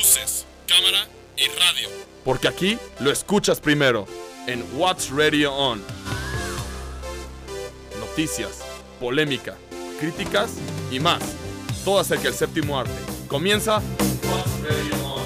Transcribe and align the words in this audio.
luces, 0.00 0.46
cámara 0.66 1.06
y 1.36 1.46
radio. 1.48 1.90
Porque 2.24 2.48
aquí 2.48 2.78
lo 3.00 3.10
escuchas 3.10 3.60
primero 3.60 4.06
en 4.46 4.64
What's 4.74 5.10
Radio 5.10 5.52
On. 5.54 5.82
Noticias, 7.98 8.62
polémica, 8.98 9.56
críticas 10.00 10.52
y 10.90 11.00
más. 11.00 11.20
Todo 11.84 12.00
acerca 12.00 12.24
del 12.24 12.34
séptimo 12.34 12.78
arte. 12.78 12.92
Comienza 13.28 13.82
What's 14.22 14.62
Radio 14.62 15.06
On. 15.06 15.19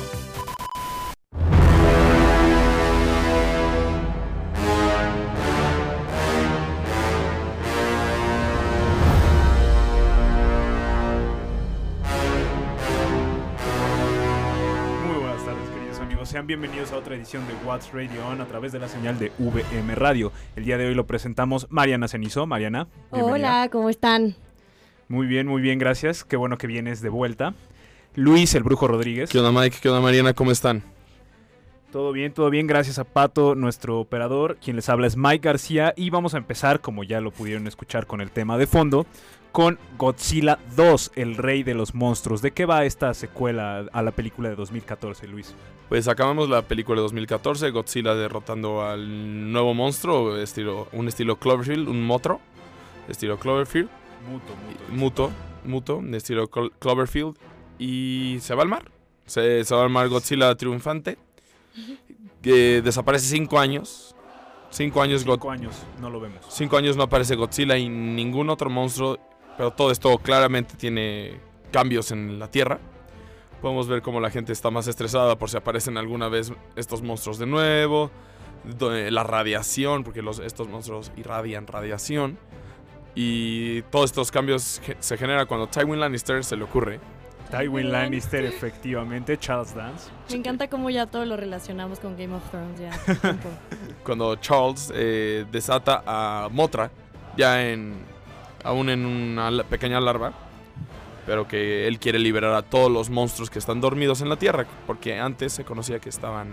Sean 16.45 16.61
bienvenidos 16.61 16.93
a 16.93 16.99
otra 16.99 17.15
edición 17.15 17.43
de 17.47 17.55
What's 17.67 17.91
Radio 17.95 18.27
On 18.27 18.39
a 18.39 18.47
través 18.47 18.71
de 18.71 18.79
la 18.79 18.87
señal 18.87 19.19
de 19.19 19.33
VM 19.39 19.95
Radio. 19.95 20.31
El 20.57 20.67
día 20.67 20.77
de 20.77 20.87
hoy 20.87 20.95
lo 20.95 21.07
presentamos 21.07 21.67
Mariana 21.71 22.07
Cenizo. 22.07 22.47
Mariana, 22.47 22.87
bienvenida. 23.11 23.63
Hola, 23.63 23.69
¿cómo 23.71 23.89
están? 23.89 24.37
Muy 25.09 25.27
bien, 25.27 25.47
muy 25.47 25.63
bien, 25.63 25.79
gracias. 25.79 26.23
Qué 26.23 26.37
bueno 26.37 26.59
que 26.59 26.67
vienes 26.67 27.01
de 27.01 27.09
vuelta. 27.09 27.55
Luis, 28.15 28.55
el 28.55 28.63
Brujo 28.63 28.87
Rodríguez. 28.87 29.31
¿Qué 29.31 29.39
onda 29.39 29.59
Mike? 29.59 29.79
¿Qué 29.81 29.89
onda 29.89 30.03
Mariana? 30.03 30.35
¿Cómo 30.35 30.51
están? 30.51 30.83
Todo 31.91 32.13
bien, 32.13 32.33
todo 32.33 32.51
bien. 32.51 32.67
Gracias 32.67 32.99
a 32.99 33.05
Pato, 33.05 33.55
nuestro 33.55 33.99
operador. 33.99 34.59
Quien 34.63 34.77
les 34.77 34.89
habla 34.91 35.07
es 35.07 35.17
Mike 35.17 35.49
García. 35.49 35.95
Y 35.97 36.11
vamos 36.11 36.35
a 36.35 36.39
empezar, 36.39 36.81
como 36.81 37.05
ya 37.05 37.23
lo 37.23 37.31
pudieron 37.31 37.67
escuchar 37.67 38.07
con 38.07 38.21
el 38.21 38.31
tema 38.31 38.59
de 38.59 38.67
fondo, 38.67 39.07
con 39.55 39.79
Godzilla 39.97 40.59
2, 40.75 41.13
el 41.15 41.37
rey 41.37 41.63
de 41.63 41.75
los 41.75 41.95
monstruos. 41.95 42.43
¿De 42.43 42.51
qué 42.51 42.67
va 42.67 42.85
esta 42.85 43.15
secuela 43.15 43.87
a 43.93 44.03
la 44.03 44.11
película 44.11 44.49
de 44.49 44.57
2014, 44.57 45.29
Luis? 45.29 45.55
Pues 45.89 46.09
acabamos 46.09 46.49
la 46.49 46.63
película 46.63 46.97
de 46.97 47.03
2014, 47.03 47.71
Godzilla 47.71 48.17
derrotando 48.17 48.83
al 48.85 49.53
nuevo 49.53 49.73
monstruo, 49.73 50.37
estilo, 50.39 50.89
un 50.91 51.07
estilo 51.07 51.37
Cloverfield, 51.37 51.87
un 51.89 52.05
motro, 52.05 52.41
estilo 53.09 53.39
Cloverfield, 53.39 53.89
Muto, 54.29 54.53
muto. 54.91 55.31
muto, 55.65 56.01
muto, 56.03 56.17
estilo 56.17 56.49
Clo- 56.51 56.73
Cloverfield, 56.81 57.37
y 57.79 58.39
se 58.41 58.57
va 58.57 58.63
al 58.65 58.69
mar. 58.69 58.91
Se, 59.27 59.63
se 59.65 59.73
va 59.73 59.85
al 59.85 59.91
mar 59.91 60.09
Godzilla 60.09 60.53
triunfante, 60.57 61.17
que 62.43 62.83
desaparece 62.83 63.27
cinco 63.29 63.59
años. 63.61 64.17
Cinco 64.71 65.01
años, 65.01 65.23
Cinco 65.23 65.51
años, 65.53 65.75
no 66.01 66.11
lo 66.11 66.19
vemos. 66.19 66.41
cinco 66.49 66.77
años 66.77 66.97
no 66.97 67.05
aparece 67.05 67.37
Godzilla 67.37 67.77
y 67.79 67.89
ningún 67.89 68.51
otro 68.51 68.69
monstruo, 68.69 69.19
pero 69.57 69.71
todo 69.73 69.91
esto 69.91 70.17
claramente 70.19 70.75
tiene 70.77 71.39
cambios 71.73 72.11
en 72.11 72.39
la 72.39 72.51
Tierra. 72.51 72.79
Podemos 73.61 73.89
ver 73.89 74.03
cómo 74.03 74.21
la 74.21 74.31
gente 74.31 74.53
está 74.53 74.71
más 74.71 74.87
estresada 74.89 75.37
por 75.39 75.49
si 75.51 75.57
aparecen 75.57 75.97
alguna 75.97 76.29
vez 76.29 76.53
estos 76.77 77.03
monstruos 77.03 77.39
de 77.39 77.47
nuevo. 77.47 78.11
do- 78.79 78.91
La 79.11 79.23
radiación, 79.25 80.05
porque 80.05 80.23
los, 80.23 80.39
estos 80.39 80.69
monstruos 80.69 81.11
irradian 81.17 81.67
radiación. 81.67 82.37
Y 83.15 83.83
todos 83.83 84.07
estos 84.11 84.31
cambios 84.33 84.81
se 84.99 85.17
generan 85.17 85.47
cuando 85.47 85.67
Tywin 85.69 86.01
Lannister 86.01 86.45
se 86.45 86.57
le 86.57 86.65
ocurre. 86.65 86.99
Tywin 87.51 87.93
Lannister, 87.93 88.45
efectivamente. 88.45 89.39
Charles 89.39 89.75
Dance. 89.75 90.11
Me 90.31 90.37
encanta 90.37 90.69
cómo 90.69 90.91
ya 90.91 91.07
todo 91.07 91.25
lo 91.25 91.37
relacionamos 91.37 92.01
con 92.01 92.17
Game 92.17 92.35
of 92.35 92.43
Thrones 92.51 92.81
ya. 92.81 92.91
hace 92.91 93.15
tiempo. 93.21 93.49
Cuando 94.05 94.35
Charles 94.37 94.91
eh, 94.95 95.47
desata 95.53 96.03
a 96.07 96.49
Motra, 96.51 96.91
ya 97.37 97.65
en. 97.71 97.95
Aún 98.65 98.89
en 98.91 99.07
una 99.07 99.63
pequeña 99.65 100.01
larva. 100.01 100.33
Pero 101.27 101.49
que 101.49 101.87
él 101.89 101.99
quiere 101.99 102.19
liberar 102.19 102.55
a 102.55 102.63
todos 102.63 102.91
los 102.91 103.09
monstruos 103.09 103.49
que 103.49 103.59
están 103.59 103.81
dormidos 103.81 104.21
en 104.21 104.29
la 104.29 104.37
tierra. 104.37 104.67
Porque 104.87 105.19
antes 105.19 105.53
se 105.53 105.65
conocía 105.65 105.99
que 106.01 106.09
estaban. 106.09 106.49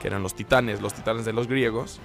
que 0.00 0.06
eran 0.08 0.22
los 0.22 0.34
titanes, 0.34 0.80
los 0.80 0.94
titanes 0.94 1.24
de 1.24 1.32
los 1.32 1.46
griegos. 1.48 2.00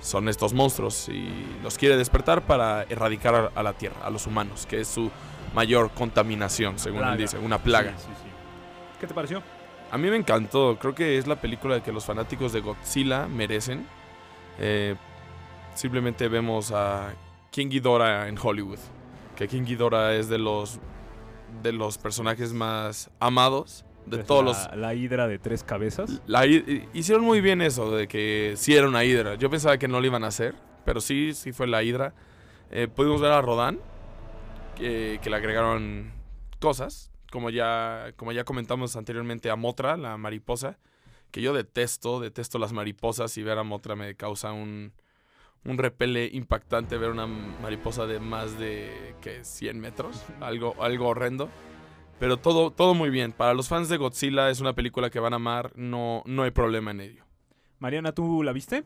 Son 0.00 0.28
estos 0.28 0.52
monstruos 0.52 1.08
y 1.08 1.28
los 1.62 1.76
quiere 1.78 1.96
despertar 1.96 2.42
para 2.42 2.82
erradicar 2.84 3.34
a, 3.34 3.50
a 3.54 3.62
la 3.62 3.72
tierra, 3.72 3.96
a 4.04 4.10
los 4.10 4.26
humanos, 4.26 4.66
que 4.66 4.80
es 4.80 4.88
su 4.88 5.10
mayor 5.54 5.90
contaminación, 5.90 6.78
según 6.78 6.98
Plaga. 7.00 7.12
él 7.14 7.18
dice, 7.18 7.38
una 7.38 7.58
plaga. 7.58 7.90
Sí, 7.96 8.04
sí, 8.06 8.12
sí. 8.22 8.28
¿Qué 9.00 9.06
te 9.08 9.14
pareció? 9.14 9.42
A 9.90 9.98
mí 9.98 10.08
me 10.08 10.16
encantó, 10.16 10.76
creo 10.78 10.94
que 10.94 11.18
es 11.18 11.26
la 11.26 11.36
película 11.40 11.82
que 11.82 11.90
los 11.90 12.04
fanáticos 12.04 12.52
de 12.52 12.60
Godzilla 12.60 13.26
merecen. 13.26 13.86
Eh, 14.60 14.94
simplemente 15.74 16.28
vemos 16.28 16.70
a 16.70 17.08
King 17.58 17.70
Ghidorah 17.70 18.28
en 18.28 18.38
Hollywood, 18.40 18.78
que 19.36 19.48
King 19.48 19.62
Ghidorah 19.64 20.14
es 20.14 20.28
de 20.28 20.38
los 20.38 20.78
de 21.64 21.72
los 21.72 21.98
personajes 21.98 22.52
más 22.52 23.10
amados 23.18 23.84
de 24.06 24.20
Es 24.20 24.26
todos 24.26 24.44
la, 24.44 24.50
los 24.70 24.76
La 24.78 24.94
hidra 24.94 25.26
de 25.26 25.40
tres 25.40 25.64
cabezas. 25.64 26.22
la 26.28 26.46
hi- 26.46 26.86
hicieron 26.94 27.24
muy 27.24 27.40
bien 27.40 27.60
eso 27.60 27.90
de 27.90 28.06
que 28.06 28.54
sí 28.56 28.76
era 28.76 28.86
una 28.86 29.02
hidra. 29.04 29.34
Yo 29.34 29.50
pensaba 29.50 29.76
que 29.76 29.88
no 29.88 29.98
lo 30.00 30.06
iban 30.06 30.22
a 30.22 30.28
hacer, 30.28 30.54
pero 30.84 31.00
sí, 31.00 31.32
sí 31.34 31.50
fue 31.52 31.66
la 31.66 31.82
hidra. 31.82 32.14
Eh, 32.70 32.86
pudimos 32.86 33.20
ver 33.20 33.32
a 33.32 33.42
Rodan, 33.42 33.80
que, 34.76 35.18
que 35.20 35.28
le 35.30 35.36
agregaron 35.36 36.12
cosas, 36.60 37.10
como 37.32 37.50
ya, 37.50 38.12
como 38.16 38.30
ya 38.30 38.44
comentamos 38.44 38.94
anteriormente 38.94 39.50
a 39.50 39.56
Motra, 39.56 39.96
la 39.96 40.16
mariposa, 40.16 40.78
que 41.32 41.42
yo 41.42 41.52
detesto, 41.52 42.20
detesto 42.20 42.58
las 42.60 42.72
mariposas 42.72 43.36
y 43.36 43.42
ver 43.42 43.58
a 43.58 43.64
Motra 43.64 43.96
me 43.96 44.14
causa 44.14 44.52
un, 44.52 44.92
un 45.64 45.78
repele 45.78 46.30
impactante 46.32 46.96
ver 46.96 47.10
una 47.10 47.26
mariposa 47.26 48.06
de 48.06 48.20
más 48.20 48.58
de 48.58 49.14
que 49.20 49.44
100 49.44 49.78
metros, 49.80 50.22
algo, 50.40 50.74
algo 50.82 51.08
horrendo. 51.08 51.48
Pero 52.18 52.36
todo, 52.36 52.70
todo 52.72 52.94
muy 52.94 53.10
bien. 53.10 53.32
Para 53.32 53.54
los 53.54 53.68
fans 53.68 53.88
de 53.88 53.96
Godzilla 53.96 54.50
es 54.50 54.60
una 54.60 54.72
película 54.74 55.08
que 55.10 55.20
van 55.20 55.32
a 55.34 55.36
amar, 55.36 55.72
no, 55.76 56.22
no 56.26 56.42
hay 56.42 56.50
problema 56.50 56.90
en 56.90 57.00
ello. 57.00 57.24
Mariana, 57.78 58.12
¿tú 58.12 58.42
la 58.42 58.52
viste? 58.52 58.82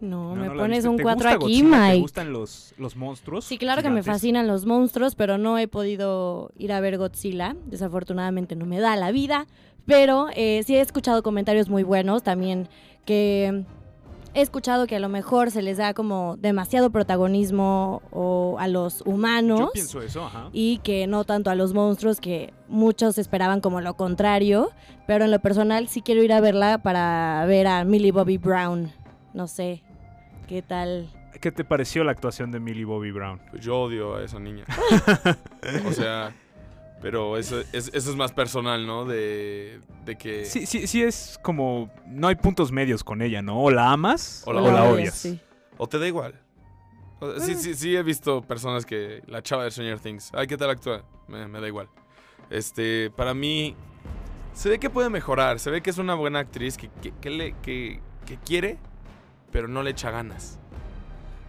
No, 0.00 0.34
me 0.34 0.48
no 0.48 0.54
pones 0.54 0.84
un 0.84 0.96
¿Te 0.96 1.02
4 1.02 1.16
gusta 1.16 1.30
aquí, 1.34 1.40
Godzilla? 1.62 1.70
¿Te 1.70 1.88
Mike. 1.88 2.00
gustan 2.00 2.32
los, 2.32 2.74
los 2.78 2.96
monstruos? 2.96 3.44
Sí, 3.44 3.56
claro 3.58 3.82
que 3.82 3.90
me 3.90 4.02
fascinan 4.02 4.46
los 4.46 4.66
monstruos, 4.66 5.14
pero 5.14 5.38
no 5.38 5.58
he 5.58 5.68
podido 5.68 6.50
ir 6.56 6.72
a 6.72 6.80
ver 6.80 6.98
Godzilla. 6.98 7.56
Desafortunadamente 7.66 8.56
no 8.56 8.66
me 8.66 8.78
da 8.78 8.96
la 8.96 9.10
vida. 9.10 9.46
Pero 9.86 10.28
eh, 10.34 10.62
sí 10.66 10.76
he 10.76 10.80
escuchado 10.80 11.22
comentarios 11.22 11.68
muy 11.68 11.82
buenos 11.82 12.22
también 12.22 12.68
que 13.04 13.64
he 14.36 14.42
escuchado 14.42 14.86
que 14.86 14.96
a 14.96 15.00
lo 15.00 15.08
mejor 15.08 15.50
se 15.50 15.62
les 15.62 15.78
da 15.78 15.94
como 15.94 16.36
demasiado 16.36 16.90
protagonismo 16.90 18.02
o 18.10 18.56
a 18.60 18.68
los 18.68 19.00
humanos. 19.06 19.60
Yo 19.60 19.70
pienso 19.72 20.02
eso, 20.02 20.26
ajá. 20.26 20.50
y 20.52 20.78
que 20.78 21.06
no 21.06 21.24
tanto 21.24 21.48
a 21.48 21.54
los 21.54 21.72
monstruos 21.72 22.20
que 22.20 22.52
muchos 22.68 23.16
esperaban 23.16 23.62
como 23.62 23.80
lo 23.80 23.94
contrario, 23.94 24.70
pero 25.06 25.24
en 25.24 25.30
lo 25.30 25.40
personal 25.40 25.88
sí 25.88 26.02
quiero 26.02 26.22
ir 26.22 26.34
a 26.34 26.40
verla 26.40 26.82
para 26.82 27.46
ver 27.46 27.66
a 27.66 27.84
Millie 27.84 28.12
Bobby 28.12 28.36
Brown. 28.36 28.92
No 29.32 29.48
sé, 29.48 29.82
¿qué 30.46 30.60
tal? 30.60 31.08
¿Qué 31.40 31.50
te 31.50 31.64
pareció 31.64 32.04
la 32.04 32.12
actuación 32.12 32.50
de 32.50 32.60
Millie 32.60 32.84
Bobby 32.84 33.12
Brown? 33.12 33.40
Pues 33.50 33.64
yo 33.64 33.80
odio 33.80 34.16
a 34.16 34.22
esa 34.22 34.38
niña. 34.38 34.64
o 35.88 35.92
sea, 35.92 36.34
pero 37.06 37.36
eso, 37.36 37.60
es, 37.72 37.88
eso 37.94 38.10
es 38.10 38.16
más 38.16 38.32
personal, 38.32 38.84
¿no? 38.84 39.04
De, 39.04 39.78
de 40.04 40.18
que... 40.18 40.44
Sí, 40.44 40.66
sí, 40.66 40.88
sí 40.88 41.04
es 41.04 41.38
como... 41.40 41.88
No 42.04 42.26
hay 42.26 42.34
puntos 42.34 42.72
medios 42.72 43.04
con 43.04 43.22
ella, 43.22 43.42
¿no? 43.42 43.62
O 43.62 43.70
la 43.70 43.92
amas 43.92 44.42
O 44.44 44.50
o 44.50 44.52
la 44.54 44.60
odias, 44.60 44.90
odias. 44.90 45.14
sí. 45.14 45.40
O 45.78 45.86
te 45.86 46.00
da 46.00 46.08
igual. 46.08 46.34
O 47.20 47.32
sea, 47.32 47.46
sí, 47.46 47.54
sí, 47.54 47.76
sí 47.76 47.94
he 47.94 48.02
visto 48.02 48.42
personas 48.42 48.84
que... 48.84 49.22
La 49.28 49.40
chava 49.40 49.62
de 49.62 49.70
Stranger 49.70 50.00
Things. 50.00 50.32
Ay, 50.34 50.48
¿qué 50.48 50.56
tal 50.56 50.68
actúa? 50.68 51.04
Me, 51.28 51.46
me 51.46 51.60
da 51.60 51.68
igual. 51.68 51.88
Este, 52.50 53.12
para 53.12 53.34
mí... 53.34 53.76
Se 54.52 54.68
ve 54.68 54.80
que 54.80 54.90
puede 54.90 55.08
mejorar. 55.08 55.60
Se 55.60 55.70
ve 55.70 55.82
que 55.82 55.90
es 55.90 55.98
una 55.98 56.16
buena 56.16 56.40
actriz 56.40 56.76
que, 56.76 56.90
que, 57.00 57.12
que 57.20 57.30
le, 57.30 57.54
que, 57.62 58.00
que 58.26 58.36
quiere, 58.38 58.78
pero 59.52 59.68
no 59.68 59.84
le 59.84 59.90
echa 59.90 60.10
ganas. 60.10 60.58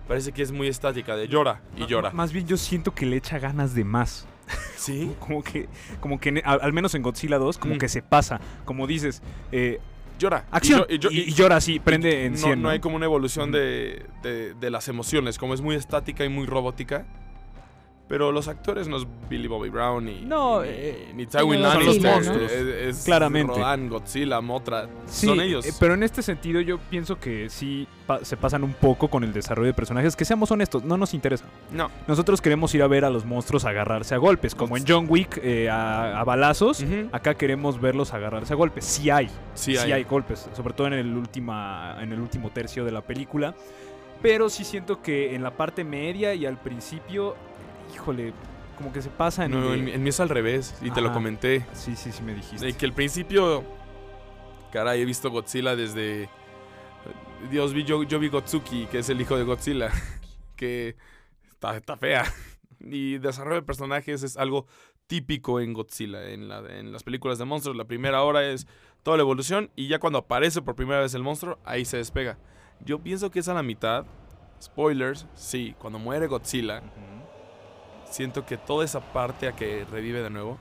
Parece 0.07 0.34
que 0.34 0.44
es 0.44 0.51
muy 0.51 0.68
estática, 0.68 1.16
de 1.16 1.28
llora 1.28 1.63
y 1.75 1.88
llora. 1.88 2.12
Más 2.12 2.31
bien 2.31 2.45
yo 2.45 2.57
siento 2.57 2.94
que 2.94 3.07
le 3.07 3.16
echa 3.16 3.39
ganas 3.39 3.74
de 3.74 3.84
más. 3.84 4.28
¿Sí? 4.78 5.12
Como 5.19 5.44
que, 5.44 5.68
como 6.00 6.19
que 6.19 6.42
al, 6.45 6.60
al 6.62 6.74
menos 6.74 6.94
en 6.95 7.01
Godzilla 7.01 7.38
2, 7.38 7.57
como 7.57 7.75
Mm. 7.75 7.77
que 7.77 7.89
se 7.89 8.01
pasa. 8.01 8.39
Como 8.66 8.88
dices, 8.88 9.22
eh, 9.51 9.80
Llora. 10.19 10.45
acción. 10.51 10.86
Y, 10.89 10.98
yo- 11.00 11.10
y 11.12 11.16
yo- 11.16 11.22
y, 11.25 11.30
y 11.30 11.33
llora 11.33 11.57
así, 11.57 11.80
prende 11.80 12.25
en 12.25 12.31
no, 12.33 12.38
100. 12.39 12.62
no 12.62 12.69
hay 12.69 12.80
como 12.80 12.95
una 12.95 13.06
evolución 13.06 13.51
de- 13.51 14.06
de 14.60 14.69
las 14.72 14.88
emociones, 14.88 15.38
como 15.38 15.54
es 15.54 15.62
muy 15.62 15.75
estática 15.75 16.25
y 16.25 16.30
muy 16.30 16.45
robótica. 16.48 17.06
Pero 18.09 18.31
los 18.31 18.48
actores 18.48 18.88
no 18.88 18.95
es 18.95 19.06
Billy 19.30 19.48
Bobby 19.50 19.68
Brown 19.68 20.06
ni, 20.06 20.21
No, 20.21 20.62
ni, 20.62 20.69
eh, 20.71 21.12
ni 21.13 21.25
Tywin 21.25 21.62
son 21.62 21.86
los 21.86 22.00
monstruos, 22.00 22.51
es, 22.51 22.51
es 22.98 23.04
claramente. 23.04 23.51
Rodan, 23.54 23.89
Godzilla, 23.89 24.39
Mothra. 24.39 24.88
Sí, 25.07 25.25
son 25.27 25.42
ellos. 25.42 25.65
eh, 25.65 25.74
pero 25.77 25.94
en 25.94 26.04
este 26.04 26.21
sentido 26.21 26.62
yo 26.62 26.77
pienso 26.77 27.19
que 27.19 27.50
sí 27.50 27.86
pa- 28.06 28.24
se 28.24 28.38
pasan 28.38 28.63
un 28.63 28.71
poco 28.74 29.09
con 29.09 29.25
el 29.25 29.33
desarrollo 29.33 29.68
de 29.68 29.74
personajes. 29.74 30.15
Que 30.15 30.24
seamos 30.24 30.50
honestos, 30.51 30.86
no 30.86 30.95
nos 30.95 31.13
interesa. 31.13 31.44
No. 31.69 31.92
Nosotros 32.07 32.39
queremos 32.39 32.74
ir 32.75 32.81
a 32.81 32.88
ver 32.88 33.04
a 33.04 33.09
los 33.09 33.25
monstruos 33.25 33.65
agarrarse 33.65 34.15
a 34.15 34.19
golpes, 34.19 34.56
como 34.56 34.77
en 34.77 34.86
John 34.88 35.06
Wick, 35.10 35.42
eh, 35.44 35.69
a, 35.69 36.18
a 36.21 36.24
balazos. 36.24 36.86
Acá 37.12 37.33
queremos 37.36 37.81
verlos 37.81 38.13
agarrarse 38.13 38.53
a 38.53 38.56
golpes. 38.56 38.86
Sí 38.86 39.10
hay, 39.10 39.27
Sí, 39.53 39.74
sí 39.74 39.77
hay. 39.77 39.92
hay 39.92 40.03
golpes, 40.06 40.50
sobre 40.56 40.74
todo 40.74 40.88
en 40.88 40.94
el, 40.94 41.13
última, 41.13 41.98
en 42.01 42.13
el 42.13 42.21
último 42.21 42.51
tercio 42.51 42.86
de 42.86 42.92
la 42.94 43.01
película. 43.01 43.53
Pero 44.21 44.50
sí 44.50 44.63
siento 44.63 45.01
que 45.01 45.36
en 45.36 45.44
la 45.44 45.51
parte 45.51 45.83
media 45.83 46.33
y 46.33 46.45
al 46.48 46.57
principio, 46.57 47.36
híjole, 47.94 48.34
como 48.78 48.92
que 48.94 49.01
se 49.01 49.10
pasa 49.10 49.45
en... 49.45 49.51
No, 49.51 49.74
el- 49.74 49.88
en, 49.89 50.04
mí 50.04 50.10
es 50.10 50.19
al 50.19 50.30
revés, 50.30 50.75
y 50.81 50.92
te 50.92 51.01
lo 51.01 51.12
comenté. 51.13 51.66
Sí, 51.74 51.95
sí, 51.95 52.12
sí 52.12 52.22
me 52.24 52.34
dijiste. 52.34 52.66
De 52.66 52.74
que 52.74 52.86
al 52.86 52.94
principio, 52.94 53.63
caray, 54.72 55.01
he 55.01 55.06
visto 55.06 55.30
Godzilla 55.31 55.75
desde... 55.75 56.30
Dios, 57.51 57.74
vi, 57.74 57.84
yo, 57.84 58.04
yo 58.04 58.19
vi 58.19 58.30
Gotsuki, 58.30 58.88
que 58.88 59.00
es 59.00 59.10
el 59.10 59.22
hijo 59.22 59.38
de 59.38 59.44
Godzilla, 59.44 59.89
que 60.56 60.95
está, 61.50 61.75
está 61.78 61.95
fea. 61.98 62.25
Y 62.80 63.18
desarrollo 63.19 63.56
de 63.57 63.62
personajes 63.63 64.24
es 64.24 64.38
algo 64.38 64.68
típico 65.07 65.60
en 65.60 65.74
Godzilla, 65.74 66.30
en, 66.30 66.48
la, 66.50 66.60
en 66.60 66.92
las 66.92 67.04
películas 67.04 67.38
de 67.38 67.45
monstruos. 67.45 67.78
La 67.78 67.86
primera 67.86 68.22
hora 68.24 68.44
es 68.45 68.68
toda 69.04 69.18
la 69.18 69.22
evolución 69.22 69.72
y 69.75 69.88
ya 69.88 70.00
cuando 70.00 70.19
aparece 70.19 70.62
por 70.62 70.75
primera 70.75 71.00
vez 71.00 71.13
el 71.13 71.24
monstruo, 71.24 71.60
ahí 71.63 71.86
se 71.86 71.98
despega. 71.98 72.38
Yo 72.81 73.00
pienso 73.00 73.31
que 73.31 73.39
es 73.39 73.48
a 73.48 73.54
la 73.54 73.63
mitad. 73.63 74.06
Spoilers, 74.62 75.28
sí, 75.36 75.75
cuando 75.80 76.00
muere 76.00 76.28
Godzilla. 76.28 76.81
Siento 78.09 78.45
que 78.45 78.57
toda 78.57 78.83
esa 78.86 79.00
parte 79.01 79.48
a 79.48 79.51
que 79.56 79.86
revive 79.92 80.21
de 80.21 80.30
nuevo 80.30 80.57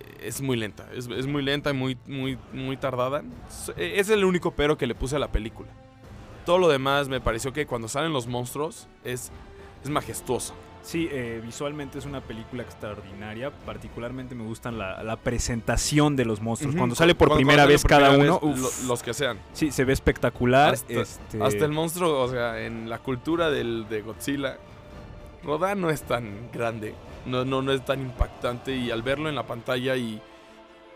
eh, 0.00 0.26
es 0.28 0.40
muy 0.40 0.56
lenta. 0.56 0.86
Es, 0.94 1.08
es 1.08 1.26
muy 1.26 1.42
lenta 1.42 1.70
y 1.70 1.74
muy, 1.74 1.98
muy, 2.06 2.38
muy 2.52 2.76
tardada. 2.76 3.22
Es- 3.48 3.72
Es 3.76 4.08
el 4.10 4.24
único 4.24 4.52
pero 4.52 4.76
que 4.78 4.86
le 4.86 4.94
puse 4.94 5.16
a 5.16 5.18
la 5.18 5.28
película. 5.30 5.68
Todo 6.46 6.58
lo 6.58 6.68
demás 6.68 7.08
me 7.08 7.20
pareció 7.20 7.52
que 7.52 7.66
cuando 7.66 7.88
salen 7.88 8.12
los 8.12 8.26
monstruos 8.26 8.88
es, 9.04 9.30
es 9.84 9.90
majestuoso. 9.90 10.54
Sí, 10.82 11.08
eh, 11.12 11.40
visualmente 11.46 11.96
es 12.00 12.06
una 12.06 12.20
película 12.20 12.64
extraordinaria. 12.64 13.52
Particularmente 13.64 14.34
me 14.34 14.42
gustan 14.42 14.78
la, 14.78 15.00
la 15.04 15.14
presentación 15.16 16.16
de 16.16 16.24
los 16.24 16.40
monstruos. 16.40 16.74
Ujú. 16.74 16.80
Cuando 16.80 16.96
sale 16.96 17.14
por 17.14 17.28
Cuando- 17.28 17.36
primera 17.38 17.62
cuando 17.62 17.72
vez 17.72 17.82
por 17.82 17.88
cada 17.90 18.08
primera 18.10 18.32
uno, 18.34 18.40
vez, 18.52 18.60
uf, 18.60 18.82
lo- 18.82 18.88
los 18.88 19.02
que 19.04 19.14
sean. 19.14 19.38
sí, 19.52 19.70
se 19.70 19.84
ve 19.84 19.92
espectacular. 19.92 20.74
Hasta- 20.74 20.92
este, 20.92 21.40
Hasta 21.40 21.64
el 21.64 21.70
monstruo, 21.70 22.20
o 22.20 22.28
sea, 22.28 22.60
en 22.60 22.90
la 22.90 22.98
cultura 22.98 23.48
del, 23.50 23.86
de 23.88 24.02
Godzilla, 24.02 24.56
Rodan 25.44 25.80
no 25.80 25.90
es 25.90 26.02
tan 26.02 26.50
grande, 26.52 26.94
no, 27.26 27.44
no, 27.44 27.62
no 27.62 27.72
es 27.72 27.84
tan 27.84 28.00
impactante 28.00 28.74
y 28.76 28.90
al 28.90 29.02
verlo 29.02 29.28
en 29.28 29.34
la 29.34 29.46
pantalla 29.46 29.96
y, 29.96 30.20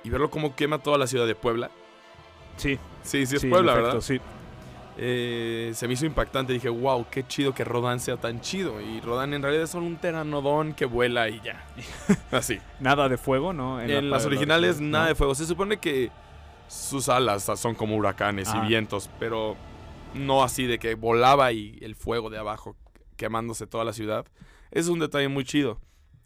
y 0.04 0.10
verlo 0.10 0.30
como 0.30 0.54
quema 0.54 0.78
toda 0.78 0.98
la 0.98 1.06
ciudad 1.06 1.26
de 1.26 1.34
Puebla, 1.34 1.70
Sí, 2.56 2.78
sí, 3.02 3.26
sí 3.26 3.36
es 3.36 3.42
sí, 3.42 3.48
Puebla, 3.48 3.72
efecto, 3.72 3.86
¿verdad? 3.88 4.00
Sí. 4.02 4.20
Eh, 4.98 5.72
se 5.74 5.86
me 5.86 5.92
hizo 5.92 6.06
impactante, 6.06 6.54
dije, 6.54 6.70
wow, 6.70 7.04
qué 7.10 7.26
chido 7.26 7.52
que 7.52 7.64
Rodan 7.64 8.00
sea 8.00 8.16
tan 8.16 8.40
chido 8.40 8.80
y 8.80 9.00
Rodan 9.02 9.34
en 9.34 9.42
realidad 9.42 9.64
es 9.64 9.70
solo 9.70 9.84
un 9.84 9.96
teranodón 9.98 10.72
que 10.72 10.86
vuela 10.86 11.28
y 11.28 11.38
ya, 11.42 11.66
así. 12.30 12.58
Nada 12.80 13.08
de 13.10 13.18
fuego, 13.18 13.52
¿no? 13.52 13.78
En, 13.80 13.88
la- 13.92 14.00
las 14.00 14.22
la 14.22 14.28
originales 14.28 14.70
original, 14.76 14.90
nada 14.90 15.04
¿no? 15.04 15.08
de 15.10 15.14
fuego, 15.16 15.34
se 15.34 15.44
supone 15.44 15.76
que 15.76 16.10
sus 16.68 17.10
alas 17.10 17.44
son 17.56 17.74
como 17.74 17.94
huracanes 17.96 18.48
y 18.54 18.66
vientos, 18.66 19.10
pero 19.18 19.54
no 20.14 20.42
así 20.42 20.64
de 20.64 20.78
que 20.78 20.94
volaba 20.94 21.52
y 21.52 21.78
el 21.82 21.94
fuego 21.94 22.30
de 22.30 22.38
abajo 22.38 22.74
quemándose 23.16 23.66
toda 23.66 23.84
la 23.84 23.92
ciudad. 23.92 24.26
Es 24.70 24.88
un 24.88 24.98
detalle 24.98 25.28
muy 25.28 25.44
chido. 25.44 25.80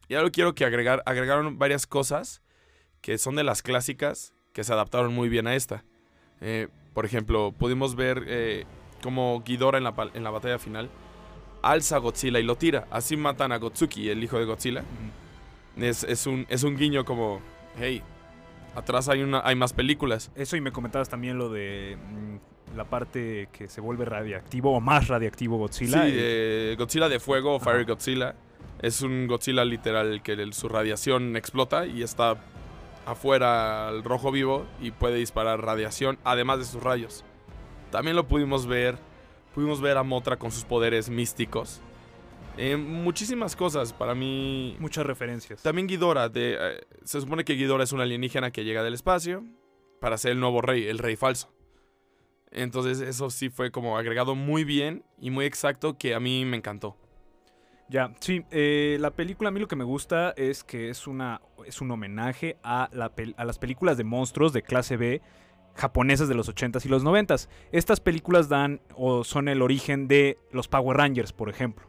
Y 0.08 0.14
ahora 0.14 0.30
quiero 0.30 0.54
que 0.54 0.64
agregar, 0.64 1.02
agregaron 1.06 1.58
varias 1.58 1.86
cosas 1.86 2.42
que 3.00 3.16
son 3.18 3.36
de 3.36 3.44
las 3.44 3.62
clásicas 3.62 4.34
que 4.52 4.64
se 4.64 4.72
adaptaron 4.72 5.14
muy 5.14 5.28
bien 5.28 5.46
a 5.46 5.54
esta. 5.54 5.84
Eh, 6.40 6.68
por 6.94 7.06
ejemplo, 7.06 7.52
pudimos 7.56 7.94
ver 7.94 8.24
eh, 8.26 8.64
como 9.02 9.42
Ghidorah 9.44 9.78
en 9.78 9.84
la, 9.84 9.94
pal- 9.94 10.10
en 10.14 10.24
la 10.24 10.30
batalla 10.30 10.58
final 10.58 10.90
alza 11.62 11.96
a 11.96 11.98
Godzilla 11.98 12.40
y 12.40 12.42
lo 12.42 12.56
tira. 12.56 12.86
Así 12.90 13.16
matan 13.16 13.52
a 13.52 13.58
Gotsuki, 13.58 14.08
el 14.08 14.24
hijo 14.24 14.38
de 14.38 14.44
Godzilla. 14.46 14.82
Es, 15.76 16.04
es 16.04 16.26
un, 16.26 16.46
es 16.48 16.62
un 16.64 16.76
guiño 16.76 17.04
como, 17.04 17.40
hey, 17.78 18.02
atrás 18.74 19.08
hay, 19.08 19.22
una, 19.22 19.42
hay 19.44 19.54
más 19.54 19.72
películas. 19.72 20.30
Eso 20.34 20.56
y 20.56 20.60
me 20.60 20.72
comentabas 20.72 21.08
también 21.08 21.38
lo 21.38 21.50
de 21.50 21.96
mm, 21.96 22.36
la 22.76 22.84
parte 22.84 23.48
que 23.52 23.68
se 23.68 23.80
vuelve 23.80 24.04
radiactivo 24.04 24.76
o 24.76 24.80
más 24.80 25.08
radiactivo 25.08 25.58
Godzilla. 25.58 26.04
sí, 26.04 26.12
eh, 26.14 26.74
Godzilla 26.78 27.08
de 27.08 27.18
fuego, 27.20 27.56
Ajá. 27.56 27.64
Fire 27.72 27.84
Godzilla. 27.86 28.34
Es 28.80 29.02
un 29.02 29.26
Godzilla 29.26 29.64
literal 29.64 30.22
que 30.22 30.32
el- 30.32 30.52
su 30.52 30.68
radiación 30.68 31.36
explota 31.36 31.86
y 31.86 32.02
está 32.02 32.36
afuera 33.06 33.88
al 33.88 34.04
rojo 34.04 34.30
vivo 34.30 34.66
y 34.80 34.90
puede 34.92 35.16
disparar 35.16 35.60
radiación, 35.62 36.18
además 36.24 36.58
de 36.60 36.64
sus 36.64 36.82
rayos. 36.82 37.24
También 37.90 38.14
lo 38.16 38.26
pudimos 38.28 38.66
ver, 38.66 38.96
pudimos 39.54 39.80
ver 39.80 39.96
a 39.96 40.02
Motra 40.02 40.36
con 40.38 40.50
sus 40.52 40.64
poderes 40.64 41.10
místicos. 41.10 41.80
Eh, 42.56 42.76
muchísimas 42.76 43.56
cosas, 43.56 43.92
para 43.92 44.14
mí... 44.14 44.76
muchas 44.78 45.06
referencias. 45.06 45.62
También 45.62 45.86
Ghidorah, 45.86 46.28
de, 46.28 46.56
eh, 46.60 46.80
se 47.04 47.20
supone 47.20 47.44
que 47.44 47.54
Ghidorah 47.54 47.84
es 47.84 47.92
un 47.92 48.00
alienígena 48.00 48.50
que 48.50 48.64
llega 48.64 48.82
del 48.82 48.94
espacio 48.94 49.42
para 50.00 50.16
ser 50.18 50.32
el 50.32 50.40
nuevo 50.40 50.60
rey, 50.60 50.86
el 50.86 50.98
rey 50.98 51.16
falso. 51.16 51.50
Entonces 52.50 53.00
eso 53.00 53.30
sí 53.30 53.48
fue 53.48 53.70
como 53.70 53.96
agregado 53.96 54.34
muy 54.34 54.64
bien 54.64 55.04
y 55.18 55.30
muy 55.30 55.44
exacto 55.44 55.96
que 55.96 56.14
a 56.14 56.20
mí 56.20 56.44
me 56.44 56.56
encantó. 56.56 56.96
Ya, 57.88 58.14
sí, 58.20 58.44
eh, 58.52 58.98
la 59.00 59.10
película 59.10 59.48
a 59.48 59.52
mí 59.52 59.58
lo 59.58 59.66
que 59.66 59.74
me 59.74 59.84
gusta 59.84 60.30
es 60.36 60.62
que 60.62 60.90
es, 60.90 61.08
una, 61.08 61.40
es 61.66 61.80
un 61.80 61.90
homenaje 61.90 62.56
a, 62.62 62.88
la 62.92 63.12
a 63.36 63.44
las 63.44 63.58
películas 63.58 63.96
de 63.96 64.04
monstruos 64.04 64.52
de 64.52 64.62
clase 64.62 64.96
B 64.96 65.20
japonesas 65.74 66.28
de 66.28 66.34
los 66.34 66.48
80s 66.48 66.84
y 66.84 66.88
los 66.88 67.04
90s. 67.04 67.48
Estas 67.72 68.00
películas 68.00 68.48
dan 68.48 68.80
o 68.94 69.24
son 69.24 69.48
el 69.48 69.62
origen 69.62 70.08
de 70.08 70.38
los 70.52 70.68
Power 70.68 70.96
Rangers, 70.96 71.32
por 71.32 71.48
ejemplo. 71.48 71.86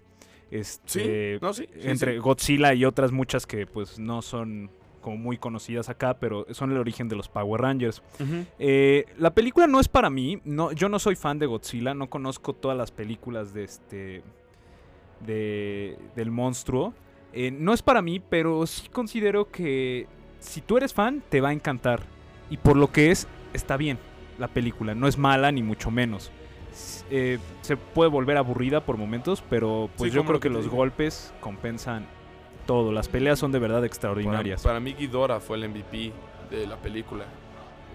Este, 0.50 1.40
no, 1.42 1.54
sí, 1.54 1.68
sí, 1.72 1.88
entre 1.88 2.14
sí. 2.14 2.20
Godzilla 2.20 2.74
y 2.74 2.86
otras 2.86 3.12
muchas 3.12 3.46
que 3.46 3.66
pues 3.66 4.00
no 4.00 4.22
son 4.22 4.70
como 5.02 5.18
muy 5.18 5.38
conocidas 5.38 5.90
acá, 5.90 6.14
pero 6.20 6.46
son 6.52 6.72
el 6.72 6.78
origen 6.78 7.10
de 7.10 7.16
los 7.16 7.28
Power 7.28 7.60
Rangers. 7.62 8.02
Eh, 8.60 9.06
la 9.18 9.34
película 9.34 9.68
no 9.68 9.80
es 9.80 9.88
para 9.90 10.10
mí. 10.10 10.40
No, 10.46 10.72
yo 10.72 10.88
no 10.88 11.00
soy 11.00 11.16
fan 11.16 11.40
de 11.40 11.48
Godzilla. 11.48 11.94
No 11.94 12.10
conozco 12.10 12.54
todas 12.54 12.78
las 12.78 12.92
películas 12.92 13.54
de 13.54 13.64
este. 13.64 14.24
De, 15.26 15.98
del 16.16 16.32
monstruo. 16.32 16.94
Eh, 17.34 17.52
no 17.52 17.74
es 17.74 17.82
para 17.82 18.02
mí, 18.02 18.20
pero 18.20 18.66
sí 18.66 18.90
considero 18.90 19.50
que 19.52 20.08
si 20.40 20.62
tú 20.62 20.78
eres 20.78 20.94
fan, 20.94 21.22
te 21.30 21.42
va 21.42 21.50
a 21.50 21.54
encantar. 21.54 22.02
Y 22.50 22.58
por 22.58 22.76
lo 22.76 22.92
que 22.92 23.12
es, 23.12 23.28
está 23.54 23.78
bien 23.78 23.98
la 24.40 24.48
película. 24.48 24.96
No 24.96 25.08
es 25.08 25.18
mala, 25.18 25.52
ni 25.52 25.62
mucho 25.64 25.92
menos. 25.92 26.32
Eh, 27.10 27.38
se 27.62 27.78
puede 27.78 28.10
volver 28.10 28.38
aburrida 28.38 28.84
por 28.86 28.98
momentos, 28.98 29.44
pero 29.50 29.90
pues 29.98 30.12
Sí, 30.12 30.16
yo 30.16 30.26
creo 30.26 30.40
que 30.40 30.50
los 30.50 30.64
digo. 30.64 30.78
golpes 30.78 31.34
compensan 31.42 32.08
todo. 32.66 32.92
Las 32.92 33.08
peleas 33.08 33.40
son 33.40 33.52
de 33.52 33.60
verdad 33.60 33.78
Para, 33.78 33.88
extraordinarias. 33.88 34.64
para 34.64 34.80
mí 34.80 34.94
Ghidorah 34.94 35.40
fue 35.40 35.58
el 35.58 35.70
MVP 35.70 36.12
de 36.50 36.68
la 36.68 36.78
película. 36.78 37.26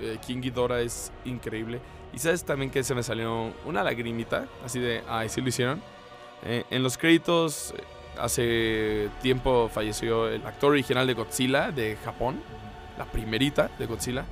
Eh, 0.00 0.18
King 0.26 0.40
Ghidorah 0.40 0.80
es 0.80 1.12
increíble. 1.24 1.80
Y 2.12 2.18
sabes 2.18 2.44
también 2.44 2.70
que 2.70 2.82
se 2.82 2.94
me 2.94 3.02
salió 3.02 3.52
una 3.66 3.82
lagrimita, 3.82 4.46
así 4.64 4.78
de, 4.80 5.02
ay, 5.08 5.28
sí 5.28 5.40
lo 5.40 5.48
hicieron. 5.48 5.82
Eh, 6.44 6.64
en 6.70 6.82
los 6.82 6.96
créditos, 6.96 7.74
eh, 7.76 7.82
hace 8.18 9.08
tiempo 9.20 9.68
falleció 9.72 10.28
el 10.28 10.44
actor 10.46 10.72
original 10.72 11.06
de 11.06 11.14
Godzilla 11.14 11.70
de 11.70 11.96
Japón, 12.04 12.40
la 12.98 13.04
primerita 13.04 13.70
de 13.78 13.86
Godzilla, 13.86 14.24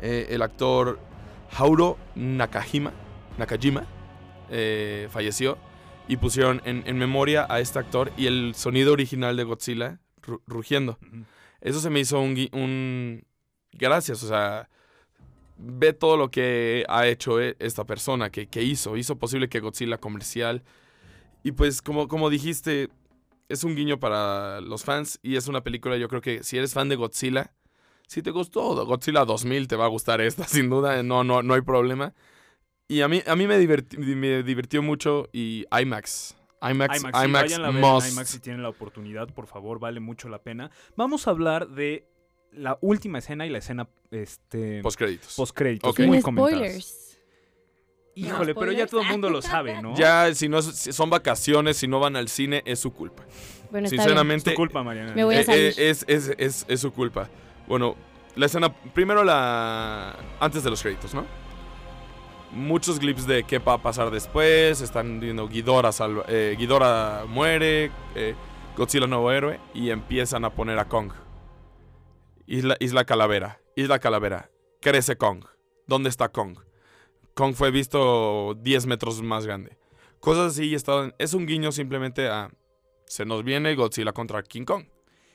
eh, 0.00 0.26
el 0.30 0.42
actor 0.42 0.98
Hauro 1.56 1.96
Nakajima, 2.14 2.92
Nakajima, 3.36 3.84
falleció 5.10 5.58
y 6.08 6.16
pusieron 6.16 6.62
en, 6.64 6.82
en 6.86 6.98
memoria 6.98 7.46
a 7.48 7.60
este 7.60 7.78
actor 7.78 8.12
y 8.16 8.26
el 8.26 8.54
sonido 8.54 8.92
original 8.92 9.36
de 9.36 9.44
Godzilla 9.44 10.00
ru- 10.22 10.40
rugiendo. 10.46 10.98
Eso 11.60 11.80
se 11.80 11.90
me 11.90 12.00
hizo 12.00 12.20
un, 12.20 12.48
un... 12.52 13.24
Gracias, 13.72 14.22
o 14.22 14.28
sea, 14.28 14.68
ve 15.58 15.92
todo 15.92 16.16
lo 16.16 16.30
que 16.30 16.84
ha 16.88 17.06
hecho 17.06 17.40
e- 17.40 17.56
esta 17.58 17.84
persona, 17.84 18.30
que, 18.30 18.46
que 18.46 18.62
hizo. 18.62 18.96
Hizo 18.96 19.18
posible 19.18 19.48
que 19.48 19.60
Godzilla 19.60 19.98
comercial. 19.98 20.62
Y 21.42 21.52
pues, 21.52 21.82
como, 21.82 22.08
como 22.08 22.30
dijiste, 22.30 22.88
es 23.48 23.64
un 23.64 23.76
guiño 23.76 24.00
para 24.00 24.60
los 24.60 24.84
fans 24.84 25.18
y 25.22 25.36
es 25.36 25.48
una 25.48 25.62
película, 25.62 25.96
yo 25.96 26.08
creo 26.08 26.20
que 26.20 26.42
si 26.42 26.58
eres 26.58 26.74
fan 26.74 26.88
de 26.88 26.96
Godzilla, 26.96 27.52
si 28.06 28.22
te 28.22 28.30
gustó 28.30 28.84
Godzilla 28.86 29.24
2000, 29.24 29.68
te 29.68 29.76
va 29.76 29.84
a 29.84 29.88
gustar 29.88 30.20
esta, 30.20 30.44
sin 30.48 30.70
duda, 30.70 31.02
no, 31.02 31.24
no, 31.24 31.42
no 31.42 31.54
hay 31.54 31.60
problema. 31.62 32.14
Y 32.88 33.02
a 33.02 33.08
mí, 33.08 33.22
a 33.26 33.36
mí 33.36 33.46
me, 33.46 33.58
diverti- 33.60 33.98
me 33.98 34.42
divirtió 34.42 34.82
mucho 34.82 35.28
y 35.32 35.66
IMAX. 35.70 36.34
IMAX, 36.62 37.00
IMAX, 37.02 37.18
sí, 37.22 37.30
vayan 37.32 37.64
a 37.64 37.70
ver. 37.70 37.78
IMAX 38.10 38.28
si 38.30 38.40
tienen 38.40 38.62
la 38.62 38.70
oportunidad, 38.70 39.28
por 39.28 39.46
favor, 39.46 39.78
vale 39.78 40.00
mucho 40.00 40.28
la 40.28 40.42
pena. 40.42 40.70
Vamos 40.96 41.28
a 41.28 41.30
hablar 41.30 41.68
de 41.68 42.08
la 42.50 42.78
última 42.80 43.18
escena 43.18 43.46
y 43.46 43.50
la 43.50 43.58
escena 43.58 43.88
este 44.10 44.80
Postcréditos. 44.82 45.34
postcréditos, 45.36 45.90
Ok. 45.90 46.00
muy 46.00 46.22
comentadas. 46.22 46.54
spoilers. 46.58 47.04
Híjole, 48.14 48.54
pero 48.54 48.72
ya 48.72 48.86
todo 48.86 49.02
el 49.02 49.08
mundo 49.08 49.30
lo 49.30 49.40
sabe, 49.42 49.80
¿no? 49.80 49.94
Ya, 49.94 50.34
si 50.34 50.48
no 50.48 50.60
si 50.62 50.92
son 50.92 51.08
vacaciones, 51.10 51.76
si 51.76 51.86
no 51.86 52.00
van 52.00 52.16
al 52.16 52.28
cine, 52.28 52.62
es 52.64 52.80
su 52.80 52.92
culpa. 52.92 53.22
Bueno, 53.70 53.70
bien. 53.70 53.84
es 53.84 53.90
Sinceramente, 53.90 54.50
tu 54.50 54.56
culpa, 54.56 54.82
Mariana. 54.82 55.12
Me 55.14 55.22
voy 55.24 55.36
a 55.36 55.40
eh, 55.40 55.44
salir. 55.44 55.74
eh, 55.76 55.90
es, 55.90 56.04
es- 56.08 56.34
es- 56.38 56.64
es 56.66 56.80
su 56.80 56.90
culpa. 56.92 57.28
Bueno, 57.68 57.94
la 58.34 58.46
escena, 58.46 58.74
primero 58.92 59.22
la... 59.22 60.16
Antes 60.40 60.64
de 60.64 60.70
los 60.70 60.82
créditos, 60.82 61.14
¿no? 61.14 61.24
Muchos 62.52 62.98
clips 62.98 63.26
de 63.26 63.44
qué 63.44 63.58
va 63.58 63.74
a 63.74 63.82
pasar 63.82 64.10
después, 64.10 64.80
están 64.80 65.20
viendo 65.20 65.48
Ghidorah, 65.48 65.92
salva- 65.92 66.24
eh, 66.28 66.56
Ghidorah 66.58 67.24
muere, 67.26 67.90
eh, 68.14 68.34
Godzilla 68.76 69.06
nuevo 69.06 69.30
héroe, 69.30 69.60
y 69.74 69.90
empiezan 69.90 70.44
a 70.44 70.50
poner 70.54 70.78
a 70.78 70.86
Kong. 70.88 71.12
Isla, 72.46 72.76
Isla 72.80 73.04
Calavera, 73.04 73.60
Isla 73.76 73.98
Calavera, 73.98 74.50
crece 74.80 75.16
Kong. 75.16 75.44
¿Dónde 75.86 76.08
está 76.08 76.30
Kong? 76.30 76.56
Kong 77.34 77.54
fue 77.54 77.70
visto 77.70 78.54
10 78.54 78.86
metros 78.86 79.20
más 79.22 79.46
grande. 79.46 79.76
Cosas 80.20 80.52
así 80.52 80.64
y 80.70 80.74
estaban- 80.74 81.14
es 81.18 81.34
un 81.34 81.46
guiño 81.46 81.70
simplemente 81.70 82.28
a 82.28 82.50
se 83.06 83.24
nos 83.24 83.44
viene 83.44 83.74
Godzilla 83.74 84.12
contra 84.12 84.42
King 84.42 84.64
Kong. 84.64 84.84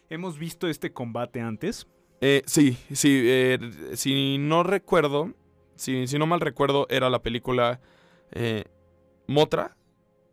¿Hemos 0.09 0.37
visto 0.37 0.67
este 0.67 0.91
combate 0.91 1.41
antes? 1.41 1.87
Eh, 2.21 2.41
sí, 2.45 2.77
sí, 2.93 3.27
si 3.95 4.37
no 4.37 4.63
recuerdo, 4.63 5.33
si, 5.75 6.07
si 6.07 6.17
no 6.17 6.25
mal 6.25 6.41
recuerdo, 6.41 6.87
era 6.89 7.09
la 7.09 7.21
película 7.21 7.79
eh, 8.31 8.65
Motra, 9.27 9.75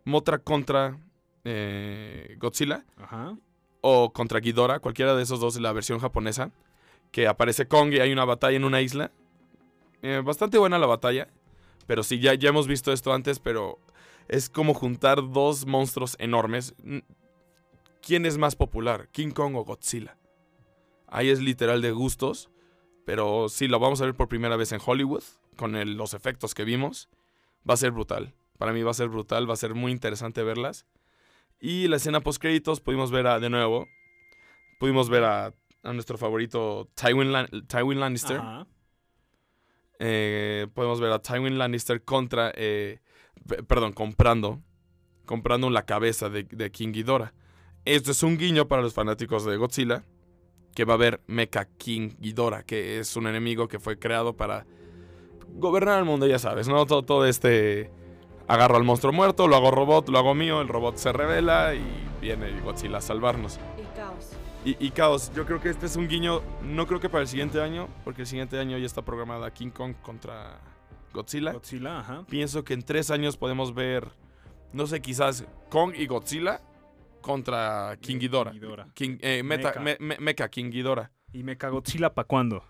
Motra 0.05 0.39
contra 0.39 0.99
eh, 1.43 2.35
Godzilla 2.39 2.85
Ajá. 2.97 3.37
o 3.81 4.11
contra 4.13 4.39
Ghidorah, 4.39 4.79
cualquiera 4.79 5.15
de 5.15 5.23
esos 5.23 5.39
dos, 5.39 5.59
la 5.59 5.73
versión 5.73 5.99
japonesa, 5.99 6.51
que 7.11 7.27
aparece 7.27 7.67
Kong 7.67 7.93
y 7.93 7.99
hay 7.99 8.11
una 8.11 8.25
batalla 8.25 8.57
en 8.57 8.65
una 8.65 8.81
isla. 8.81 9.11
Eh, 10.01 10.21
bastante 10.23 10.57
buena 10.57 10.79
la 10.79 10.87
batalla, 10.87 11.27
pero 11.87 12.03
sí, 12.03 12.19
ya, 12.19 12.33
ya 12.33 12.49
hemos 12.49 12.67
visto 12.67 12.91
esto 12.91 13.13
antes, 13.13 13.39
pero 13.39 13.79
es 14.27 14.49
como 14.49 14.73
juntar 14.73 15.31
dos 15.31 15.65
monstruos 15.65 16.15
enormes. 16.19 16.73
¿Quién 18.01 18.25
es 18.25 18.37
más 18.37 18.55
popular, 18.55 19.09
King 19.11 19.31
Kong 19.31 19.55
o 19.55 19.63
Godzilla? 19.63 20.17
Ahí 21.07 21.29
es 21.29 21.39
literal 21.41 21.81
de 21.81 21.91
gustos, 21.91 22.49
pero 23.11 23.49
sí, 23.49 23.67
lo 23.67 23.77
vamos 23.77 23.99
a 23.99 24.05
ver 24.05 24.15
por 24.15 24.29
primera 24.29 24.55
vez 24.55 24.71
en 24.71 24.79
Hollywood, 24.85 25.21
con 25.57 25.75
el- 25.75 25.95
los 25.97 26.13
efectos 26.13 26.53
que 26.53 26.63
vimos. 26.63 27.09
Va 27.69 27.73
a 27.73 27.77
ser 27.77 27.91
brutal. 27.91 28.33
Para 28.57 28.71
mí 28.71 28.83
va 28.83 28.91
a 28.91 28.93
ser 28.93 29.09
brutal, 29.09 29.49
va 29.49 29.53
a 29.53 29.57
ser 29.57 29.73
muy 29.75 29.91
interesante 29.91 30.43
verlas. 30.43 30.85
Y 31.59 31.89
la 31.89 31.97
escena 31.97 32.21
post 32.21 32.41
créditos 32.41 32.79
pudimos 32.79 33.11
ver 33.11 33.27
a, 33.27 33.41
de 33.41 33.49
nuevo, 33.49 33.85
pudimos 34.79 35.09
ver 35.09 35.25
a, 35.25 35.53
a 35.83 35.91
nuestro 35.93 36.17
favorito 36.17 36.87
Tywin, 36.95 37.33
Lan- 37.33 37.67
Tywin 37.67 37.99
Lannister. 37.99 38.37
Eh, 39.99 40.67
podemos 40.73 41.01
ver 41.01 41.11
a 41.11 41.19
Tywin 41.19 41.57
Lannister 41.57 42.05
contra, 42.05 42.53
eh, 42.55 42.99
pe- 43.45 43.61
perdón, 43.63 43.91
comprando, 43.91 44.61
comprando 45.25 45.69
la 45.69 45.85
cabeza 45.85 46.29
de, 46.29 46.43
de 46.45 46.71
King 46.71 46.93
Ghidorah. 46.93 47.33
Esto 47.83 48.11
es 48.11 48.23
un 48.23 48.37
guiño 48.37 48.69
para 48.69 48.81
los 48.81 48.93
fanáticos 48.93 49.43
de 49.43 49.57
Godzilla, 49.57 50.05
que 50.75 50.85
va 50.85 50.93
a 50.93 50.95
haber 50.95 51.21
Mecha 51.27 51.65
King 51.65 52.11
Ghidorah, 52.19 52.63
que 52.63 52.99
es 52.99 53.15
un 53.15 53.27
enemigo 53.27 53.67
que 53.67 53.79
fue 53.79 53.99
creado 53.99 54.35
para 54.35 54.65
gobernar 55.53 55.99
el 55.99 56.05
mundo, 56.05 56.27
ya 56.27 56.39
sabes, 56.39 56.67
¿no? 56.67 56.85
Todo, 56.85 57.03
todo 57.03 57.25
este... 57.25 57.91
Agarro 58.47 58.75
al 58.75 58.83
monstruo 58.83 59.13
muerto, 59.13 59.47
lo 59.47 59.55
hago 59.55 59.71
robot, 59.71 60.09
lo 60.09 60.17
hago 60.17 60.33
mío, 60.33 60.59
el 60.59 60.67
robot 60.67 60.97
se 60.97 61.13
revela 61.13 61.73
y 61.73 61.83
viene 62.19 62.59
Godzilla 62.59 62.97
a 62.97 63.01
salvarnos. 63.01 63.59
El 63.77 63.85
caos. 63.95 64.31
Y, 64.65 64.75
y 64.85 64.91
Caos, 64.91 65.31
yo 65.33 65.45
creo 65.45 65.61
que 65.61 65.69
este 65.69 65.85
es 65.85 65.95
un 65.95 66.07
guiño, 66.07 66.41
no 66.61 66.85
creo 66.85 66.99
que 66.99 67.07
para 67.07 67.21
el 67.21 67.27
siguiente 67.27 67.61
año, 67.61 67.87
porque 68.03 68.21
el 68.21 68.27
siguiente 68.27 68.59
año 68.59 68.77
ya 68.77 68.85
está 68.85 69.03
programada 69.03 69.51
King 69.51 69.69
Kong 69.69 69.95
contra 70.01 70.59
Godzilla. 71.13 71.53
Godzilla, 71.53 71.99
ajá. 71.99 72.25
Pienso 72.29 72.63
que 72.63 72.73
en 72.73 72.83
tres 72.83 73.09
años 73.09 73.37
podemos 73.37 73.73
ver, 73.73 74.09
no 74.73 74.85
sé, 74.85 75.01
quizás 75.01 75.45
Kong 75.69 75.93
y 75.95 76.05
Godzilla 76.07 76.61
contra 77.21 77.97
King 78.01 78.17
Ghidorah. 78.19 78.53
King, 78.93 79.17
eh, 79.21 79.41
Meta- 79.43 79.69
Mecha. 79.69 79.79
Me- 79.79 79.97
Me- 79.99 80.17
Mecha 80.19 80.49
King 80.49 80.69
Ghidorah. 80.71 81.11
¿Y 81.33 81.43
Mecha 81.43 81.69
Godzilla 81.69 82.13
para 82.13 82.27
cuándo? 82.27 82.63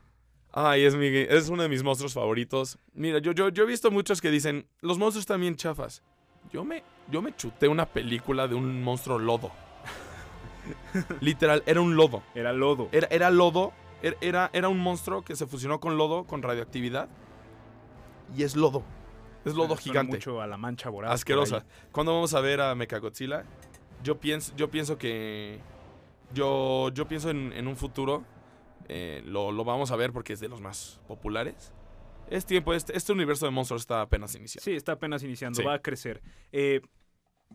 Ay, 0.53 0.83
es, 0.83 0.95
mi, 0.95 1.07
es 1.07 1.49
uno 1.49 1.63
de 1.63 1.69
mis 1.69 1.81
monstruos 1.81 2.13
favoritos. 2.13 2.77
Mira, 2.93 3.19
yo, 3.19 3.31
yo, 3.31 3.49
yo 3.49 3.63
he 3.63 3.65
visto 3.67 3.89
muchos 3.89 4.19
que 4.21 4.29
dicen, 4.29 4.67
los 4.81 4.97
monstruos 4.97 5.25
también 5.25 5.55
chafas. 5.55 6.03
Yo 6.51 6.63
me, 6.65 6.83
yo 7.09 7.21
me 7.21 7.35
chuté 7.35 7.67
una 7.69 7.85
película 7.85 8.47
de 8.47 8.55
un 8.55 8.83
monstruo 8.83 9.17
lodo. 9.17 9.51
Literal, 11.21 11.63
era 11.65 11.81
un 11.81 11.95
lodo. 11.95 12.21
Era 12.35 12.53
lodo. 12.53 12.89
Era, 12.91 13.07
era 13.09 13.31
lodo. 13.31 13.71
er- 14.03 14.17
Era, 14.21 14.49
era 14.53 14.67
un 14.69 14.79
monstruo 14.79 15.23
que 15.23 15.35
se 15.35 15.47
fusionó 15.47 15.79
con 15.79 15.97
lodo, 15.97 16.25
con 16.25 16.41
radioactividad. 16.41 17.07
Y 18.35 18.43
es 18.43 18.55
lodo. 18.55 18.83
Es 19.45 19.55
lodo 19.55 19.75
gigante. 19.75 20.13
mucho 20.17 20.41
a 20.41 20.47
la 20.47 20.57
mancha 20.57 20.89
voraz. 20.89 21.13
Asquerosa. 21.13 21.65
¿Cuándo 21.91 22.13
vamos 22.13 22.33
a 22.33 22.41
ver 22.41 22.61
a 22.61 22.75
Mechagodzilla? 22.75 23.43
Yo 24.03 24.19
pienso, 24.19 24.53
yo 24.55 24.69
pienso 24.69 24.97
que. 24.97 25.59
Yo, 26.33 26.89
yo 26.93 27.07
pienso 27.07 27.29
en, 27.29 27.51
en 27.53 27.67
un 27.67 27.75
futuro. 27.75 28.23
eh, 28.87 29.21
lo, 29.25 29.51
lo 29.51 29.63
vamos 29.63 29.91
a 29.91 29.95
ver 29.95 30.11
porque 30.11 30.33
es 30.33 30.39
de 30.39 30.47
los 30.49 30.59
más 30.61 30.99
populares. 31.07 31.71
Es 32.29 32.45
tiempo, 32.45 32.73
este, 32.73 32.95
este 32.97 33.11
universo 33.11 33.45
de 33.45 33.51
monstruos 33.51 33.81
está 33.83 34.01
apenas 34.01 34.33
iniciando. 34.35 34.63
Sí, 34.63 34.71
está 34.73 34.93
apenas 34.93 35.21
iniciando, 35.23 35.59
Sí. 35.59 35.65
va 35.65 35.73
a 35.75 35.79
crecer. 35.79 36.21
Eh, 36.53 36.81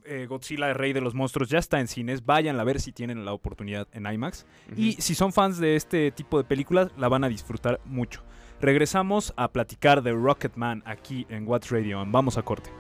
eh, 0.05 0.27
Godzilla, 0.29 0.69
el 0.69 0.75
rey 0.75 0.93
de 0.93 1.01
los 1.01 1.15
monstruos, 1.15 1.49
ya 1.49 1.59
está 1.59 1.81
en 1.81 1.89
cines. 1.89 2.25
Vayan 2.27 2.61
a 2.61 2.65
ver 2.65 2.81
si 2.81 2.93
tienen 2.93 3.25
la 3.25 3.33
oportunidad 3.33 3.89
en 3.93 4.07
IMAX. 4.07 4.45
Y 4.77 4.93
si 5.01 5.15
son 5.15 5.33
fans 5.33 5.59
de 5.59 5.77
este 5.77 6.11
tipo 6.11 6.37
de 6.37 6.45
películas, 6.45 6.91
la 6.99 7.09
van 7.09 7.25
a 7.25 7.29
disfrutar 7.29 7.81
mucho. 7.87 8.23
Regresamos 8.61 9.33
a 9.37 9.49
platicar 9.49 10.03
de 10.03 10.13
Rocketman 10.13 10.83
aquí 10.85 11.27
en 11.31 11.47
What's 11.49 11.71
Radio. 11.71 12.05
Vamos 12.07 12.37
a 12.37 12.43
corte. 12.43 12.71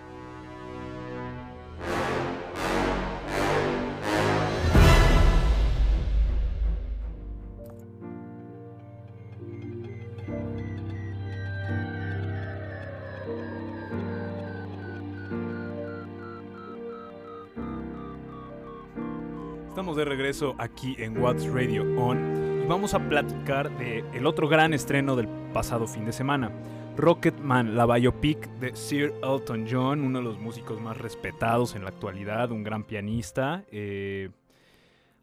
Regreso 20.07 20.55
aquí 20.59 20.97
en 20.99 21.19
What's 21.19 21.47
Radio 21.53 21.83
On 22.01 22.63
y 22.63 22.67
vamos 22.67 22.95
a 22.95 23.09
platicar 23.09 23.71
de 23.79 24.05
el 24.15 24.27
otro 24.27 24.49
gran 24.49 24.73
estreno 24.73 25.17
del 25.17 25.29
pasado 25.53 25.87
fin 25.87 26.05
de 26.05 26.13
semana. 26.13 26.51
Rocketman, 26.97 27.77
la 27.77 27.85
biopic 27.85 28.49
de 28.59 28.75
Sir 28.75 29.13
Elton 29.23 29.67
John, 29.71 30.01
uno 30.01 30.19
de 30.21 30.25
los 30.25 30.39
músicos 30.39 30.81
más 30.81 30.97
respetados 30.97 31.75
en 31.75 31.83
la 31.83 31.91
actualidad, 31.91 32.51
un 32.51 32.63
gran 32.63 32.85
pianista. 32.85 33.65
eh. 33.71 34.31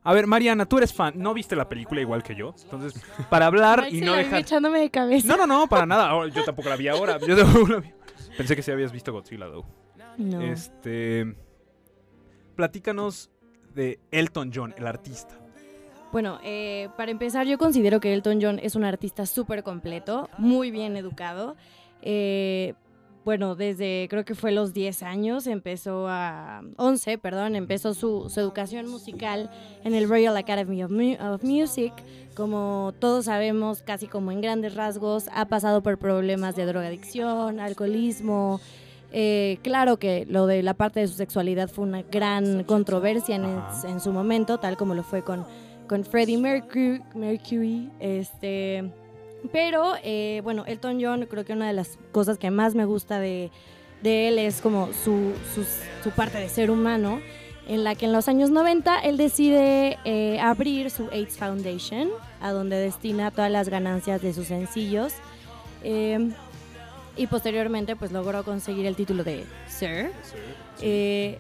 A 0.05 0.13
ver, 0.13 0.27
Mariana, 0.27 0.65
tú 0.65 0.77
eres 0.77 0.93
fan, 0.93 1.13
no 1.15 1.33
viste 1.33 1.55
la 1.55 1.69
película 1.69 2.01
igual 2.01 2.21
que 2.23 2.35
yo, 2.35 2.53
entonces 2.63 3.01
para 3.29 3.45
hablar 3.45 3.87
y 3.89 4.01
no 4.01 4.13
dejar... 4.13 4.41
echándome 4.41 4.81
de 4.81 4.91
cabeza. 4.91 5.25
No, 5.29 5.37
no, 5.37 5.47
no, 5.47 5.67
para 5.67 5.85
nada. 5.85 6.27
Yo 6.27 6.43
tampoco 6.43 6.67
la 6.67 6.75
vi 6.75 6.89
ahora. 6.89 7.17
Yo 7.25 7.37
tampoco 7.37 7.67
la 7.69 7.79
vi. 7.79 7.89
Pensé 8.37 8.55
que 8.55 8.61
sí 8.61 8.69
habías 8.69 8.91
visto 8.91 9.13
Godzilla, 9.13 9.45
though. 9.47 9.65
No. 10.17 10.41
Este. 10.41 11.33
Platícanos 12.55 13.31
de 13.73 13.99
Elton 14.11 14.51
John, 14.53 14.73
el 14.77 14.87
artista. 14.87 15.37
Bueno, 16.11 16.39
eh, 16.43 16.89
para 16.95 17.11
empezar, 17.11 17.47
yo 17.47 17.57
considero 17.57 17.99
que 17.99 18.13
Elton 18.13 18.39
John 18.41 18.59
es 18.61 18.75
un 18.75 18.83
artista 18.83 19.25
súper 19.25 19.63
completo, 19.63 20.29
muy 20.37 20.69
bien 20.69 20.95
educado. 20.95 21.55
Eh, 22.03 22.75
bueno, 23.25 23.55
desde 23.55 24.07
creo 24.09 24.25
que 24.25 24.35
fue 24.35 24.51
los 24.51 24.73
10 24.73 25.01
años, 25.03 25.47
empezó 25.47 26.07
a... 26.09 26.61
11, 26.75 27.17
perdón, 27.17 27.55
empezó 27.55 27.93
su, 27.93 28.31
educación 28.35 28.87
musical 28.89 29.49
en 29.85 29.93
el 29.95 30.09
Royal 30.09 30.35
Academy 30.35 30.83
of 30.83 30.91
Music. 31.41 31.93
Como 32.35 32.93
todos 32.99 33.25
sabemos, 33.25 33.81
casi 33.81 34.07
como 34.07 34.31
en 34.31 34.41
grandes 34.41 34.75
rasgos, 34.75 35.29
ha 35.33 35.45
pasado 35.45 35.81
por 35.81 35.97
problemas 35.97 36.55
de 36.55 36.65
drogadicción, 36.65 37.61
alcoholismo. 37.61 38.59
Eh, 39.15 39.59
claro 39.61 39.97
que 39.97 40.25
lo 40.27 40.47
de 40.47 40.63
la 40.63 40.73
parte 40.73 40.99
de 40.99 41.07
su 41.07 41.13
sexualidad 41.13 41.69
fue 41.69 41.85
una 41.85 42.01
gran 42.01 42.63
controversia 42.63 43.35
en, 43.35 43.99
su 43.99 44.11
momento, 44.11 44.57
tal 44.57 44.75
como 44.75 44.95
lo 44.95 45.03
fue 45.03 45.23
con, 45.23 45.45
con 45.87 46.03
Freddie 46.03 46.39
Mercury, 46.39 46.99
Mercury 47.13 47.91
este, 47.99 48.91
pero 49.51 49.93
eh, 50.03 50.41
bueno, 50.43 50.65
Elton 50.65 50.97
John 50.99 51.27
creo 51.29 51.45
que 51.45 51.53
una 51.53 51.67
de 51.67 51.73
las 51.73 51.99
cosas 52.11 52.39
que 52.39 52.49
más 52.49 52.73
me 52.73 52.85
gusta 52.85 53.19
de, 53.19 53.51
de 54.01 54.29
él 54.29 54.39
es 54.39 54.61
como 54.61 54.89
su, 54.93 55.33
parte 56.15 56.39
de 56.39 56.49
ser 56.49 56.71
humano, 56.71 57.21
en 57.67 57.83
la 57.83 57.93
que 57.93 58.05
en 58.05 58.13
los 58.13 58.27
años 58.27 58.49
90 58.49 58.99
él 58.99 59.17
decide 59.17 59.99
eh, 60.05 60.39
abrir 60.41 60.89
su 60.89 61.07
AIDS 61.11 61.37
Foundation, 61.37 62.09
a 62.41 62.51
donde 62.51 62.77
destina 62.77 63.29
todas 63.29 63.51
las 63.51 63.69
ganancias 63.69 64.23
de 64.23 64.33
sus 64.33 64.47
sencillos. 64.47 65.13
Y 67.15 67.27
posteriormente 67.27 67.95
pues 67.95 68.11
logró 68.11 68.43
conseguir 68.43 68.85
el 68.85 68.95
título 68.95 69.23
de 69.23 69.45
Sir. 69.67 70.11
Eh, 70.81 71.37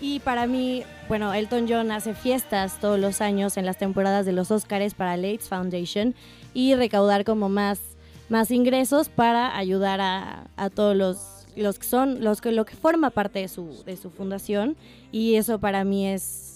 y 0.00 0.20
para 0.20 0.46
mí, 0.46 0.82
bueno, 1.08 1.32
Elton 1.32 1.66
John 1.68 1.90
hace 1.92 2.14
fiestas 2.14 2.78
todos 2.80 2.98
los 2.98 3.20
años 3.20 3.56
en 3.56 3.64
las 3.64 3.78
temporadas 3.78 4.26
de 4.26 4.32
los 4.32 4.50
Oscars 4.50 4.94
para 4.94 5.16
la 5.16 5.28
AIDS 5.28 5.48
Foundation 5.48 6.14
y 6.52 6.74
recaudar 6.74 7.24
como 7.24 7.48
más, 7.48 7.80
más 8.28 8.50
ingresos 8.50 9.08
para 9.08 9.56
ayudar 9.56 10.00
a, 10.00 10.48
a 10.56 10.70
todos 10.70 10.96
los, 10.96 11.46
los 11.56 11.78
que 11.78 11.86
son, 11.86 12.22
los 12.22 12.40
que, 12.40 12.52
lo 12.52 12.64
que 12.64 12.76
forma 12.76 13.10
parte 13.10 13.38
de 13.40 13.48
su, 13.48 13.82
de 13.84 13.96
su 13.96 14.10
fundación. 14.10 14.76
Y 15.12 15.36
eso 15.36 15.58
para 15.58 15.84
mí 15.84 16.06
es, 16.06 16.53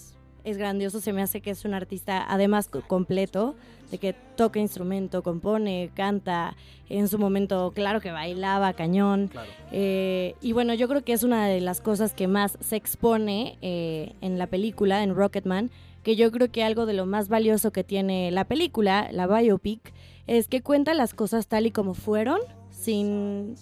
es 0.49 0.57
grandioso, 0.57 0.99
se 0.99 1.13
me 1.13 1.21
hace 1.21 1.41
que 1.41 1.51
es 1.51 1.65
un 1.65 1.73
artista 1.73 2.25
además 2.27 2.67
co- 2.67 2.81
completo, 2.87 3.55
de 3.91 3.97
que 3.97 4.13
toca 4.35 4.59
instrumento, 4.59 5.23
compone, 5.23 5.89
canta, 5.95 6.55
en 6.89 7.07
su 7.07 7.17
momento 7.17 7.71
claro 7.73 8.01
que 8.01 8.11
bailaba 8.11 8.73
cañón. 8.73 9.27
Claro. 9.29 9.49
Eh, 9.71 10.35
y 10.41 10.51
bueno, 10.53 10.73
yo 10.75 10.87
creo 10.87 11.03
que 11.03 11.13
es 11.13 11.23
una 11.23 11.47
de 11.47 11.59
las 11.61 11.81
cosas 11.81 12.13
que 12.13 12.27
más 12.27 12.57
se 12.61 12.75
expone 12.75 13.57
eh, 13.61 14.13
en 14.21 14.37
la 14.37 14.47
película, 14.47 15.01
en 15.03 15.15
Rocketman, 15.15 15.71
que 16.03 16.15
yo 16.15 16.31
creo 16.31 16.51
que 16.51 16.63
algo 16.63 16.85
de 16.85 16.93
lo 16.93 17.05
más 17.05 17.29
valioso 17.29 17.71
que 17.71 17.83
tiene 17.83 18.31
la 18.31 18.45
película, 18.45 19.09
la 19.11 19.27
biopic, 19.27 19.91
es 20.27 20.47
que 20.47 20.61
cuenta 20.61 20.93
las 20.93 21.13
cosas 21.15 21.47
tal 21.47 21.65
y 21.65 21.71
como 21.71 21.93
fueron, 21.95 22.39
sin 22.69 23.55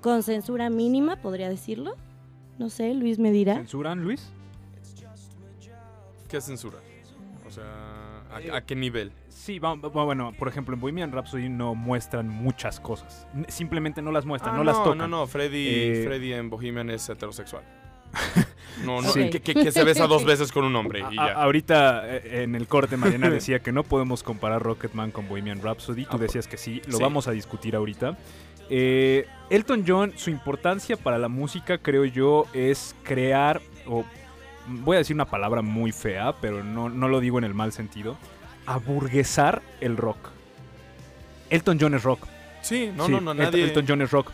con 0.00 0.22
censura 0.22 0.70
mínima, 0.70 1.16
podría 1.16 1.48
decirlo. 1.50 1.94
No 2.58 2.70
sé, 2.70 2.94
Luis 2.94 3.18
me 3.18 3.30
dirá. 3.30 3.56
¿Censuran, 3.56 4.02
Luis? 4.02 4.32
¿Qué 6.30 6.36
es 6.38 6.44
censura? 6.44 6.78
O 7.46 7.50
sea, 7.50 7.64
¿a, 8.30 8.56
a 8.56 8.60
qué 8.62 8.76
nivel? 8.76 9.12
Sí, 9.28 9.58
va- 9.58 9.74
va- 9.74 9.88
bueno, 10.04 10.32
por 10.38 10.46
ejemplo, 10.48 10.74
en 10.74 10.80
Bohemian 10.80 11.10
Rhapsody 11.12 11.48
no 11.48 11.74
muestran 11.74 12.28
muchas 12.28 12.78
cosas. 12.78 13.26
Simplemente 13.48 14.00
no 14.02 14.12
las 14.12 14.24
muestran, 14.24 14.54
Ah, 14.54 14.58
no, 14.58 14.64
las 14.64 14.76
tocan. 14.76 14.98
No, 14.98 15.08
no, 15.08 15.26
Freddy, 15.26 15.66
Eh, 15.68 16.02
Freddy 16.06 16.32
en 16.34 16.48
Bohemian 16.50 16.90
es 16.90 17.08
heterosexual. 17.08 17.64
No, 18.84 19.02
no, 19.02 19.10
Sí. 19.10 19.28
que, 19.30 19.40
que- 19.40 19.52
que 19.54 19.72
se 19.72 19.82
besa 19.84 20.06
dos 20.06 20.24
veces 20.24 20.52
con 20.52 20.64
un 20.64 20.74
hombre 20.76 21.00
y 21.00 21.18
a- 21.18 21.26
ya. 21.26 21.32
ahorita 21.34 22.02
eh, 22.16 22.42
en 22.44 22.54
el 22.54 22.66
corte 22.68 22.96
Mariana 22.96 23.28
decía 23.30 23.58
que 23.58 23.72
no 23.72 23.82
podemos 23.82 24.22
comparar 24.22 24.62
Rocketman 24.62 25.10
con 25.10 25.28
Bohemian 25.28 25.60
Rhapsody. 25.60 26.04
Tú 26.06 26.16
Ah, 26.16 26.18
decías 26.18 26.46
que 26.46 26.56
sí, 26.56 26.80
lo 26.86 26.96
sí. 26.98 27.02
vamos 27.02 27.26
a 27.28 27.32
discutir 27.32 27.74
ahorita. 27.76 28.16
Eh, 28.70 29.26
Elton 29.50 29.84
John, 29.86 30.12
su 30.16 30.30
importancia 30.30 30.96
para 30.96 31.18
la 31.18 31.28
música, 31.28 31.78
creo 31.78 32.04
yo, 32.04 32.46
es 32.54 32.94
crear, 33.02 33.60
o 33.86 34.04
voy 34.66 34.96
a 34.96 34.98
decir 34.98 35.14
una 35.14 35.24
palabra 35.26 35.62
muy 35.62 35.92
fea, 35.92 36.34
pero 36.40 36.62
no, 36.64 36.88
no 36.88 37.08
lo 37.08 37.20
digo 37.20 37.38
en 37.38 37.44
el 37.44 37.54
mal 37.54 37.72
sentido, 37.72 38.16
aburguesar 38.66 39.62
el 39.80 39.96
rock. 39.96 40.18
Elton 41.50 41.78
John 41.80 41.94
es 41.94 42.02
rock. 42.02 42.26
Sí, 42.62 42.90
no, 42.94 43.06
Sí, 43.06 43.12
no, 43.12 43.20
no, 43.20 43.32
Elton- 43.32 43.36
nadie... 43.38 43.64
Elton 43.64 43.84
John 43.88 44.02
es 44.02 44.10
rock. 44.10 44.30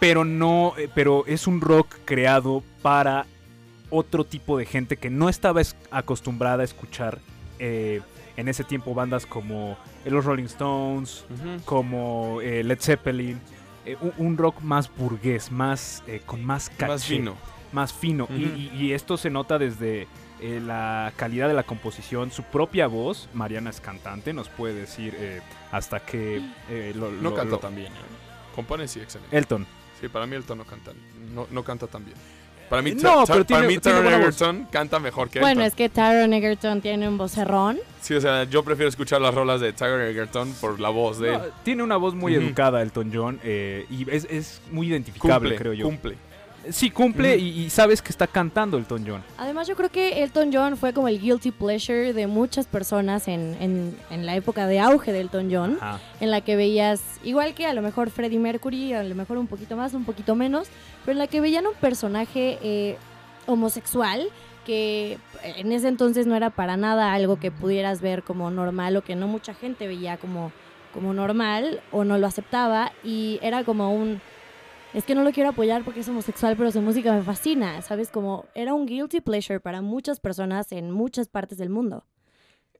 Pero 0.00 0.24
no, 0.24 0.74
eh, 0.76 0.88
pero 0.94 1.24
es 1.26 1.46
un 1.46 1.60
rock 1.60 1.94
creado 2.04 2.62
para 2.82 3.26
otro 3.90 4.24
tipo 4.24 4.58
de 4.58 4.64
gente 4.66 4.96
que 4.96 5.10
no 5.10 5.28
estaba 5.28 5.60
es- 5.60 5.76
acostumbrada 5.90 6.62
a 6.62 6.64
escuchar 6.64 7.18
eh, 7.58 8.00
en 8.36 8.48
ese 8.48 8.64
tiempo 8.64 8.94
bandas 8.94 9.26
como 9.26 9.76
los 10.04 10.24
Rolling 10.24 10.44
Stones, 10.44 11.24
como 11.64 12.40
eh, 12.42 12.64
Led 12.64 12.78
Zeppelin. 12.80 13.40
eh, 13.86 13.96
un, 14.00 14.12
un 14.18 14.36
rock 14.38 14.60
más 14.62 14.90
burgués, 14.96 15.50
más 15.52 16.02
eh, 16.06 16.20
con 16.24 16.44
más 16.44 16.70
caché, 16.70 16.86
Más 16.92 17.04
fino. 17.04 17.34
Más 17.74 17.92
fino. 17.92 18.26
Y- 18.30 18.44
Ujú. 18.46 18.56
y, 18.56 18.70
y 18.86 18.92
esto 18.92 19.16
se 19.16 19.28
nota 19.28 19.58
desde 19.58 20.06
eh, 20.40 20.60
la 20.64 21.12
calidad 21.16 21.48
de 21.48 21.54
la 21.54 21.64
composición, 21.64 22.30
su 22.30 22.42
propia 22.44 22.86
voz. 22.86 23.28
Mariana 23.34 23.70
es 23.70 23.80
cantante, 23.80 24.32
nos 24.32 24.48
puede 24.48 24.74
decir 24.74 25.14
eh, 25.18 25.40
hasta 25.72 26.00
que 26.00 26.40
eh, 26.70 26.92
lo, 26.96 27.10
No 27.10 27.30
lo- 27.30 27.34
canta 27.34 27.50
lo- 27.52 27.58
tan 27.58 27.74
bien. 27.74 27.88
¿eh? 27.88 28.54
Compone 28.54 28.88
sí, 28.88 29.00
excelente. 29.00 29.36
Elton. 29.36 29.66
Sí, 30.00 30.08
para 30.08 30.26
mí 30.26 30.36
Elton 30.36 30.58
no 30.58 30.64
canta, 30.64 30.92
no, 31.34 31.46
no 31.50 31.62
canta 31.64 31.86
tan 31.86 32.04
bien. 32.04 32.16
Para 32.70 32.80
mí, 32.80 32.92
no, 32.92 33.24
pero 33.26 33.26
para 33.26 33.44
tiene- 33.44 33.66
mí 33.66 33.78
tiene 33.78 34.00
Taron. 34.02 34.20
Egerton 34.22 34.66
canta 34.70 34.98
mejor 34.98 35.28
que 35.28 35.38
Bueno, 35.40 35.60
Elton. 35.60 35.66
es 35.66 35.74
que 35.74 35.88
Taron 35.90 36.32
Egerton 36.32 36.80
tiene 36.80 37.06
un 37.08 37.18
vocerrón. 37.18 37.78
Sí, 38.00 38.14
o 38.14 38.20
sea, 38.20 38.44
yo 38.44 38.62
prefiero 38.64 38.88
escuchar 38.88 39.20
las 39.20 39.34
rolas 39.34 39.60
de 39.60 39.72
Taron 39.72 40.00
Egerton 40.00 40.50
por 40.60 40.80
la 40.80 40.88
voz 40.88 41.18
de 41.18 41.34
él. 41.34 41.40
Tiene 41.62 41.82
una 41.82 41.96
voz 41.96 42.14
muy 42.14 42.34
educada 42.34 42.80
Elton 42.82 43.10
John 43.14 43.38
eh, 43.44 43.86
y 43.90 44.08
es, 44.10 44.26
es 44.30 44.62
muy 44.70 44.88
identificable, 44.88 45.50
Cumple, 45.50 45.56
creo 45.56 45.72
yo. 45.74 45.84
cumple. 45.86 46.16
Sí, 46.70 46.90
cumple 46.90 47.36
y, 47.36 47.48
y 47.64 47.70
sabes 47.70 48.00
que 48.00 48.08
está 48.10 48.26
cantando 48.26 48.78
Elton 48.78 49.04
John. 49.06 49.22
Además, 49.38 49.68
yo 49.68 49.76
creo 49.76 49.90
que 49.90 50.22
Elton 50.22 50.50
John 50.52 50.76
fue 50.76 50.92
como 50.92 51.08
el 51.08 51.20
guilty 51.20 51.50
pleasure 51.50 52.12
de 52.12 52.26
muchas 52.26 52.66
personas 52.66 53.28
en, 53.28 53.56
en- 53.60 53.96
en 54.10 54.24
la 54.26 54.34
época 54.36 54.66
de 54.66 54.80
auge 54.80 55.12
de 55.12 55.20
Elton 55.20 55.48
John, 55.52 55.78
Ajá. 55.80 56.00
en 56.20 56.30
la 56.30 56.40
que 56.40 56.56
veías, 56.56 57.02
igual 57.22 57.54
que 57.54 57.66
a 57.66 57.74
lo 57.74 57.82
mejor 57.82 58.10
Freddie 58.10 58.38
Mercury, 58.38 58.92
a 58.94 59.02
lo 59.02 59.14
mejor 59.14 59.36
un 59.38 59.46
poquito 59.46 59.76
más, 59.76 59.92
un 59.94 60.04
poquito 60.04 60.34
menos, 60.34 60.68
pero 61.04 61.12
en 61.12 61.18
la 61.18 61.26
que 61.26 61.40
veían 61.40 61.66
un 61.66 61.74
personaje 61.74 62.58
eh, 62.62 62.96
homosexual 63.46 64.22
que 64.64 65.18
en 65.42 65.72
ese 65.72 65.88
entonces 65.88 66.26
no 66.26 66.34
era 66.34 66.48
para 66.48 66.78
nada 66.78 67.12
algo 67.12 67.38
que 67.38 67.50
pudieras 67.50 68.00
ver 68.00 68.22
como 68.22 68.50
normal 68.50 68.96
o 68.96 69.02
que 69.02 69.14
no 69.14 69.28
mucha 69.28 69.52
gente 69.52 69.86
veía 69.86 70.16
como, 70.16 70.52
como 70.94 71.12
normal 71.12 71.80
o 71.92 72.04
no 72.04 72.16
lo 72.16 72.26
aceptaba 72.26 72.90
y 73.04 73.38
era 73.42 73.62
como 73.64 73.94
un 73.94 74.22
es 74.94 75.04
que 75.04 75.14
no 75.14 75.24
lo 75.24 75.32
quiero 75.32 75.50
apoyar 75.50 75.84
porque 75.84 76.00
es 76.00 76.08
homosexual, 76.08 76.56
pero 76.56 76.70
su 76.70 76.80
música 76.80 77.12
me 77.12 77.22
fascina, 77.22 77.82
¿sabes? 77.82 78.10
Como 78.10 78.46
era 78.54 78.72
un 78.74 78.86
guilty 78.86 79.20
pleasure 79.20 79.60
para 79.60 79.82
muchas 79.82 80.20
personas 80.20 80.70
en 80.72 80.90
muchas 80.90 81.28
partes 81.28 81.58
del 81.58 81.68
mundo. 81.68 82.06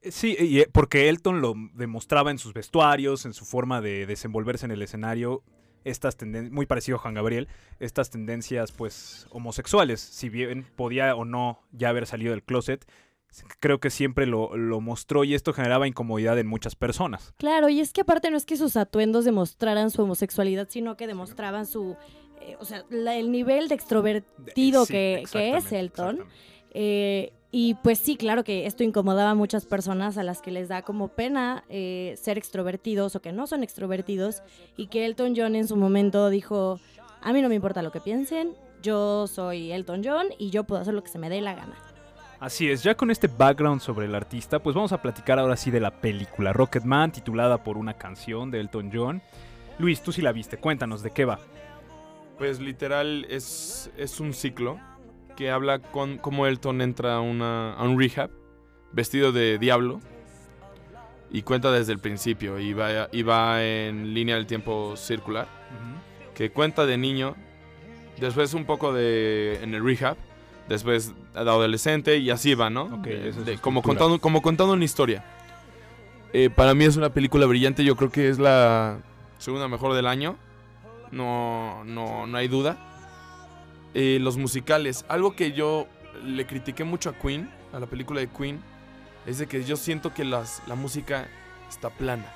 Sí, 0.01 0.37
eh, 0.39 0.69
porque 0.71 1.09
Elton 1.09 1.41
lo 1.41 1.55
demostraba 1.75 2.31
en 2.31 2.39
sus 2.39 2.53
vestuarios, 2.53 3.27
en 3.27 3.33
su 3.33 3.45
forma 3.45 3.81
de 3.81 4.07
desenvolverse 4.07 4.65
en 4.65 4.71
el 4.71 4.83
escenario, 4.83 5.43
estas 5.83 6.17
tendencias, 6.17 6.53
muy 6.53 6.67
parecido 6.67 6.97
a 6.97 7.01
Juan 7.01 7.15
Gabriel, 7.15 7.49
estas 7.81 8.11
tendencias 8.11 8.71
pues 8.71 9.27
homosexuales, 9.31 10.01
si 10.01 10.29
bien 10.29 10.67
podía 10.77 11.17
o 11.17 11.25
no 11.25 11.61
ya 11.73 11.89
haber 11.89 12.07
salido 12.07 12.31
del 12.31 12.43
closet, 12.43 12.87
creo 13.61 13.81
que 13.81 13.91
siempre 13.91 14.27
lo, 14.27 14.57
lo 14.57 14.81
mostró 14.81 15.25
y 15.25 15.35
esto 15.35 15.53
generaba 15.53 15.87
incomodidad 15.89 16.39
en 16.39 16.47
muchas 16.47 16.75
personas. 16.77 17.33
Claro, 17.37 17.69
y 17.69 17.81
es 17.81 17.93
que 17.93 18.03
aparte 18.03 18.31
no 18.31 18.37
es 18.37 18.47
que 18.47 18.57
sus 18.57 18.77
atuendos 18.77 19.25
demostraran 19.25 19.91
su 19.91 20.03
homosexualidad, 20.03 20.69
sino 20.71 20.97
que 20.97 21.07
demostraban 21.07 21.67
su, 21.67 21.97
eh, 22.41 22.57
o 22.61 22.65
sea, 22.65 22.85
la- 22.91 23.17
el 23.17 23.31
nivel 23.33 23.69
de 23.69 23.75
extrovertido 23.75 24.85
Sí, 24.87 24.93
que, 24.93 25.25
que 25.33 25.57
es 25.57 25.73
Elton. 25.73 26.25
Eh, 26.73 27.33
y 27.51 27.75
pues 27.75 28.01
sí, 28.01 28.17
claro 28.17 28.43
que 28.43 28.67
esto 28.67 28.83
incomodaba 28.83 29.31
a 29.31 29.35
muchas 29.37 29.65
personas 29.65 30.19
a 30.19 30.25
las 30.25 30.43
que 30.43 30.51
les 30.51 30.67
da 30.69 30.83
como 30.83 31.07
pena 31.09 31.63
eh, 31.69 32.15
ser 32.21 32.37
extrovertidos 32.37 33.15
o 33.15 33.23
que 33.23 33.31
no 33.33 33.47
son 33.47 33.63
extrovertidos 33.63 34.43
y 34.77 34.89
que 34.89 35.07
Elton 35.07 35.35
John 35.37 35.55
en 35.55 35.69
su 35.69 35.77
momento 35.77 36.31
dijo, 36.31 36.81
a 37.23 37.33
mí 37.33 37.43
no 37.43 37.49
me 37.49 37.55
importa 37.55 37.81
lo 37.83 37.93
que 37.93 38.01
piensen, 38.01 38.57
yo 38.83 39.29
soy 39.29 39.71
Elton 39.71 40.03
John 40.05 40.27
y 40.37 40.51
yo 40.51 40.65
puedo 40.65 40.83
hacer 40.83 40.95
lo 40.95 41.05
que 41.05 41.11
se 41.11 41.19
me 41.21 41.31
dé 41.31 41.41
la 41.41 41.55
gana. 41.55 41.77
Así 42.41 42.71
es, 42.71 42.83
ya 42.83 42.95
con 42.95 43.11
este 43.11 43.29
background 43.29 43.81
sobre 43.81 44.07
el 44.07 44.15
artista, 44.15 44.59
pues 44.59 44.75
vamos 44.75 44.93
a 44.93 45.01
platicar 45.01 45.39
ahora 45.39 45.57
sí 45.57 45.71
de 45.71 45.81
la 45.81 45.91
película 45.91 46.53
Rocketman, 46.53 47.13
titulada 47.13 47.63
por 47.63 47.79
una 47.79 47.95
canción 47.95 48.51
de 48.51 48.61
Elton 48.61 48.91
John. 48.93 49.23
Luis, 49.79 50.03
tú 50.03 50.13
sí 50.13 50.21
la 50.21 50.33
viste, 50.33 50.59
cuéntanos 50.59 51.03
de 51.03 51.11
qué 51.11 51.25
va. 51.25 51.39
Pues 52.37 52.61
literal 52.61 53.27
es, 53.31 53.91
es 53.97 54.21
un 54.21 54.35
ciclo 54.35 54.79
que 55.37 55.51
habla 55.51 55.79
con 55.79 56.19
cómo 56.19 56.47
Elton 56.47 56.81
entra 56.81 57.17
a, 57.17 57.21
una, 57.21 57.75
a 57.75 57.83
un 57.85 57.99
rehab 57.99 58.31
vestido 58.93 59.33
de 59.33 59.59
diablo 59.59 60.01
y 61.31 61.43
cuenta 61.43 61.73
desde 61.73 61.93
el 61.93 61.99
principio 61.99 62.59
y 62.59 62.73
va, 62.73 63.09
y 63.11 63.23
va 63.23 63.65
en 63.65 64.15
línea 64.15 64.37
del 64.37 64.47
tiempo 64.47 64.97
circular, 64.97 65.49
que 66.35 66.51
cuenta 66.51 66.87
de 66.87 66.97
niño, 66.97 67.35
después 68.21 68.55
un 68.55 68.67
poco 68.67 68.93
de 68.93 69.61
en 69.63 69.75
el 69.75 69.85
rehab, 69.85 70.17
después 70.69 71.13
de 71.35 71.41
adolescente 71.41 72.17
y 72.19 72.31
así 72.31 72.55
va, 72.55 72.71
¿no? 72.71 72.99
De- 72.99 73.29
es 73.29 73.45
de- 73.45 73.59
como, 73.59 73.83
contando, 73.83 74.21
como 74.21 74.43
contando 74.43 74.73
una 74.73 74.85
historia. 74.85 75.25
Eh, 76.33 76.51
para 76.51 76.75
mí 76.75 76.85
es 76.85 76.97
una 76.97 77.11
película 77.11 77.47
brillante, 77.47 77.85
yo 77.85 77.97
creo 77.97 78.11
que 78.11 78.29
es 78.29 78.39
la 78.39 78.99
segunda 79.39 79.69
mejor 79.69 79.95
del 79.95 80.07
año, 80.07 80.37
no, 81.13 81.85
no, 81.85 82.27
no 82.27 82.37
hay 82.39 82.49
duda. 82.49 82.77
Eh, 83.95 84.19
los 84.21 84.37
musicales, 84.37 85.05
algo 85.09 85.37
que 85.37 85.53
yo 85.53 85.87
le 86.25 86.47
critiqué 86.47 86.83
mucho 86.83 87.11
a 87.11 87.13
Queen, 87.15 87.49
a 87.73 87.79
la 87.79 87.87
película 87.87 88.21
de 88.21 88.29
Queen, 88.29 88.61
es 89.27 89.39
de 89.39 89.47
que 89.47 89.65
yo 89.65 89.77
siento 89.77 90.13
que 90.13 90.25
las, 90.25 90.63
la 90.67 90.75
música 90.75 91.29
está 91.69 91.91
plana. 91.91 92.27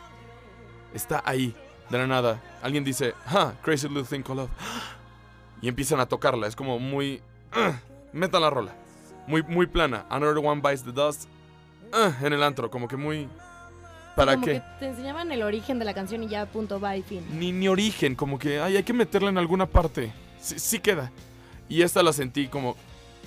Está 0.94 1.22
ahí, 1.26 1.54
de 1.90 1.98
la 1.98 2.06
nada. 2.06 2.40
Alguien 2.62 2.84
dice, 2.84 3.14
ah, 3.26 3.52
Crazy 3.62 3.88
Little 3.88 4.04
Thing 4.04 4.22
Called 4.22 4.42
Love. 4.42 4.50
Y 5.60 5.66
empiezan 5.66 5.98
a 5.98 6.06
tocarla. 6.06 6.46
Es 6.46 6.54
como 6.54 6.78
muy... 6.78 7.20
"Ah, 7.50 7.80
metan 8.18 8.42
la 8.42 8.50
rola. 8.50 8.74
Muy, 9.26 9.42
muy 9.42 9.66
plana. 9.66 10.06
Another 10.08 10.38
One 10.38 10.60
Bites 10.60 10.84
the 10.84 10.92
Dust. 10.92 11.28
ah, 11.92 12.12
en 12.22 12.32
el 12.32 12.42
antro, 12.42 12.70
como 12.70 12.88
que 12.88 12.96
muy... 12.96 13.28
¿Para 14.16 14.34
como 14.34 14.46
qué? 14.46 14.54
que 14.54 14.62
te 14.80 14.88
enseñaban 14.88 15.30
el 15.30 15.42
origen 15.42 15.78
de 15.78 15.84
la 15.84 15.94
canción 15.94 16.24
y 16.24 16.28
ya 16.28 16.44
punto 16.46 16.80
va 16.80 16.96
y 16.96 17.02
fin. 17.02 17.24
Ni, 17.38 17.52
ni 17.52 17.68
origen, 17.68 18.16
como 18.16 18.36
que 18.36 18.58
ay, 18.58 18.76
hay 18.76 18.82
que 18.82 18.92
meterla 18.92 19.28
en 19.28 19.38
alguna 19.38 19.66
parte. 19.66 20.12
Sí, 20.40 20.58
sí 20.58 20.78
queda. 20.80 21.12
Y 21.68 21.82
esta 21.82 22.02
la 22.02 22.12
sentí 22.12 22.48
como. 22.48 22.76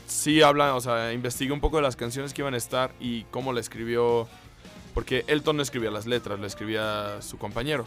Sí 0.06 0.42
habla, 0.42 0.76
o 0.76 0.82
sea, 0.82 1.14
investigué 1.14 1.54
un 1.54 1.62
poco 1.62 1.78
de 1.78 1.84
las 1.84 1.96
canciones 1.96 2.34
que 2.34 2.42
iban 2.42 2.54
a 2.54 2.58
estar 2.58 2.92
y 3.00 3.24
cómo 3.32 3.54
la 3.54 3.62
escribió. 3.62 4.28
Porque 4.94 5.24
Elton 5.28 5.56
no 5.56 5.64
escribía 5.64 5.92
las 5.92 6.06
letras, 6.06 6.38
la 6.42 6.48
escribía 6.48 7.22
su 7.22 7.38
compañero. 7.38 7.86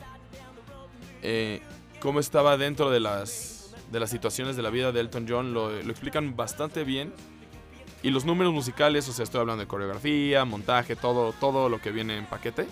Eh, 1.21 1.61
cómo 2.01 2.21
estaba 2.21 2.57
dentro 2.57 2.91
de 2.91 3.01
las, 3.01 3.54
de 3.95 4.01
las 4.01 4.11
situaciones 4.11 4.57
de 4.57 4.63
la 4.63 4.71
vida 4.71 4.93
de 4.93 5.01
Elton 5.01 5.25
John, 5.27 5.55
lo, 5.55 5.71
lo 5.71 5.91
explican 5.91 6.37
bastante 6.37 6.85
bien. 6.85 7.15
Y 8.03 8.11
los 8.11 8.27
números 8.27 8.53
musicales, 8.53 9.09
o 9.09 9.13
sea, 9.13 9.23
estoy 9.23 9.41
hablando 9.41 9.63
de 9.63 9.69
coreografía, 9.69 10.45
montaje, 10.45 10.97
todo, 10.97 11.33
todo 11.33 11.71
lo 11.71 11.81
que 11.81 11.91
viene 11.91 12.19
en 12.19 12.27
paquete. 12.27 12.67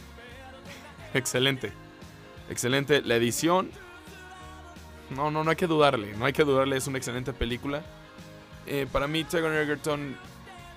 Excelente. 1.15 1.73
Excelente. 2.51 3.01
La 3.03 3.17
edición. 3.17 3.71
No, 5.11 5.31
no, 5.31 5.45
no 5.45 5.51
hay 5.51 5.57
que 5.57 5.67
dudarle. 5.67 6.15
No 6.17 6.27
hay 6.27 6.33
que 6.35 6.45
dudarle. 6.45 6.77
Es 6.77 6.87
una 6.87 6.99
excelente 6.99 7.33
película. 7.33 7.83
Eh, 8.67 8.87
para 8.93 9.07
mí, 9.07 9.25
Taron 9.25 9.55
Egerton 9.55 10.17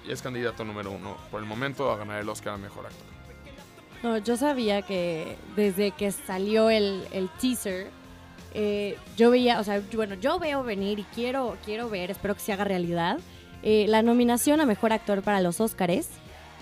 es 0.07 0.21
candidato 0.21 0.63
número 0.63 0.91
uno 0.91 1.17
por 1.31 1.41
el 1.41 1.47
momento 1.47 1.91
a 1.91 1.97
ganar 1.97 2.21
el 2.21 2.29
Oscar 2.29 2.53
a 2.53 2.57
mejor 2.57 2.85
actor. 2.85 3.07
No, 4.03 4.17
yo 4.19 4.37
sabía 4.37 4.83
que 4.83 5.35
desde 5.55 5.91
que 5.91 6.11
salió 6.11 6.69
el, 6.69 7.07
el 7.11 7.27
teaser, 7.41 7.89
eh, 8.55 8.97
yo 9.17 9.29
veía, 9.31 9.59
o 9.59 9.63
sea, 9.63 9.81
bueno, 9.93 10.15
yo 10.15 10.39
veo 10.39 10.63
venir 10.63 10.97
y 10.99 11.03
quiero, 11.03 11.57
quiero 11.65 11.89
ver, 11.89 12.09
espero 12.09 12.33
que 12.33 12.39
se 12.41 12.53
haga 12.53 12.63
realidad, 12.63 13.19
eh, 13.63 13.85
la 13.87 14.01
nominación 14.01 14.61
a 14.61 14.65
Mejor 14.65 14.93
Actor 14.93 15.21
para 15.21 15.41
los 15.41 15.59
Óscares. 15.61 16.09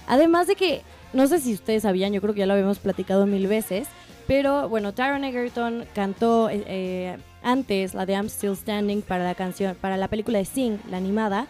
Además 0.08 0.47
de 0.47 0.56
que, 0.56 0.82
no 1.13 1.27
sé 1.27 1.39
si 1.39 1.53
ustedes 1.53 1.84
sabían, 1.84 2.12
yo 2.12 2.19
creo 2.21 2.34
que 2.34 2.41
ya 2.41 2.45
lo 2.45 2.53
habíamos 2.53 2.79
platicado 2.79 3.25
mil 3.25 3.47
veces, 3.47 3.88
pero 4.27 4.67
bueno, 4.69 4.93
Taron 4.93 5.23
Egerton 5.23 5.86
cantó 5.93 6.49
eh, 6.49 6.63
eh, 6.67 7.17
antes 7.43 7.93
la 7.93 8.06
de 8.06 8.13
I'm 8.13 8.27
Still 8.29 8.56
Standing 8.56 9.01
para 9.01 9.23
la 9.23 9.36
canción, 9.36 9.75
para 9.79 9.95
la 9.97 10.08
película 10.08 10.39
de 10.39 10.45
Sing, 10.45 10.77
la 10.89 10.97
animada. 10.97 11.47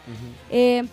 Eh, 0.51 0.83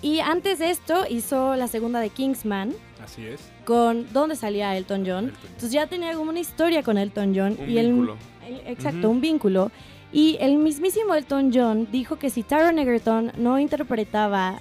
Y 0.00 0.20
antes 0.20 0.60
de 0.60 0.70
esto 0.70 1.06
hizo 1.10 1.56
la 1.56 1.66
segunda 1.66 1.98
de 1.98 2.10
Kingsman, 2.10 2.72
Así 3.04 3.26
es. 3.26 3.40
con 3.64 4.06
donde 4.12 4.36
salía 4.36 4.76
Elton 4.76 5.04
John. 5.04 5.24
Elton 5.24 5.32
John. 5.40 5.46
Entonces 5.48 5.72
ya 5.72 5.86
tenía 5.88 6.12
como 6.14 6.30
una 6.30 6.38
historia 6.38 6.84
con 6.84 6.98
Elton 6.98 7.32
John. 7.34 7.56
Un 7.58 7.68
y 7.68 7.78
él- 7.78 7.86
vínculo. 7.88 8.12
el- 8.12 8.18
exacto, 8.66 9.08
un 9.10 9.20
vínculo. 9.20 9.70
Y 10.12 10.38
el 10.40 10.56
mismísimo 10.56 11.14
Elton 11.14 11.50
John 11.52 11.88
dijo 11.92 12.16
que 12.16 12.30
si 12.30 12.42
Taron 12.42 12.78
Egerton 12.78 13.32
no 13.36 13.58
interpretaba 13.58 14.60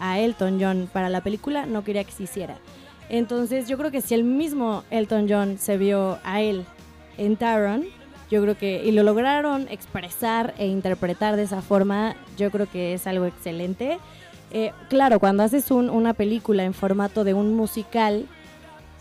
a 0.00 0.18
Elton 0.18 0.58
John 0.60 0.88
para 0.92 1.08
la 1.08 1.20
película, 1.22 1.66
no 1.66 1.84
quería 1.84 2.04
que 2.04 2.12
se 2.12 2.22
hiciera. 2.24 2.56
Entonces 3.08 3.68
yo 3.68 3.78
creo 3.78 3.90
que 3.90 4.00
si 4.00 4.14
el 4.14 4.24
mismo 4.24 4.84
Elton 4.90 5.26
John 5.28 5.58
se 5.58 5.76
vio 5.76 6.18
a 6.24 6.40
él 6.40 6.64
en 7.18 7.36
Taron, 7.36 7.84
yo 8.30 8.42
creo 8.42 8.56
que, 8.58 8.84
y 8.84 8.90
lo 8.90 9.02
lograron 9.04 9.68
expresar 9.70 10.54
e 10.58 10.66
interpretar 10.66 11.36
de 11.36 11.44
esa 11.44 11.62
forma, 11.62 12.16
yo 12.36 12.50
creo 12.50 12.66
que 12.68 12.94
es 12.94 13.06
algo 13.06 13.26
excelente. 13.26 13.98
Eh, 14.50 14.72
claro, 14.88 15.20
cuando 15.20 15.42
haces 15.44 15.70
un- 15.70 15.90
una 15.90 16.14
película 16.14 16.64
en 16.64 16.74
formato 16.74 17.22
de 17.22 17.34
un 17.34 17.54
musical, 17.54 18.26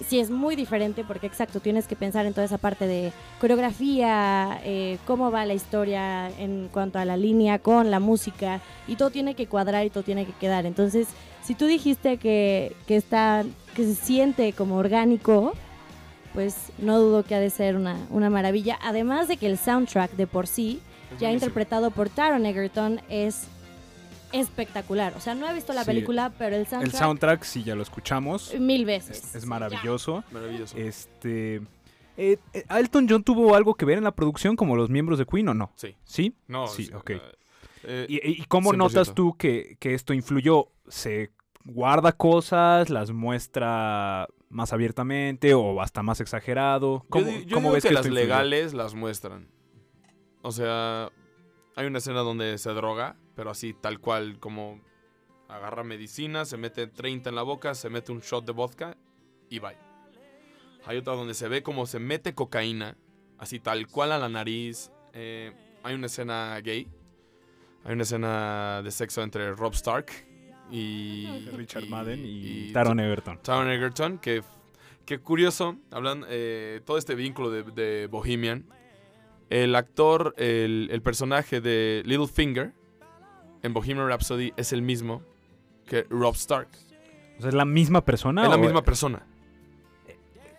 sí 0.08 0.20
es 0.20 0.30
muy 0.30 0.56
diferente 0.56 1.04
porque 1.04 1.28
exacto, 1.28 1.60
tienes 1.60 1.88
que 1.88 1.96
pensar 1.96 2.26
en 2.26 2.34
toda 2.34 2.46
esa 2.46 2.58
parte 2.58 2.88
de 2.88 3.12
coreografía, 3.40 4.60
eh, 4.64 4.98
cómo 5.08 5.32
va 5.32 5.46
la 5.46 5.54
historia 5.54 6.30
en 6.40 6.70
cuanto 6.72 7.00
a 7.00 7.06
la 7.06 7.18
línea 7.18 7.60
con 7.60 7.92
la 7.92 8.00
música 8.00 8.62
y 8.88 8.96
todo 8.96 9.10
tiene 9.10 9.36
que 9.36 9.48
cuadrar 9.48 9.86
y 9.86 9.90
todo 9.90 10.04
tiene 10.04 10.26
que 10.26 10.34
quedar. 10.34 10.66
Entonces, 10.66 11.08
si 11.44 11.56
tú 11.56 11.66
dijiste 11.66 12.18
que, 12.18 12.76
que 12.88 12.96
está, 12.98 13.44
que 13.76 13.84
se 13.86 13.96
siente 13.96 14.54
como 14.54 14.76
orgánico, 14.78 15.54
pues 16.34 16.56
no 16.80 17.00
dudo 17.00 17.24
que 17.24 17.36
ha 17.36 17.40
de 17.40 17.50
ser 17.50 17.76
una, 17.76 17.98
una 18.10 18.30
maravilla. 18.30 18.78
Además 18.84 19.28
de 19.28 19.38
que 19.38 19.48
el 19.48 19.58
soundtrack 19.58 20.12
de 20.14 20.28
por 20.28 20.48
sí, 20.48 20.82
Es 20.82 21.20
ya 21.20 21.28
buenísimo. 21.28 21.34
interpretado 21.34 21.92
por 21.92 22.10
Taron 22.10 22.46
Egerton, 22.46 23.00
es 23.10 23.48
espectacular. 24.32 25.14
O 25.16 25.20
sea, 25.20 25.36
no 25.36 25.50
he 25.50 25.54
visto 25.54 25.74
la 25.74 25.82
Sí. 25.84 25.88
película, 25.88 26.32
pero 26.38 26.56
el 26.56 26.62
El 26.64 26.68
soundtrack, 26.68 26.96
soundtrack, 27.02 27.44
sí, 27.44 27.64
ya 27.64 27.76
lo 27.76 27.82
escuchamos. 27.84 28.54
mil 28.60 28.86
veces. 28.86 29.24
Es, 29.24 29.36
es 29.36 29.46
maravilloso. 29.46 30.24
Maravilloso. 30.32 30.78
Este. 30.78 31.56
eh, 32.18 32.38
eh, 32.54 32.64
¿Elton 32.70 33.08
John 33.10 33.24
tuvo 33.24 33.56
algo 33.56 33.76
que 33.76 33.86
ver 33.86 33.98
en 33.98 34.04
la 34.04 34.14
producción 34.16 34.56
como 34.56 34.76
los 34.76 34.90
miembros 34.90 35.20
de 35.20 35.26
Queen 35.26 35.50
o 35.50 35.54
no? 35.54 35.72
Sí. 35.76 35.96
¿Sí? 36.04 36.36
No, 36.48 36.68
Sí, 36.68 36.90
ok. 36.94 37.12
eh, 37.84 38.06
¿Y, 38.10 38.42
y 38.42 38.46
cómo 38.46 38.72
100%. 38.72 38.78
notas 38.78 39.14
tú 39.14 39.36
que, 39.38 39.78
que 39.80 39.94
esto 39.94 40.14
influyó? 40.14 40.70
¿Se 40.88 41.32
guarda 41.66 42.12
cosas, 42.14 42.90
las 42.90 43.12
muestra 43.12 44.28
más 44.50 44.72
abiertamente 44.72 45.54
o 45.54 45.82
hasta 45.82 46.04
más 46.04 46.22
exagerado? 46.22 47.04
¿Cómo, 47.10 47.26
di- 47.26 47.46
yo 47.46 47.56
cómo 47.56 47.68
digo 47.70 47.74
ves 47.74 47.84
que, 47.84 47.90
que, 47.90 47.94
las 47.96 48.06
influyó? 48.06 48.22
legales 48.24 48.74
las 48.74 48.94
muestran. 48.96 49.48
O 50.42 50.52
sea, 50.52 51.10
hay 51.76 51.88
una 51.88 51.98
escena 51.98 52.20
donde 52.20 52.58
se 52.60 52.70
droga, 52.72 53.18
pero 53.36 53.52
así 53.52 53.74
tal 53.74 54.00
cual 54.00 54.40
como 54.40 54.82
agarra 55.48 55.84
medicina, 55.84 56.46
se 56.46 56.58
mete 56.58 56.88
30 56.88 57.30
en 57.30 57.36
la 57.36 57.44
boca, 57.44 57.76
se 57.76 57.90
mete 57.90 58.12
un 58.12 58.22
shot 58.22 58.46
de 58.46 58.52
vodka 58.52 58.98
y 59.50 59.60
bye. 59.60 59.78
Hay 60.86 60.98
otra 60.98 61.14
donde 61.14 61.34
se 61.34 61.48
ve 61.48 61.64
como 61.64 61.86
se 61.86 62.00
mete 62.00 62.34
cocaína, 62.34 62.98
así 63.38 63.60
tal 63.60 63.88
cual 63.88 64.12
a 64.12 64.20
la 64.20 64.30
nariz. 64.30 64.92
Eh, 65.14 65.52
hay 65.84 65.96
una 65.96 66.08
escena 66.08 66.60
gay. 66.62 66.88
Hay 67.84 67.94
una 67.94 68.04
escena 68.04 68.82
de 68.84 68.92
sexo 68.92 69.22
entre 69.22 69.54
Rob 69.54 69.74
Stark 69.74 70.08
y 70.72 71.28
Richard 71.54 71.88
Madden 71.88 72.26
y, 72.26 72.70
y 72.70 72.74
Taron 72.74 73.00
Egerton. 73.00 73.40
Taron 73.42 73.70
Egerton, 73.70 74.18
que, 74.20 74.44
que 75.06 75.20
curioso, 75.20 75.78
hablan 75.92 76.26
eh, 76.28 76.82
todo 76.86 76.98
este 76.98 77.16
vínculo 77.16 77.52
de, 77.52 77.64
de 77.64 78.08
Bohemian. 78.08 78.66
El 79.50 79.76
actor, 79.76 80.34
el, 80.38 80.90
el 80.92 81.02
personaje 81.04 81.62
de 81.62 82.02
Littlefinger 82.06 82.74
en 83.66 83.74
Bohemian 83.74 84.08
Rhapsody 84.08 84.54
es 84.58 84.72
el 84.74 84.82
mismo 84.82 85.22
que 85.88 86.06
Rob 86.10 86.36
Stark. 86.36 86.70
O 87.38 87.42
sea, 87.42 87.50
¿Es 87.50 87.56
la 87.56 87.66
misma 87.66 88.04
persona? 88.06 88.44
es 88.44 88.50
la 88.50 88.56
o- 88.56 88.60
misma 88.60 88.82
persona. 88.84 89.26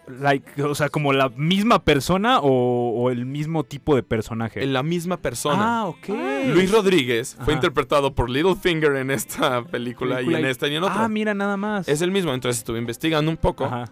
like, 0.08 0.62
o 0.62 0.74
sea, 0.74 0.88
como 0.88 1.12
la 1.12 1.30
misma 1.30 1.82
persona 1.84 2.38
o, 2.40 2.90
o 2.94 3.10
el 3.10 3.26
mismo 3.26 3.64
tipo 3.64 3.96
de 3.96 4.02
personaje. 4.04 4.62
Es 4.62 4.68
la 4.68 4.82
misma 4.84 5.16
persona. 5.16 5.80
Ah, 5.80 5.86
ok. 5.86 6.08
Luis 6.54 6.70
Rodríguez 6.70 7.36
fue 7.44 7.54
interpretado 7.54 8.14
por 8.14 8.30
Littlefinger 8.30 8.94
en 8.96 9.10
esta 9.10 9.64
película, 9.64 10.22
y 10.22 10.32
en 10.32 10.44
esta 10.44 10.68
y 10.68 10.76
en 10.76 10.84
otra. 10.84 11.04
Ah, 11.04 11.08
mira, 11.08 11.34
nada 11.34 11.56
más. 11.56 11.88
es 11.88 12.02
el 12.02 12.12
mismo, 12.12 12.32
entonces 12.32 12.58
estuve 12.58 12.78
investigando 12.78 13.30
un 13.30 13.36
poco. 13.36 13.64
Ajá. 13.64 13.86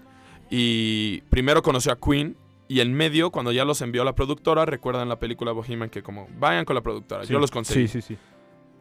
Y 0.51 1.23
primero 1.31 1.63
conoció 1.63 1.91
a 1.93 1.99
Queen. 1.99 2.37
Y 2.67 2.81
en 2.81 2.95
medio, 2.95 3.31
cuando 3.31 3.53
ya 3.53 3.65
los 3.67 3.83
envió 3.83 4.05
la 4.05 4.15
productora, 4.15 4.65
recuerdan 4.65 5.09
la 5.09 5.19
película 5.19 5.53
Bohemian 5.53 5.91
que 5.91 6.03
como, 6.03 6.29
vayan 6.39 6.65
con 6.65 6.75
la 6.75 6.81
productora, 6.81 7.25
Sí. 7.27 7.33
yo 7.33 7.39
los 7.39 7.51
conseguí. 7.51 7.89
Sí, 7.89 8.01
sí, 8.01 8.15
sí. 8.15 8.19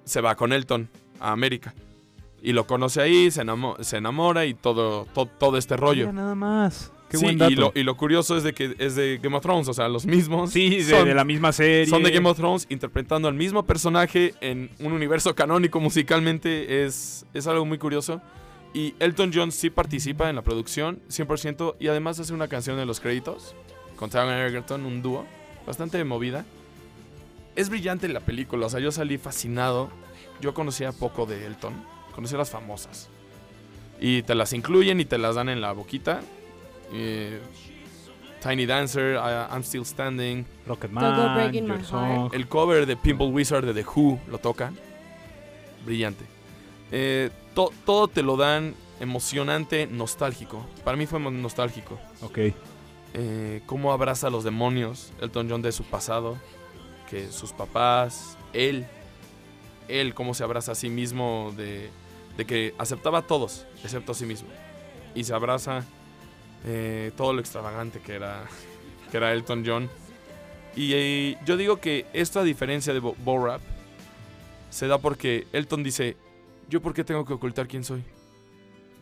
Se 0.05 0.21
va 0.21 0.35
con 0.35 0.53
Elton 0.53 0.89
a 1.19 1.31
América. 1.31 1.73
Y 2.41 2.51
lo 2.51 2.67
conoce 2.67 3.01
ahí, 3.01 3.31
se, 3.31 3.41
enamo- 3.41 3.81
se 3.81 3.97
enamora 3.97 4.45
y 4.45 4.53
todo, 4.53 5.05
to- 5.13 5.29
todo 5.39 5.57
este 5.57 5.77
rollo. 5.77 6.01
Mira, 6.07 6.11
nada 6.13 6.35
más. 6.35 6.91
Qué 7.09 7.17
sí, 7.17 7.23
buen 7.25 7.37
dato. 7.37 7.51
y 7.51 7.55
lo, 7.55 7.71
y 7.75 7.83
lo 7.83 7.95
curioso 7.95 8.35
es 8.35 8.43
de 8.43 8.53
que 8.53 8.75
es 8.79 8.95
de 8.95 9.19
Game 9.21 9.37
of 9.37 9.43
Thrones, 9.43 9.67
o 9.69 9.73
sea, 9.73 9.87
los 9.87 10.05
mismos. 10.05 10.49
Sí, 10.51 10.77
de, 10.77 10.83
son, 10.83 11.07
de 11.07 11.13
la 11.13 11.23
misma 11.23 11.51
serie. 11.53 11.85
son 11.85 12.01
de 12.03 12.11
Game 12.11 12.27
of 12.27 12.35
Thrones 12.35 12.65
interpretando 12.69 13.27
al 13.27 13.35
mismo 13.35 13.63
personaje 13.63 14.33
en 14.41 14.69
un 14.79 14.91
universo 14.93 15.33
canónico 15.35 15.79
musicalmente. 15.79 16.83
Es, 16.83 17.25
es 17.33 17.47
algo 17.47 17.65
muy 17.65 17.77
curioso. 17.77 18.19
Y 18.73 18.95
Elton 18.99 19.31
John 19.33 19.51
sí 19.51 19.69
participa 19.69 20.29
en 20.29 20.35
la 20.35 20.41
producción, 20.41 20.99
100%, 21.09 21.75
y 21.79 21.87
además 21.87 22.19
hace 22.19 22.33
una 22.33 22.47
canción 22.47 22.79
en 22.79 22.87
los 22.87 22.99
créditos 22.99 23.55
con 23.95 24.09
Taron 24.09 24.33
Egerton, 24.33 24.83
un 24.85 25.03
dúo, 25.03 25.25
bastante 25.67 26.03
movida. 26.03 26.43
Es 27.55 27.69
brillante 27.69 28.07
la 28.07 28.19
película, 28.19 28.65
o 28.65 28.69
sea, 28.69 28.79
yo 28.79 28.91
salí 28.91 29.17
fascinado. 29.17 29.89
Yo 30.41 30.53
conocía 30.53 30.91
poco 30.91 31.25
de 31.25 31.45
Elton, 31.45 31.73
conocía 32.15 32.37
las 32.37 32.49
famosas. 32.49 33.09
Y 33.99 34.23
te 34.23 34.35
las 34.35 34.51
incluyen 34.53 34.99
y 34.99 35.05
te 35.05 35.17
las 35.17 35.35
dan 35.35 35.47
en 35.49 35.61
la 35.61 35.71
boquita. 35.71 36.21
Eh, 36.91 37.39
Tiny 38.41 38.65
Dancer, 38.65 39.15
I- 39.15 39.53
I'm 39.53 39.63
Still 39.63 39.85
Standing. 39.85 40.43
Go 40.43 40.73
Rocketman. 40.75 41.03
El 42.33 42.47
cover 42.47 42.85
de 42.85 42.97
Pimple 42.97 43.27
Wizard 43.27 43.65
de 43.65 43.73
The 43.73 43.85
Who 43.95 44.19
lo 44.29 44.37
tocan. 44.39 44.77
Brillante. 45.85 46.25
Eh, 46.91 47.29
to- 47.55 47.71
todo 47.85 48.07
te 48.07 48.21
lo 48.23 48.35
dan 48.35 48.73
emocionante, 48.99 49.87
nostálgico. 49.87 50.65
Para 50.83 50.97
mí 50.97 51.05
fue 51.05 51.19
nostálgico. 51.19 51.99
Ok. 52.21 52.39
Eh, 53.13 53.61
cómo 53.65 53.93
abraza 53.93 54.27
a 54.27 54.29
los 54.29 54.43
demonios, 54.43 55.13
Elton 55.21 55.47
John 55.49 55.61
de 55.61 55.71
su 55.71 55.83
pasado, 55.83 56.37
que 57.13 57.31
sus 57.31 57.51
papás, 57.53 58.39
él, 58.53 58.87
él 59.87 60.15
cómo 60.15 60.33
se 60.33 60.43
abraza 60.43 60.71
a 60.71 60.75
sí 60.75 60.89
mismo, 60.89 61.53
de, 61.55 61.91
que 62.47 62.73
aceptaba 62.79 63.19
a 63.19 63.21
todos, 63.21 63.67
excepto 63.83 64.13
a 64.13 64.15
sí 64.15 64.25
mismo. 64.25 64.49
Y 65.13 65.23
se 65.23 65.35
abraza 65.35 65.83
eh, 66.65 67.11
todo 67.15 67.33
lo 67.33 67.39
extravagante 67.39 67.99
que 67.99 68.15
era, 68.15 68.45
que 69.11 69.17
era 69.17 69.31
Elton 69.31 69.63
John. 69.63 69.89
Y 70.75 70.93
eh, 70.93 71.37
yo 71.45 71.55
digo 71.55 71.77
que 71.77 72.07
esta 72.13 72.41
diferencia 72.43 72.93
de 72.93 72.99
Bo, 72.99 73.45
Rap 73.45 73.61
se 74.71 74.87
da 74.87 74.97
porque 74.97 75.45
Elton 75.53 75.83
dice, 75.83 76.17
¿yo 76.67 76.81
por 76.81 76.95
qué 76.95 77.03
tengo 77.03 77.25
que 77.25 77.33
ocultar 77.33 77.67
quién 77.67 77.83
soy? 77.83 78.03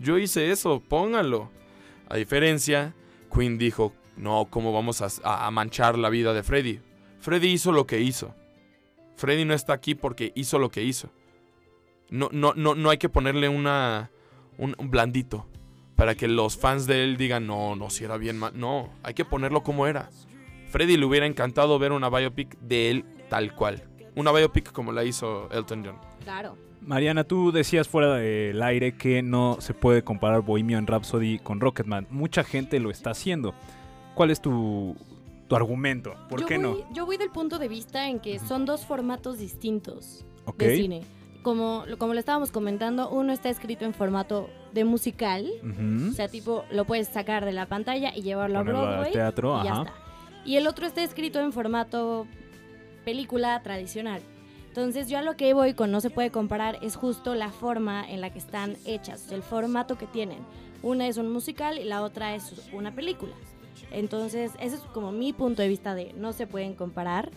Yo 0.01 0.17
hice 0.17 0.51
eso, 0.51 0.81
pónganlo. 0.81 1.49
A 2.09 2.17
diferencia, 2.17 2.93
Queen 3.33 3.57
dijo, 3.57 3.93
no, 4.17 4.47
¿cómo 4.49 4.73
vamos 4.73 5.01
a, 5.01 5.07
a- 5.23 5.47
a 5.47 5.51
manchar 5.51 5.97
la 5.97 6.09
vida 6.09 6.33
de 6.33 6.43
Freddy? 6.43 6.81
Freddy 7.21 7.49
hizo 7.49 7.71
lo 7.71 7.85
que 7.87 8.01
hizo. 8.01 8.35
Freddy 9.15 9.45
no 9.45 9.53
está 9.53 9.73
aquí 9.73 9.95
porque 9.95 10.31
hizo 10.35 10.59
lo 10.59 10.69
que 10.69 10.83
hizo. 10.83 11.09
No, 12.09 12.29
no, 12.31 12.53
no, 12.55 12.75
no 12.75 12.89
hay 12.89 12.97
que 12.97 13.09
ponerle 13.09 13.47
una, 13.47 14.11
un, 14.57 14.75
un 14.77 14.91
blandito 14.91 15.47
para 15.95 16.15
que 16.15 16.27
los 16.27 16.57
fans 16.57 16.87
de 16.87 17.03
él 17.03 17.17
digan, 17.17 17.45
no, 17.45 17.75
no, 17.75 17.91
si 17.91 18.03
era 18.03 18.17
bien 18.17 18.37
mal. 18.37 18.53
No, 18.55 18.89
hay 19.03 19.13
que 19.13 19.23
ponerlo 19.23 19.61
como 19.61 19.85
era. 19.85 20.09
Freddy 20.69 20.97
le 20.97 21.05
hubiera 21.05 21.27
encantado 21.27 21.77
ver 21.77 21.91
una 21.91 22.09
biopic 22.09 22.57
de 22.59 22.89
él 22.89 23.05
tal 23.29 23.53
cual. 23.53 23.83
Una 24.15 24.31
biopic 24.31 24.71
como 24.71 24.91
la 24.91 25.03
hizo 25.03 25.49
Elton 25.51 25.85
John. 25.85 25.97
Claro. 26.23 26.57
Mariana, 26.81 27.23
tú 27.23 27.51
decías 27.51 27.87
fuera 27.87 28.15
del 28.15 28.63
aire 28.63 28.93
que 28.93 29.21
no 29.21 29.57
se 29.59 29.75
puede 29.75 30.03
comparar 30.03 30.41
Bohemian 30.41 30.87
Rhapsody 30.87 31.37
con 31.37 31.59
Rocketman. 31.59 32.07
Mucha 32.09 32.43
gente 32.43 32.79
lo 32.79 32.89
está 32.89 33.11
haciendo. 33.11 33.53
¿Cuál 34.15 34.31
es 34.31 34.41
tu, 34.41 34.97
tu 35.51 35.55
argumento? 35.57 36.15
¿Por 36.29 36.39
yo 36.39 36.47
qué 36.47 36.57
voy, 36.57 36.63
no? 36.63 36.93
Yo 36.93 37.05
voy 37.05 37.17
del 37.17 37.29
punto 37.29 37.59
de 37.59 37.67
vista 37.67 38.07
en 38.07 38.21
que 38.21 38.39
son 38.39 38.65
dos 38.65 38.85
formatos 38.85 39.37
distintos 39.37 40.25
de 40.57 40.75
cine. 40.77 41.01
Como, 41.43 41.83
como 41.97 42.13
lo 42.13 42.19
estábamos 42.19 42.51
comentando, 42.51 43.09
uno 43.09 43.33
está 43.33 43.49
escrito 43.49 43.83
en 43.83 43.93
formato 43.93 44.49
de 44.71 44.85
musical. 44.85 45.51
O 46.09 46.13
sea, 46.13 46.29
tipo, 46.29 46.63
lo 46.71 46.85
puedes 46.85 47.09
sacar 47.09 47.43
de 47.43 47.51
la 47.51 47.65
pantalla 47.65 48.15
y 48.15 48.21
llevarlo 48.21 48.59
a 48.59 48.61
Ponerlo 48.61 48.79
al 48.79 48.87
Broadway. 48.87 49.11
teatro, 49.11 49.59
y 49.59 49.65
ya 49.65 49.71
ajá. 49.73 49.81
está. 49.81 49.93
Y 50.45 50.55
el 50.55 50.67
otro 50.67 50.85
está 50.85 51.03
escrito 51.03 51.41
en 51.41 51.51
formato 51.51 52.27
película 53.03 53.61
tradicional. 53.61 54.21
Entonces 54.69 55.09
yo 55.09 55.17
a 55.17 55.21
lo 55.21 55.35
que 55.35 55.53
voy 55.53 55.73
con 55.73 55.91
no 55.91 55.99
se 55.99 56.09
puede 56.09 56.31
comparar 56.31 56.79
es 56.81 56.95
justo 56.95 57.35
la 57.35 57.49
forma 57.49 58.09
en 58.09 58.21
la 58.21 58.31
que 58.31 58.39
están 58.39 58.77
hechas, 58.85 59.33
el 59.33 59.43
formato 59.43 59.97
que 59.97 60.07
tienen. 60.07 60.39
Una 60.81 61.07
es 61.07 61.17
un 61.17 61.29
musical 61.29 61.77
y 61.77 61.83
la 61.83 62.03
otra 62.03 62.35
es 62.35 62.69
una 62.71 62.95
película. 62.95 63.33
Entonces 63.91 64.51
ese 64.59 64.75
es 64.75 64.81
como 64.93 65.11
mi 65.11 65.33
punto 65.33 65.61
de 65.61 65.67
vista 65.67 65.95
de 65.95 66.13
no 66.13 66.33
se 66.33 66.47
pueden 66.47 66.73
comparar, 66.73 67.29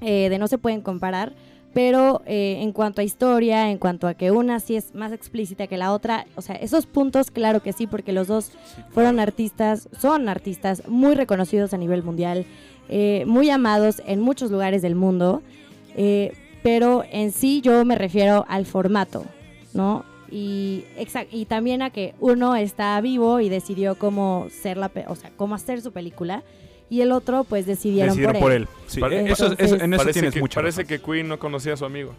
eh, 0.00 0.28
de 0.28 0.38
no 0.38 0.48
se 0.48 0.58
pueden 0.58 0.80
comparar, 0.80 1.32
pero 1.72 2.22
eh, 2.26 2.58
en 2.60 2.72
cuanto 2.72 3.00
a 3.00 3.04
historia, 3.04 3.70
en 3.70 3.78
cuanto 3.78 4.08
a 4.08 4.14
que 4.14 4.30
una 4.30 4.60
sí 4.60 4.76
es 4.76 4.94
más 4.94 5.12
explícita 5.12 5.66
que 5.66 5.76
la 5.76 5.92
otra, 5.92 6.26
o 6.34 6.42
sea, 6.42 6.56
esos 6.56 6.86
puntos, 6.86 7.30
claro 7.30 7.62
que 7.62 7.72
sí, 7.72 7.86
porque 7.86 8.12
los 8.12 8.26
dos 8.26 8.52
fueron 8.90 9.20
artistas, 9.20 9.88
son 9.98 10.28
artistas 10.28 10.88
muy 10.88 11.14
reconocidos 11.14 11.74
a 11.74 11.78
nivel 11.78 12.02
mundial, 12.02 12.46
eh, 12.88 13.24
muy 13.26 13.50
amados 13.50 14.02
en 14.06 14.20
muchos 14.20 14.50
lugares 14.50 14.82
del 14.82 14.94
mundo, 14.94 15.42
pero 16.62 17.04
en 17.10 17.32
sí 17.32 17.62
yo 17.62 17.84
me 17.86 17.94
refiero 17.94 18.44
al 18.48 18.66
formato, 18.66 19.24
¿no? 19.72 20.04
Y, 20.30 20.84
exact- 20.98 21.28
y 21.30 21.44
también 21.46 21.82
a 21.82 21.90
que 21.90 22.14
uno 22.20 22.56
está 22.56 23.00
vivo 23.00 23.40
y 23.40 23.48
decidió 23.48 23.94
cómo 23.96 24.46
ser 24.50 24.76
la, 24.76 24.90
o 25.08 25.14
sea, 25.16 25.30
cómo 25.36 25.54
hacer 25.54 25.80
su 25.82 25.92
película, 25.92 26.42
y 26.88 27.00
el 27.00 27.12
otro 27.12 27.44
pues 27.44 27.66
decidieron, 27.66 28.10
Decidieron 28.16 28.40
por 28.40 28.52
él. 28.52 28.68
Sí, 28.86 29.00
Pare- 29.00 29.30
eso, 29.30 29.52
eso- 29.58 29.74
en 29.76 29.92
eso 29.94 29.98
parece 30.02 30.12
tienes 30.20 30.34
que, 30.34 30.40
mucha 30.40 30.60
parece 30.60 30.82
razón. 30.82 30.88
que 30.98 31.02
Queen 31.04 31.28
no 31.28 31.38
conocía 31.38 31.74
a 31.74 31.76
su 31.76 31.84
amigo. 31.84 32.12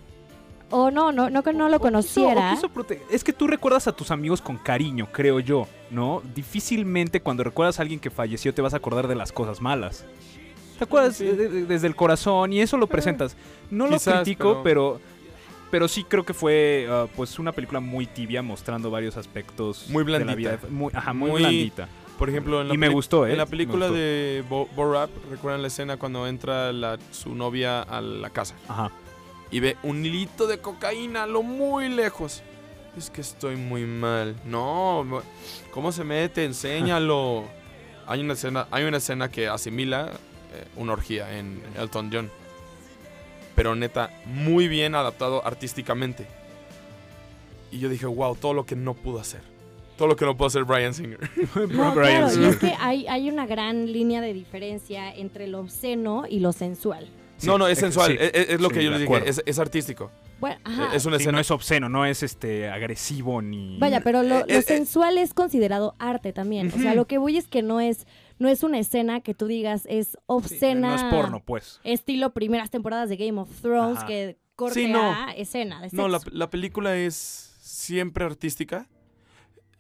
O 0.69 0.91
no, 0.91 1.13
no, 1.13 1.29
no 1.29 1.43
que 1.43 1.53
no 1.53 1.69
lo 1.69 1.77
O 1.77 1.79
quiso- 1.79 1.87
o 1.87 1.91
conociera. 1.91 2.51
quiso 2.53 2.69
es 3.09 3.23
que 3.23 3.31
tú 3.31 3.47
recuerdas 3.47 3.87
a 3.87 3.93
tus 3.93 4.11
amigos 4.11 4.41
con 4.41 4.57
cariño, 4.57 5.07
creo 5.13 5.39
yo, 5.39 5.65
¿no? 5.89 6.21
Difícilmente 6.35 7.21
cuando 7.21 7.43
recuerdas 7.45 7.79
a 7.79 7.83
alguien 7.83 7.99
que 8.01 8.09
falleció 8.09 8.53
te 8.53 8.61
vas 8.61 8.73
a 8.73 8.77
acordar 8.77 9.07
de 9.07 9.15
las 9.15 9.31
cosas 9.31 9.61
malas. 9.61 10.03
¿Te 10.77 10.83
acuerdas 10.83 11.15
Sí. 11.15 11.25
desde 11.25 11.87
el 11.87 11.95
corazón 11.95 12.51
y 12.51 12.59
eso 12.59 12.75
lo 12.77 12.87
presentas? 12.87 13.35
No 13.71 13.87
Quizás, 13.87 14.07
lo 14.07 14.13
critico, 14.23 14.61
pero- 14.63 14.99
pero... 14.99 15.16
pero 15.71 15.87
sí 15.87 16.03
creo 16.03 16.25
que 16.25 16.33
fue 16.33 16.87
ah, 16.89 17.07
pues 17.15 17.39
una 17.39 17.51
película 17.51 17.79
muy 17.79 18.05
tibia 18.05 18.41
mostrando 18.41 18.89
varios 18.91 19.17
aspectos 19.17 19.85
Muy 19.89 20.03
de 20.03 20.11
la 20.11 20.17
blandita. 20.19 20.55
vida. 20.57 20.59
Muy, 20.69 20.91
ajá, 20.93 21.13
muy, 21.13 21.31
Muy- 21.31 21.41
blandita. 21.41 21.87
Por 22.17 22.29
ejemplo, 22.29 22.61
en 22.61 22.69
la 22.69 22.73
Y 22.73 22.77
me 22.79 22.89
gustó, 22.89 23.27
¿eh? 23.27 23.33
En 23.33 23.37
la 23.37 23.45
película 23.45 23.91
de 23.91 24.43
Bo, 24.49 24.67
Bo 24.75 24.91
Rap, 24.91 25.11
¿recuerdan 25.29 25.61
la 25.61 25.67
escena 25.67 25.97
cuando 25.97 26.25
entra 26.27 26.73
la- 26.73 26.97
su 27.11 27.35
novia 27.35 27.81
a 27.83 28.01
la 28.01 28.29
casa? 28.31 28.55
Ajá. 28.67 28.91
y 29.49 29.61
ve 29.61 29.77
un 29.83 30.05
hilito 30.05 30.45
de 30.47 30.57
cocaína 30.59 31.23
a 31.23 31.27
lo 31.27 31.41
muy 31.43 31.87
lejos. 31.89 32.41
Es 32.97 33.09
que 33.09 33.21
estoy 33.21 33.55
muy 33.55 33.85
mal. 33.85 34.35
No, 34.45 35.03
mo- 35.05 35.21
¿cómo 35.71 35.91
se 35.93 36.03
mete? 36.03 36.43
Enséñalo. 36.43 37.45
hay 38.07 38.19
una 38.21 38.33
escena, 38.33 38.67
hay 38.71 38.83
una 38.85 38.97
escena 38.97 39.29
que 39.29 39.47
asimila 39.47 40.09
eh, 40.53 40.65
una 40.75 40.93
orgía 40.93 41.37
en 41.37 41.61
Elton 41.77 42.09
John. 42.11 42.29
Pero 43.57 43.75
neta, 43.75 44.11
muy 44.25 44.69
bien 44.69 44.95
adaptado 44.95 45.45
artísticamente. 45.45 46.25
Y 47.71 47.79
yo 47.79 47.89
dije, 47.89 48.05
wow, 48.05 48.35
todo 48.35 48.53
lo 48.53 48.65
que 48.65 48.75
no 48.77 48.93
pudo 48.93 49.19
hacer. 49.19 49.41
Todo 49.97 50.07
lo 50.07 50.15
que 50.15 50.25
no 50.25 50.37
pudo 50.37 50.47
hacer 50.47 50.63
Brian 50.63 50.93
Singer. 50.93 51.19
No, 51.55 51.91
Brian 51.91 51.93
claro, 51.93 52.27
y 52.27 52.29
Singer. 52.29 52.49
es 52.51 52.55
que 52.57 52.73
hay, 52.79 53.07
hay 53.07 53.29
una 53.29 53.47
gran 53.47 53.91
línea 53.91 54.21
de 54.21 54.33
diferencia 54.33 55.11
entre 55.13 55.47
lo 55.47 55.59
obsceno 55.59 56.25
y 56.29 56.39
lo 56.39 56.53
sensual. 56.53 57.07
Sí, 57.37 57.47
no, 57.47 57.57
no, 57.57 57.67
es 57.67 57.79
sensual. 57.79 58.11
sí. 58.11 58.17
Es, 58.19 58.49
es- 58.51 58.61
lo 58.61 58.69
Sí, 58.69 58.75
que 58.75 58.83
yo 58.83 58.91
les 58.91 59.01
dije. 59.01 59.21
Es, 59.25 59.41
es 59.45 59.59
artístico. 59.59 60.11
Bueno, 60.39 60.57
ajá. 60.63 60.95
Es 60.95 61.05
una 61.07 61.17
Sí, 61.17 61.23
escena. 61.23 61.37
no 61.37 61.39
es 61.41 61.49
obsceno, 61.49 61.89
no 61.89 62.05
es 62.05 62.21
este 62.21 62.69
agresivo 62.69 63.41
ni... 63.41 63.79
Vaya, 63.79 64.01
pero 64.01 64.21
lo, 64.21 64.41
Eh, 64.41 64.45
lo 64.47 64.53
eh, 64.59 64.61
sensual 64.61 65.17
es 65.17 65.33
considerado 65.33 65.95
arte 65.97 66.31
también. 66.31 66.71
O 66.75 66.77
sea, 66.79 66.93
lo 66.93 67.05
que 67.05 67.17
voy 67.17 67.37
es 67.37 67.47
que 67.47 67.63
no 67.63 67.79
es, 67.79 68.05
no 68.39 68.47
es 68.49 68.63
una 68.63 68.79
escena 68.79 69.21
que 69.21 69.33
tú 69.33 69.47
digas 69.47 69.85
es 69.89 70.09
Sí, 70.09 70.17
obscena. 70.27 70.89
no 70.89 70.95
es 70.95 71.03
porno, 71.03 71.43
pues. 71.43 71.79
Estilo 71.83 72.33
primeras 72.33 72.69
temporadas 72.69 73.09
de 73.09 73.17
Game 73.17 73.39
of 73.39 73.49
Thrones 73.61 73.97
Ajá. 73.97 74.07
que 74.07 74.37
corte 74.55 74.85
Sí, 74.85 74.91
no. 74.91 75.01
a 75.11 75.31
escena 75.31 75.81
de 75.81 75.89
sexo. 75.89 76.01
No, 76.01 76.07
la, 76.07 76.19
la 76.31 76.49
película 76.49 76.95
es 76.95 77.15
siempre 77.61 78.25
artística. 78.25 78.87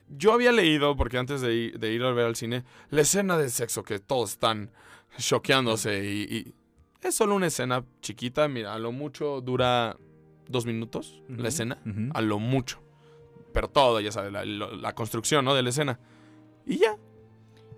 Yo 0.09 0.31
había 0.33 0.51
leído, 0.51 0.95
porque 0.95 1.17
antes 1.17 1.41
de 1.41 1.53
ir, 1.53 1.79
de 1.79 1.91
ir 1.91 2.01
a 2.03 2.11
ver 2.13 2.25
al 2.27 2.35
cine, 2.35 2.63
la 2.89 3.01
escena 3.01 3.37
de 3.37 3.49
sexo 3.49 3.83
que 3.83 3.99
todos 3.99 4.31
están 4.31 4.71
choqueándose 5.17 6.05
y, 6.05 6.21
y 6.23 6.53
es 7.01 7.15
solo 7.15 7.35
una 7.35 7.47
escena 7.47 7.83
chiquita. 8.01 8.47
Mira, 8.47 8.73
a 8.73 8.79
lo 8.79 8.91
mucho 8.91 9.41
dura 9.41 9.97
dos 10.47 10.65
minutos 10.65 11.21
la 11.27 11.49
escena, 11.49 11.77
a 12.13 12.21
lo 12.21 12.39
mucho. 12.39 12.81
Pero 13.53 13.69
todo, 13.69 13.99
ya 13.99 14.11
sabes, 14.11 14.31
la, 14.31 14.45
la 14.45 14.93
construcción, 14.95 15.43
¿no? 15.43 15.53
De 15.55 15.63
la 15.63 15.69
escena. 15.69 15.99
Y 16.65 16.77
ya, 16.77 16.95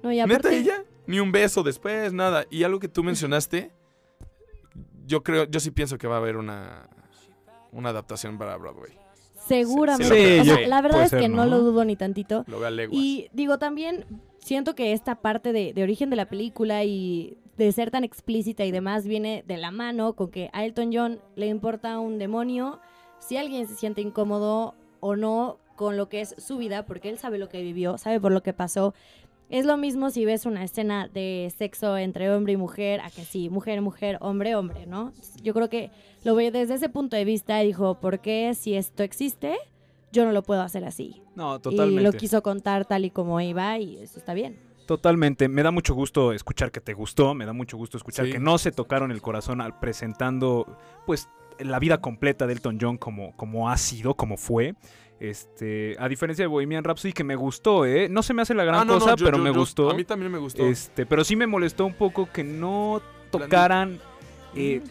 No, 0.04 0.12
y 0.12 0.18
neta, 0.18 0.36
aparte, 0.36 0.64
ya. 0.64 0.84
Ni 1.08 1.20
un 1.20 1.32
beso 1.32 1.64
después, 1.64 2.14
nada. 2.14 2.46
Y 2.50 2.64
algo 2.64 2.80
que 2.80 2.88
tú 2.88 3.04
mencionaste, 3.04 3.72
yo 5.06 5.24
creo, 5.24 5.46
yo 5.46 5.60
sí 5.60 5.72
pienso 5.72 5.98
que 5.98 6.08
va 6.08 6.16
a 6.16 6.20
haber 6.20 6.38
una, 6.38 6.88
una 7.72 7.90
adaptación 7.90 8.38
para 8.38 8.56
Broadway. 8.58 8.92
seguramente. 9.48 10.44
Sí, 10.44 10.50
o 10.50 10.56
sea, 10.56 10.68
la 10.68 10.82
verdad 10.82 11.04
es 11.04 11.12
que 11.12 11.22
ser, 11.22 11.30
no 11.30 11.46
¿no? 11.46 11.46
lo 11.46 11.60
dudo 11.60 11.84
ni 11.86 11.96
tantito. 11.96 12.44
Lo 12.48 12.60
veo 12.60 12.68
a 12.68 12.72
leguas. 12.72 13.00
Y 13.00 13.30
digo, 13.34 13.58
también 13.58 14.06
siento 14.38 14.76
que 14.76 14.94
esta 14.94 15.16
parte 15.16 15.52
de, 15.52 15.74
de 15.74 15.84
origen 15.84 16.10
de 16.10 16.16
la 16.16 16.28
película 16.28 16.84
y 16.84 17.38
de 17.58 17.72
ser 17.72 17.92
tan 17.92 18.04
explícita 18.04 18.64
y 18.66 18.72
demás 18.72 19.06
viene 19.06 19.44
de 19.48 19.58
la 19.58 19.72
mano 19.72 20.14
con 20.14 20.30
que 20.32 20.50
a 20.54 20.64
Elton 20.64 20.92
John 20.94 21.20
le 21.36 21.48
importa 21.48 22.00
un 22.00 22.18
demonio 22.18 22.80
si 23.20 23.36
alguien 23.36 23.68
se 23.68 23.76
siente 23.76 24.00
incómodo 24.02 24.76
o 25.02 25.16
no 25.16 25.58
con 25.76 25.98
lo 25.98 26.08
que 26.10 26.22
es 26.22 26.36
su 26.38 26.58
vida, 26.58 26.86
porque 26.86 27.10
él 27.10 27.18
sabe 27.18 27.38
lo 27.38 27.50
que 27.50 27.62
vivió, 27.62 27.98
sabe 27.98 28.20
por 28.20 28.32
lo 28.32 28.44
que 28.44 28.54
pasó. 28.54 28.94
Es 29.50 29.66
lo 29.66 29.78
mismo 29.78 30.12
si 30.12 30.26
ves 30.26 30.46
una 30.46 30.64
escena 30.64 31.08
de 31.08 31.52
sexo 31.58 31.98
entre 31.98 32.32
hombre 32.32 32.54
y 32.54 32.58
mujer, 32.58 33.02
a 33.02 33.10
que 33.10 33.24
sí, 33.26 33.50
mujer, 33.50 33.82
mujer, 33.82 34.18
hombre, 34.22 34.56
hombre, 34.56 34.86
¿no? 34.86 35.12
Yo 35.42 35.54
creo 35.56 35.70
que 35.70 35.90
lo 36.24 36.36
ve 36.36 36.52
desde 36.52 36.76
ese 36.76 36.88
punto 36.90 37.16
de 37.16 37.26
vista 37.26 37.62
y 37.64 37.68
dijo, 37.68 38.00
¿por 38.00 38.20
qué 38.20 38.54
si 38.54 38.76
esto 38.76 39.02
existe, 39.02 39.58
yo 40.12 40.24
no 40.26 40.32
lo 40.34 40.44
puedo 40.44 40.62
hacer 40.62 40.86
así? 40.86 41.24
No, 41.36 41.60
totalmente. 41.60 42.02
Y 42.02 42.06
lo 42.06 42.14
quiso 42.14 42.44
contar 42.44 42.86
tal 42.86 43.06
y 43.06 43.10
como 43.10 43.42
iba 43.42 43.78
y 43.80 43.98
eso 43.98 44.20
está 44.20 44.36
bien. 44.36 44.60
Totalmente. 44.86 45.48
Me 45.48 45.64
da 45.64 45.72
mucho 45.72 45.94
gusto 45.96 46.32
escuchar 46.34 46.72
que 46.72 46.82
te 46.82 46.94
gustó, 46.94 47.34
me 47.34 47.46
da 47.46 47.54
mucho 47.54 47.76
gusto 47.78 47.98
escuchar 47.98 48.26
Sí. 48.28 48.32
que 48.34 48.40
no 48.40 48.58
se 48.60 48.72
tocaron 48.72 49.12
el 49.12 49.22
corazón 49.22 49.62
al 49.62 49.80
presentando 49.80 50.66
pues 51.06 51.28
la 51.60 51.80
vida 51.80 52.00
completa 52.02 52.46
de 52.48 52.54
Elton 52.54 52.78
John 52.80 52.98
como, 52.98 53.36
como 53.36 53.70
ha 53.70 53.78
sido, 53.78 54.16
como 54.16 54.38
fue. 54.38 54.76
Este, 55.20 55.96
a 56.00 56.08
diferencia 56.08 56.44
de 56.44 56.48
Bohemian 56.48 56.84
Rhapsody 56.84 57.12
que 57.14 57.24
me 57.26 57.36
gustó, 57.36 57.86
¿eh? 57.86 58.08
No 58.10 58.24
se 58.24 58.34
me 58.34 58.42
hace 58.42 58.54
la 58.54 58.64
gran 58.64 58.82
Ah, 58.82 58.86
no, 58.86 58.94
no, 58.94 59.00
cosa, 59.00 59.16
yo- 59.16 59.26
pero 59.26 59.38
yo- 59.38 59.44
me 59.44 59.52
yo- 59.54 59.60
gustó. 59.60 59.90
A 59.90 59.94
mí 59.94 60.06
también 60.06 60.32
me 60.32 60.38
gustó. 60.38 60.66
Este, 60.66 61.06
pero 61.06 61.24
sí 61.26 61.36
me 61.36 61.46
molestó 61.48 61.86
un 61.86 61.94
poco 61.94 62.30
que 62.32 62.44
no 62.44 63.02
tocaran 63.32 64.00
eh, 64.56 64.82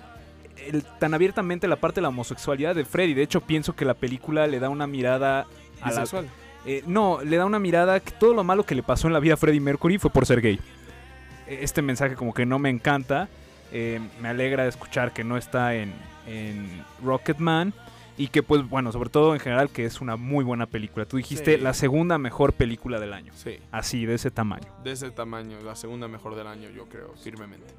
el- 0.68 0.84
tan 1.00 1.14
abiertamente 1.14 1.66
la 1.66 1.76
parte 1.76 1.96
de 1.96 2.02
la 2.02 2.08
homosexualidad 2.10 2.74
de 2.74 2.84
Freddy. 2.84 3.14
De 3.14 3.22
hecho, 3.22 3.40
pienso 3.40 3.74
que 3.74 3.84
la 3.84 3.94
película 3.94 4.46
le 4.46 4.60
da 4.60 4.68
una 4.68 4.86
mirada 4.86 5.46
a 5.80 5.90
la, 5.92 6.04
eh, 6.66 6.82
no, 6.86 7.20
le 7.24 7.36
da 7.38 7.44
una 7.46 7.58
mirada 7.58 7.98
que 8.00 8.10
todo 8.12 8.34
lo 8.34 8.44
malo 8.44 8.64
que 8.64 8.74
le 8.74 8.82
pasó 8.82 9.06
en 9.06 9.14
la 9.14 9.20
vida 9.20 9.34
a 9.34 9.36
Freddie 9.36 9.60
Mercury 9.60 9.98
fue 9.98 10.10
por 10.10 10.26
ser 10.26 10.40
gay. 10.42 10.60
Eh, 11.46 11.60
Este 11.62 11.80
mensaje 11.82 12.14
como 12.14 12.34
que 12.34 12.44
no 12.46 12.58
me 12.58 12.68
encanta. 12.70 13.28
Eh, 13.72 13.98
me 14.20 14.28
alegra 14.28 14.66
escuchar 14.66 15.12
que 15.12 15.24
no 15.24 15.36
está 15.36 15.74
en, 15.74 15.92
en 16.26 16.84
Rocketman. 17.04 17.72
Y 18.18 18.28
que 18.28 18.42
pues 18.42 18.68
bueno, 18.68 18.90
sobre 18.92 19.08
todo 19.10 19.32
en 19.34 19.40
general 19.40 19.70
que 19.70 19.84
es 19.84 20.00
una 20.00 20.16
muy 20.16 20.44
buena 20.44 20.66
película. 20.66 21.06
Tú 21.06 21.16
dijiste 21.18 21.56
Sí. 21.56 21.62
la 21.62 21.72
segunda 21.72 22.18
mejor 22.18 22.52
película 22.52 22.98
del 23.00 23.12
año. 23.12 23.32
Sí, 23.36 23.58
Así, 23.70 24.04
de 24.06 24.14
ese 24.14 24.30
tamaño. 24.30 24.66
de 24.84 24.92
ese 24.92 25.10
tamaño, 25.12 25.58
la 25.64 25.76
segunda 25.76 26.08
mejor 26.08 26.34
del 26.34 26.48
año, 26.48 26.68
yo 26.70 26.86
creo, 26.86 27.14
firmemente. 27.22 27.72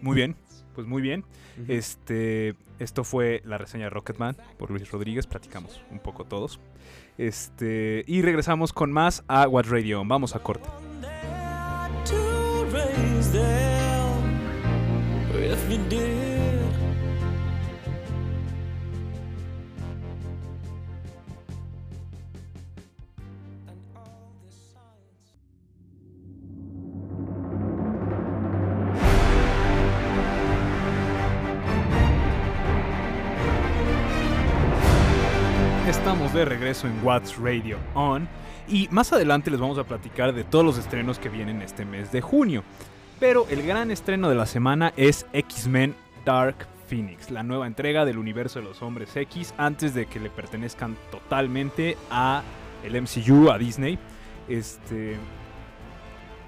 Muy 0.00 0.14
bien, 0.16 0.36
pues 0.74 0.86
muy 0.86 1.02
bien. 1.02 1.24
Este, 1.68 2.54
esto 2.78 3.04
fue 3.04 3.42
la 3.44 3.58
reseña 3.58 3.84
de 3.84 3.90
Rocketman 3.90 4.36
por 4.58 4.70
Luis 4.70 4.90
Rodríguez. 4.90 5.26
Platicamos 5.26 5.80
un 5.90 5.98
poco 5.98 6.24
todos. 6.24 6.58
Este, 7.18 8.04
y 8.06 8.22
regresamos 8.22 8.72
con 8.72 8.90
más 8.92 9.22
a 9.28 9.46
What 9.48 9.66
Radio. 9.68 10.02
Vamos 10.04 10.34
a 10.34 10.38
corte. 10.40 10.68
Estamos 36.02 36.34
de 36.34 36.44
regreso 36.44 36.88
en 36.88 36.98
What's 37.04 37.38
Radio 37.38 37.78
On 37.94 38.28
y 38.66 38.88
más 38.90 39.12
adelante 39.12 39.52
les 39.52 39.60
vamos 39.60 39.78
a 39.78 39.84
platicar 39.84 40.34
de 40.34 40.42
todos 40.42 40.64
los 40.64 40.76
estrenos 40.76 41.20
que 41.20 41.28
vienen 41.28 41.62
este 41.62 41.84
mes 41.84 42.10
de 42.10 42.20
junio. 42.20 42.64
Pero 43.20 43.46
el 43.48 43.62
gran 43.62 43.92
estreno 43.92 44.28
de 44.28 44.34
la 44.34 44.46
semana 44.46 44.92
es 44.96 45.26
X-Men 45.32 45.94
Dark 46.24 46.66
Phoenix, 46.88 47.30
la 47.30 47.44
nueva 47.44 47.68
entrega 47.68 48.04
del 48.04 48.18
universo 48.18 48.58
de 48.58 48.64
los 48.64 48.82
hombres 48.82 49.16
X 49.16 49.54
antes 49.58 49.94
de 49.94 50.06
que 50.06 50.18
le 50.18 50.28
pertenezcan 50.28 50.96
totalmente 51.12 51.96
a 52.10 52.42
el 52.82 53.00
MCU, 53.00 53.52
a 53.52 53.56
Disney. 53.56 53.96
Este 54.48 55.16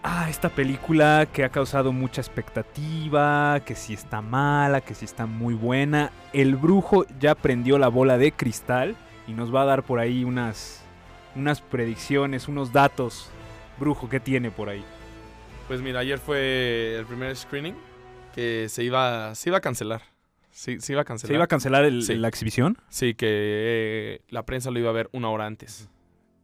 Ah, 0.02 0.28
esta 0.28 0.50
película 0.50 1.26
que 1.32 1.44
ha 1.44 1.48
causado 1.48 1.90
mucha 1.90 2.20
expectativa, 2.20 3.60
que 3.64 3.74
si 3.74 3.94
está 3.94 4.20
mala, 4.20 4.82
que 4.82 4.94
si 4.94 5.06
está 5.06 5.24
muy 5.24 5.54
buena. 5.54 6.10
El 6.34 6.56
brujo 6.56 7.06
ya 7.18 7.34
prendió 7.34 7.78
la 7.78 7.88
bola 7.88 8.18
de 8.18 8.32
cristal 8.32 8.96
y 9.26 9.32
nos 9.32 9.54
va 9.54 9.62
a 9.62 9.64
dar 9.64 9.82
por 9.84 9.98
ahí 9.98 10.24
unas, 10.24 10.84
unas 11.34 11.60
predicciones, 11.60 12.48
unos 12.48 12.72
datos. 12.72 13.30
Brujo, 13.78 14.08
¿qué 14.08 14.20
tiene 14.20 14.50
por 14.50 14.68
ahí? 14.68 14.84
Pues 15.68 15.80
mira, 15.80 16.00
ayer 16.00 16.18
fue 16.18 16.96
el 16.98 17.06
primer 17.06 17.34
screening 17.36 17.74
que 18.34 18.68
se 18.68 18.84
iba, 18.84 19.34
se 19.34 19.50
iba 19.50 19.58
a 19.58 19.60
cancelar. 19.60 20.02
Sí, 20.50 20.78
sí 20.80 20.92
iba 20.92 21.02
a 21.02 21.04
cancelar. 21.04 21.28
¿Se 21.28 21.34
iba 21.34 21.44
a 21.44 21.48
cancelar 21.48 21.84
el- 21.84 22.02
Sí. 22.02 22.14
la 22.14 22.28
exhibición? 22.28 22.78
Sí, 22.88 23.14
que 23.14 23.26
eh, 23.30 24.20
la 24.28 24.44
prensa 24.44 24.70
lo 24.70 24.78
iba 24.78 24.90
a 24.90 24.92
ver 24.92 25.08
una 25.12 25.30
hora 25.30 25.46
antes 25.46 25.88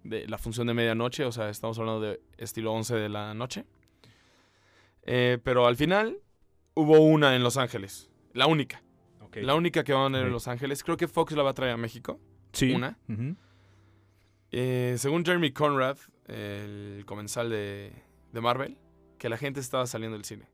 de 0.03 0.27
la 0.27 0.39
función 0.39 0.67
de 0.67 0.75
medianoche, 0.75 1.25
o 1.25 1.33
sea, 1.33 1.49
estamos 1.51 1.79
hablando 1.79 2.01
de 2.01 2.21
estilo 2.39 2.73
11 2.73 2.97
de 2.97 3.09
la 3.09 3.35
noche. 3.35 3.65
Eh, 5.03 5.39
pero 5.45 5.67
al 5.67 5.77
final 5.77 6.19
hubo 6.75 6.99
una 7.01 7.35
en 7.37 7.43
Los 7.43 7.57
Ángeles, 7.57 8.11
la 8.33 8.47
única, 8.47 8.83
la 9.35 9.55
única 9.55 9.85
que 9.85 9.93
va 9.93 10.01
a 10.01 10.05
venir 10.05 10.21
Ok. 10.23 10.27
en 10.27 10.33
Los 10.33 10.49
Ángeles. 10.49 10.83
Creo 10.83 10.97
que 10.97 11.07
Fox 11.09 11.33
la 11.35 11.43
va 11.43 11.51
a 11.51 11.55
traer 11.55 11.73
a 11.73 11.77
México, 11.77 12.19
Sí. 12.53 12.73
una. 12.73 12.99
Eh, 14.53 14.97
según 14.99 15.25
Jeremy 15.25 15.53
Conrad, 15.53 15.97
el 16.27 17.05
comensal 17.07 17.51
de, 17.51 17.93
de 18.33 18.41
Marvel, 18.41 18.79
que 19.19 19.29
la 19.29 19.37
gente 19.37 19.61
estaba 19.61 19.87
saliendo 19.87 20.17
del 20.17 20.25
cine. 20.25 20.49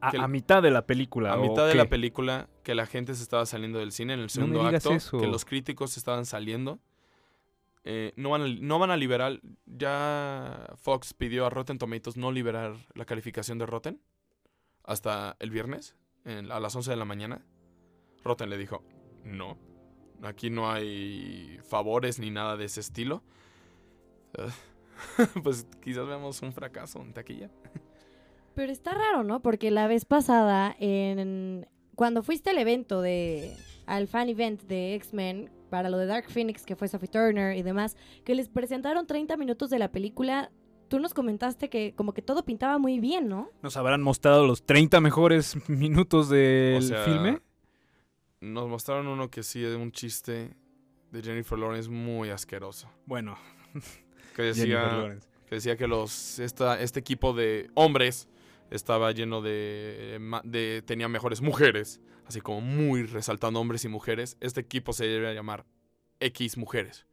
A, 0.00 0.28
mitad 0.28 0.62
de 0.62 0.70
la 0.70 0.86
película. 0.86 1.32
A 1.32 1.38
¿o 1.38 1.42
mitad 1.42 1.66
de 1.66 1.72
qué? 1.72 1.78
la 1.78 1.88
película, 1.88 2.48
que 2.62 2.74
la 2.74 2.86
gente 2.86 3.14
se 3.14 3.22
estaba 3.22 3.46
saliendo 3.46 3.80
del 3.80 3.90
cine 3.90 4.14
en 4.14 4.20
el 4.20 4.30
segundo 4.30 4.62
acto, 4.64 4.92
eso. 4.92 5.18
que 5.18 5.26
los 5.26 5.44
críticos 5.44 5.96
estaban 5.96 6.24
saliendo. 6.24 6.78
Eh, 7.84 8.12
no, 8.16 8.30
van 8.30 8.42
a, 8.42 8.48
no 8.48 8.78
van 8.78 8.90
a 8.90 8.96
liberar, 8.96 9.40
ya 9.66 10.72
Fox 10.76 11.14
pidió 11.14 11.46
a 11.46 11.50
Rotten 11.50 11.78
Tomatoes 11.78 12.16
no 12.16 12.30
liberar 12.30 12.76
la 12.94 13.06
calificación 13.06 13.58
de 13.58 13.66
Rotten 13.66 14.00
hasta 14.84 15.36
el 15.40 15.50
viernes, 15.50 15.96
en- 16.24 16.52
a 16.52 16.60
las 16.60 16.76
11 16.76 16.90
de 16.90 16.96
la 16.96 17.04
mañana. 17.04 17.44
Rotten 18.24 18.50
le 18.50 18.58
dijo, 18.58 18.84
no, 19.24 19.56
aquí 20.22 20.50
no 20.50 20.70
hay 20.70 21.58
favores 21.68 22.18
ni 22.18 22.30
nada 22.30 22.56
de 22.56 22.64
ese 22.64 22.80
estilo. 22.80 23.22
Pues 25.44 25.64
quizás 25.80 26.08
veamos 26.08 26.42
un 26.42 26.52
fracaso 26.52 27.00
en 27.00 27.12
taquilla. 27.12 27.50
Pero 28.54 28.72
está 28.72 28.94
raro, 28.94 29.22
¿no? 29.22 29.40
Porque 29.40 29.70
la 29.70 29.86
vez 29.86 30.04
pasada, 30.04 30.74
en 30.80 31.68
cuando 31.94 32.24
fuiste 32.24 32.50
al 32.50 32.58
evento 32.58 33.00
de 33.00 33.56
al 33.86 34.08
fan 34.08 34.28
event 34.28 34.62
de 34.62 34.96
X-Men 34.96 35.50
para 35.70 35.88
lo 35.88 35.98
de 35.98 36.06
Dark 36.06 36.28
Phoenix, 36.30 36.66
que 36.66 36.74
fue 36.74 36.88
Sophie 36.88 37.08
Turner 37.08 37.56
y 37.56 37.62
demás, 37.62 37.96
que 38.24 38.34
les 38.34 38.48
presentaron 38.48 39.06
30 39.06 39.36
minutos 39.36 39.70
de 39.70 39.78
la 39.78 39.92
película, 39.92 40.50
tú 40.88 40.98
nos 40.98 41.14
comentaste 41.14 41.70
que 41.70 41.94
como 41.94 42.12
que 42.12 42.20
todo 42.22 42.44
pintaba 42.44 42.78
muy 42.78 42.98
bien, 42.98 43.28
¿no? 43.28 43.50
¿Nos 43.62 43.76
habrán 43.76 44.02
mostrado 44.02 44.46
los 44.46 44.64
30 44.64 45.00
mejores 45.00 45.56
minutos 45.68 46.28
del 46.28 46.78
O 46.78 46.82
sea, 46.82 47.04
filme? 47.04 47.38
Nos 48.40 48.68
mostraron 48.68 49.06
uno 49.08 49.30
que 49.30 49.42
sí 49.42 49.64
es 49.64 49.74
un 49.74 49.90
chiste 49.92 50.54
de 51.10 51.22
Jennifer 51.22 51.58
Lawrence 51.58 51.88
muy 51.90 52.30
asqueroso. 52.30 52.90
Bueno, 53.06 53.36
Que 54.36 54.42
decía, 54.42 55.18
que, 55.48 55.54
decía 55.56 55.76
que 55.76 55.88
los 55.88 56.38
esta, 56.38 56.80
este 56.80 57.00
equipo 57.00 57.32
de 57.32 57.68
hombres 57.74 58.28
estaba 58.70 59.10
lleno 59.10 59.42
de, 59.42 60.82
tenía 60.86 61.08
mejores 61.08 61.40
mujeres, 61.40 62.00
así 62.26 62.40
como 62.40 62.60
muy 62.60 63.02
resaltando 63.04 63.58
hombres 63.58 63.84
y 63.84 63.88
mujeres. 63.88 64.36
Este 64.40 64.60
equipo 64.60 64.92
se 64.92 65.06
debe 65.06 65.34
llamar 65.34 65.64
X 66.20 66.56
mujeres. 66.56 67.04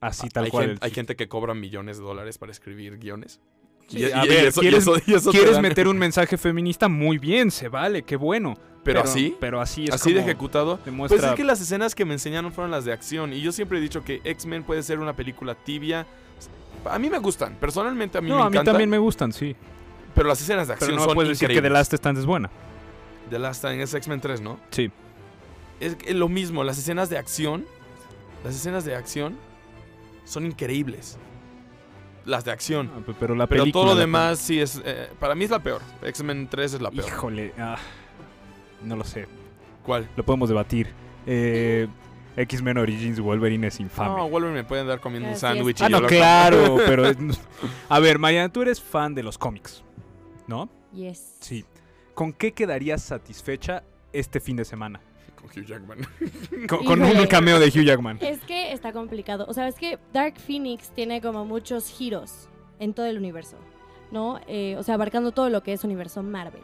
Así 0.00 0.28
tal 0.28 0.44
hay, 0.44 0.50
cual. 0.50 0.78
hay 0.82 0.90
gente 0.90 1.16
que 1.16 1.28
cobra 1.28 1.54
millones 1.54 1.96
de 1.98 2.04
dólares 2.04 2.36
para 2.38 2.52
escribir 2.52 2.98
guiones. 2.98 3.40
Sí, 3.88 4.04
a 4.12 4.24
ver, 4.24 4.46
eso- 4.48 4.60
¿quieres- 4.60 4.82
eso- 4.82 4.96
eso 4.96 5.30
¿Quieres 5.30 5.60
meter 5.60 5.88
un 5.88 5.96
mensaje 5.98 6.36
feminista? 6.36 6.88
Muy 6.88 7.18
bien, 7.18 7.50
se 7.50 7.68
vale, 7.68 8.02
qué 8.02 8.16
bueno. 8.16 8.58
Pero, 8.86 9.00
así, 9.02 9.36
Pero 9.38 9.60
así 9.60 9.84
es 9.84 9.94
así 9.94 10.12
de 10.14 10.20
ejecutado. 10.20 10.78
demuestra... 10.84 11.18
Pues 11.18 11.30
es 11.30 11.36
que 11.36 11.44
las 11.44 11.60
escenas 11.60 11.94
que 11.94 12.04
me 12.04 12.14
enseñaron 12.14 12.52
fueron 12.52 12.70
las 12.70 12.84
de 12.84 12.92
acción. 12.92 13.32
Y 13.32 13.40
yo 13.42 13.52
siempre 13.52 13.78
he 13.78 13.80
dicho 13.80 14.02
que 14.04 14.20
X-Men 14.24 14.62
puede 14.62 14.82
ser 14.82 14.98
una 15.00 15.14
película 15.14 15.54
tibia. 15.54 16.06
A 16.88 16.98
mí 16.98 17.10
me 17.10 17.18
gustan. 17.18 17.54
Personalmente 17.56 18.16
a 18.18 18.20
mí 18.20 18.28
no, 18.30 18.36
me 18.36 18.42
a 18.42 18.44
mí 18.44 18.48
encantan. 18.54 18.72
también 18.74 18.88
me 18.90 18.98
gustan, 18.98 19.32
sí. 19.32 19.54
Pero 20.14 20.28
las 20.28 20.40
escenas 20.40 20.68
de 20.68 20.74
Pero 20.74 20.84
acción 20.86 20.96
no 20.96 21.04
son 21.04 21.14
puedes 21.14 21.30
decir 21.30 21.48
que. 21.48 21.60
The 21.60 21.68
Last 21.70 21.92
Stand 21.92 22.18
es 22.18 22.24
buena. 22.26 22.48
The 23.28 23.38
Last 23.38 23.58
Stand 23.58 23.80
es 23.80 23.92
X-Men 23.92 24.20
3, 24.20 24.40
¿no? 24.40 24.58
Sí. 24.70 24.90
Es 25.80 25.96
lo 26.14 26.28
mismo. 26.28 26.64
Las 26.64 26.78
escenas 26.78 27.10
de 27.10 27.18
acción. 27.18 27.66
Las 28.44 28.54
escenas 28.54 28.84
de 28.84 28.94
acción 28.94 29.36
son 30.24 30.46
increíbles. 30.46 31.18
Las 32.24 32.44
de 32.44 32.50
acción. 32.52 32.90
Ah, 32.96 33.00
pe- 33.04 33.14
Pero 33.18 33.34
la 33.34 33.46
Pero 33.46 33.62
película... 33.64 33.82
todo 33.84 33.94
lo 33.94 34.00
demás 34.00 34.38
sí 34.38 34.60
es... 34.60 34.80
eh, 34.84 35.08
para 35.20 35.34
mí 35.34 35.44
es 35.44 35.50
la 35.50 35.58
peor. 35.60 35.80
X-Men 36.02 36.48
3 36.50 36.74
es 36.74 36.80
la 36.80 36.90
peor. 36.90 37.06
Híjole, 37.06 37.52
ah, 37.58 37.76
no 38.82 38.96
lo 38.96 39.04
sé. 39.04 39.26
¿Cuál? 39.84 40.08
Lo 40.16 40.24
podemos 40.24 40.48
debatir. 40.48 40.88
Eh, 41.26 41.86
X-Men 42.36 42.78
Origins 42.78 43.18
Wolverine 43.20 43.66
es 43.68 43.80
infame. 43.80 44.16
No, 44.16 44.28
Wolverine 44.28 44.58
me 44.62 44.64
pueden 44.64 44.86
dar 44.86 45.00
comiendo 45.00 45.28
un 45.28 45.34
Así 45.34 45.46
es. 45.46 45.52
sándwich. 45.52 45.80
y 45.80 45.84
ah, 45.84 45.88
yo 45.88 45.96
no, 45.96 46.02
lo 46.02 46.08
claro, 46.08 46.76
pero... 46.86 47.06
es- 47.06 47.16
A 47.88 47.98
ver, 48.00 48.18
Maya, 48.18 48.48
tú 48.48 48.62
eres 48.62 48.80
fan 48.80 49.14
de 49.14 49.22
los 49.22 49.38
cómics, 49.38 49.82
¿no? 50.46 50.68
Yes. 50.92 51.36
Sí. 51.40 51.64
¿Con 52.14 52.32
qué 52.32 52.52
quedarías 52.52 53.02
satisfecha 53.02 53.82
este 54.12 54.40
fin 54.40 54.56
de 54.56 54.64
semana? 54.64 55.00
como 55.36 55.48
Hugh 55.50 55.66
Jackman. 55.66 55.98
Con, 56.68 56.84
con 56.84 56.98
Híjole. 57.04 57.20
un 57.20 57.26
cameo 57.26 57.58
de 57.60 57.66
Hugh 57.68 57.84
Jackman. 57.84 58.18
Es 58.22 58.40
que 58.40 58.72
está 58.72 58.92
complicado. 58.92 59.44
O 59.48 59.52
sea, 59.52 59.68
es 59.68 59.74
que 59.76 59.98
Dark 60.12 60.38
Phoenix 60.40 60.90
tiene 60.90 61.20
como 61.20 61.44
muchos 61.44 61.88
giros 61.90 62.48
en 62.78 62.94
todo 62.94 63.06
el 63.06 63.18
universo, 63.18 63.56
¿no? 64.10 64.40
Eh, 64.48 64.76
o 64.78 64.82
sea, 64.82 64.94
abarcando 64.94 65.32
todo 65.32 65.50
lo 65.50 65.62
que 65.62 65.72
es 65.74 65.84
universo 65.84 66.22
Marvel. 66.22 66.62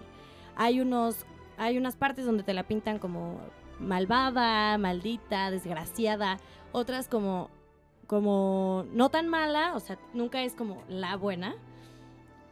Hay 0.56 0.80
unos, 0.80 1.26
hay 1.64 1.78
unas 1.78 1.96
partes 1.96 2.24
donde 2.26 2.42
te 2.42 2.54
la 2.54 2.62
pintan 2.64 2.98
como 2.98 3.38
malvada, 3.78 4.76
maldita, 4.78 5.50
desgraciada. 5.50 6.38
Otras 6.72 7.08
como, 7.08 7.48
como 8.06 8.84
no 8.92 9.08
tan 9.10 9.28
mala, 9.28 9.74
o 9.74 9.80
sea, 9.80 9.98
nunca 10.14 10.42
es 10.42 10.54
como 10.54 10.82
la 10.88 11.16
buena. 11.16 11.54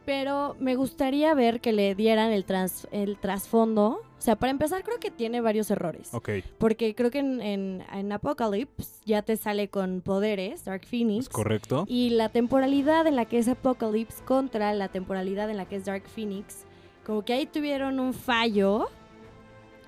Pero 0.06 0.56
me 0.58 0.76
gustaría 0.76 1.34
ver 1.34 1.60
que 1.60 1.72
le 1.72 1.94
dieran 1.94 2.32
el, 2.32 2.44
trans- 2.44 2.88
el 2.90 3.18
trasfondo. 3.18 4.00
O 4.18 4.22
sea, 4.22 4.34
para 4.36 4.50
empezar, 4.50 4.82
creo 4.82 4.98
que 4.98 5.10
tiene 5.10 5.40
varios 5.40 5.70
errores. 5.70 6.12
Ok, 6.14 6.30
Porque 6.58 6.94
creo 6.94 7.10
que 7.10 7.18
en, 7.20 7.40
en, 7.40 7.84
en 7.92 8.10
Apocalypse 8.12 9.02
ya 9.04 9.22
te 9.22 9.36
sale 9.36 9.68
con 9.68 10.00
poderes, 10.00 10.64
Dark 10.64 10.84
Phoenix. 10.86 11.26
es 11.26 11.28
correcto. 11.28 11.84
Y 11.86 12.10
la 12.10 12.28
temporalidad 12.30 13.06
en 13.06 13.14
la 13.16 13.26
que 13.26 13.38
es 13.38 13.46
Apocalypse 13.48 14.24
contra 14.24 14.72
la 14.74 14.88
temporalidad 14.88 15.48
en 15.50 15.58
la 15.58 15.66
que 15.66 15.76
es 15.76 15.84
Dark 15.84 16.08
Phoenix, 16.08 16.64
como 17.04 17.22
que 17.24 17.34
ahí 17.34 17.46
tuvieron 17.46 18.00
un 18.00 18.12
fallo. 18.14 18.88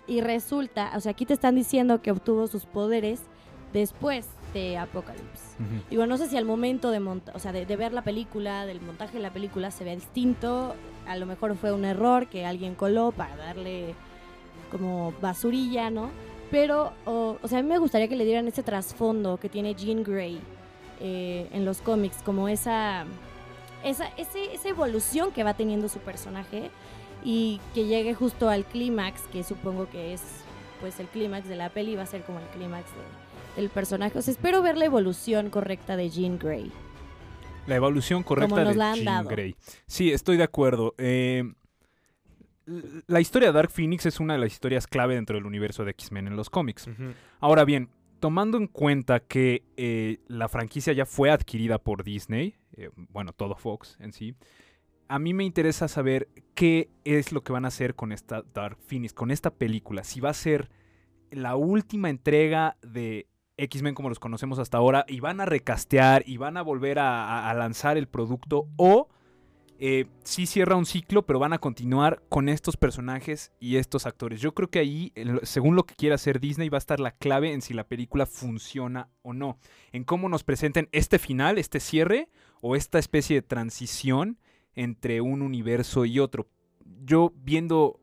Y 0.06 0.20
resulta, 0.20 0.92
o 0.96 1.00
sea, 1.00 1.12
aquí 1.12 1.26
te 1.26 1.34
están 1.34 1.54
diciendo 1.54 2.02
que 2.02 2.10
obtuvo 2.10 2.46
sus 2.46 2.64
poderes 2.66 3.20
después 3.72 4.26
de 4.52 4.76
Apocalypse. 4.76 5.56
Ujú. 5.58 5.82
Digo, 5.90 6.06
no 6.06 6.16
sé 6.18 6.28
si 6.28 6.36
al 6.36 6.44
momento 6.44 6.90
de 6.90 7.00
monta 7.00 7.32
o 7.34 7.38
sea, 7.38 7.52
de, 7.52 7.64
de 7.64 7.76
ver 7.76 7.92
la 7.92 8.02
película, 8.02 8.66
del 8.66 8.80
montaje 8.80 9.14
de 9.16 9.22
la 9.22 9.32
película 9.32 9.70
se 9.70 9.84
vea 9.84 9.94
distinto. 9.94 10.74
A 11.06 11.16
lo 11.16 11.24
mejor 11.26 11.56
fue 11.56 11.72
un 11.72 11.84
error 11.84 12.26
que 12.28 12.44
alguien 12.44 12.74
coló 12.74 13.12
para 13.12 13.36
darle 13.36 13.94
como 14.70 15.12
basurilla, 15.20 15.90
¿no? 15.90 16.10
Pero, 16.50 16.92
o, 17.06 17.36
o 17.42 17.48
sea, 17.48 17.60
a 17.60 17.62
mí 17.62 17.68
me 17.68 17.78
gustaría 17.78 18.08
que 18.08 18.16
le 18.16 18.24
dieran 18.24 18.46
ese 18.48 18.62
trasfondo 18.62 19.38
que 19.38 19.48
tiene 19.48 19.74
Jean 19.74 20.02
Grey 20.02 20.38
eh, 21.00 21.48
en 21.52 21.64
los 21.64 21.80
cómics, 21.80 22.18
como 22.24 22.46
esa, 22.48 23.04
esa, 23.84 24.08
ese- 24.18 24.52
esa 24.54 24.68
evolución 24.68 25.32
que 25.32 25.44
va 25.44 25.54
teniendo 25.54 25.88
su 25.88 25.98
personaje 26.00 26.70
y 27.24 27.60
que 27.74 27.86
llegue 27.86 28.14
justo 28.14 28.48
al 28.48 28.64
clímax, 28.64 29.22
que 29.32 29.42
supongo 29.44 29.88
que 29.90 30.12
es 30.14 30.22
pues 30.80 30.98
el 31.00 31.06
clímax 31.06 31.48
de 31.48 31.56
la 31.56 31.68
peli, 31.68 31.94
va 31.94 32.02
a 32.02 32.06
ser 32.06 32.22
como 32.22 32.40
el 32.40 32.46
clímax 32.46 32.86
de- 32.90 33.60
del 33.60 33.70
personaje. 33.70 34.18
O 34.18 34.22
sea, 34.22 34.32
espero 34.32 34.62
ver 34.62 34.76
la 34.76 34.86
evolución 34.86 35.50
correcta 35.50 35.96
de 35.96 36.10
Jean 36.10 36.38
Grey. 36.38 36.72
La 37.66 37.76
evolución 37.76 38.22
correcta 38.24 38.56
nos 38.64 38.68
de 38.70 38.74
la 38.74 38.90
han 38.90 38.94
Jean 38.96 39.04
dado. 39.04 39.28
Grey. 39.28 39.54
Sí, 39.86 40.10
estoy 40.10 40.36
de 40.36 40.42
acuerdo. 40.42 40.94
Eh, 40.98 41.44
la 43.06 43.20
historia 43.20 43.48
de 43.48 43.54
Dark 43.54 43.70
Phoenix 43.70 44.06
es 44.06 44.20
una 44.20 44.34
de 44.34 44.38
las 44.40 44.52
historias 44.52 44.86
clave 44.86 45.14
dentro 45.14 45.36
del 45.36 45.46
universo 45.46 45.84
de 45.84 45.90
X-Men 45.92 46.28
en 46.28 46.36
los 46.36 46.48
cómics. 46.48 46.88
Ahora 47.40 47.64
bien, 47.64 47.88
tomando 48.20 48.56
en 48.56 48.68
cuenta 48.68 49.20
que 49.20 49.62
eh, 49.76 50.18
la 50.28 50.48
franquicia 50.48 50.92
ya 50.92 51.04
fue 51.06 51.30
adquirida 51.30 51.78
por 51.78 52.04
Disney, 52.04 52.54
eh, 52.76 52.90
bueno, 53.10 53.32
todo 53.32 53.56
Fox 53.56 53.96
en 54.00 54.12
sí, 54.12 54.34
a 55.08 55.18
mí 55.18 55.34
me 55.34 55.44
interesa 55.44 55.88
saber 55.88 56.28
qué 56.54 56.90
es 57.04 57.32
lo 57.32 57.42
que 57.42 57.52
van 57.52 57.64
a 57.64 57.68
hacer 57.68 57.94
con 57.94 58.12
esta 58.12 58.42
Dark 58.54 58.78
Phoenix, 58.86 59.12
con 59.12 59.30
esta 59.30 59.50
película. 59.50 60.04
Si 60.04 60.20
va 60.20 60.30
a 60.30 60.34
ser 60.34 60.70
la 61.30 61.56
última 61.56 62.10
entrega 62.10 62.76
de 62.82 63.26
X-Men 63.56 63.94
como 63.94 64.08
los 64.08 64.18
conocemos 64.18 64.58
hasta 64.58 64.78
ahora 64.78 65.04
y 65.08 65.20
van 65.20 65.40
a 65.40 65.46
recastear 65.46 66.22
y 66.26 66.36
van 66.36 66.56
a 66.56 66.62
volver 66.62 66.98
a, 66.98 67.52
lanzar 67.54 67.96
el 67.96 68.08
producto 68.08 68.68
o 68.76 69.08
eh, 69.78 70.06
sí 70.22 70.46
cierra 70.46 70.76
un 70.76 70.86
ciclo, 70.86 71.26
pero 71.26 71.40
van 71.40 71.52
a 71.52 71.58
continuar 71.58 72.22
con 72.28 72.48
estos 72.48 72.76
personajes 72.76 73.52
y 73.58 73.76
estos 73.76 74.06
actores. 74.06 74.40
Yo 74.40 74.54
creo 74.54 74.70
que 74.70 74.78
ahí, 74.78 75.12
según 75.42 75.74
lo 75.74 75.84
que 75.84 75.96
quiera 75.96 76.14
hacer 76.14 76.38
Disney, 76.38 76.68
va 76.68 76.76
a 76.76 76.78
estar 76.78 77.00
la 77.00 77.10
clave 77.10 77.52
en 77.52 77.62
si 77.62 77.74
la 77.74 77.88
película 77.88 78.26
funciona 78.26 79.08
o 79.22 79.32
no. 79.32 79.58
En 79.90 80.04
cómo 80.04 80.28
nos 80.28 80.44
presenten 80.44 80.88
este 80.92 81.18
final, 81.18 81.58
este 81.58 81.80
cierre 81.80 82.28
o 82.60 82.76
esta 82.76 83.00
especie 83.00 83.36
de 83.36 83.42
transición 83.42 84.38
entre 84.74 85.20
un 85.20 85.42
universo 85.42 86.04
y 86.04 86.18
otro. 86.18 86.48
Yo 87.04 87.32
viendo 87.36 88.00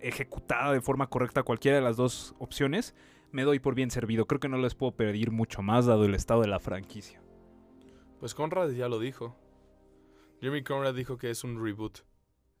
ejecutada 0.00 0.72
de 0.72 0.80
forma 0.80 1.08
correcta 1.08 1.42
cualquiera 1.42 1.76
de 1.78 1.82
las 1.82 1.96
dos 1.96 2.34
opciones, 2.38 2.94
me 3.32 3.42
doy 3.42 3.58
por 3.58 3.74
bien 3.74 3.90
servido. 3.90 4.26
Creo 4.26 4.40
que 4.40 4.48
no 4.48 4.58
les 4.58 4.74
puedo 4.74 4.92
pedir 4.92 5.30
mucho 5.30 5.62
más 5.62 5.86
dado 5.86 6.04
el 6.04 6.14
estado 6.14 6.42
de 6.42 6.48
la 6.48 6.60
franquicia. 6.60 7.20
Pues 8.20 8.34
Conrad 8.34 8.70
ya 8.70 8.88
lo 8.88 8.98
dijo. 8.98 9.36
Jeremy 10.40 10.62
Conrad 10.62 10.94
dijo 10.94 11.18
que 11.18 11.30
es 11.30 11.42
un 11.44 11.62
reboot. 11.62 11.98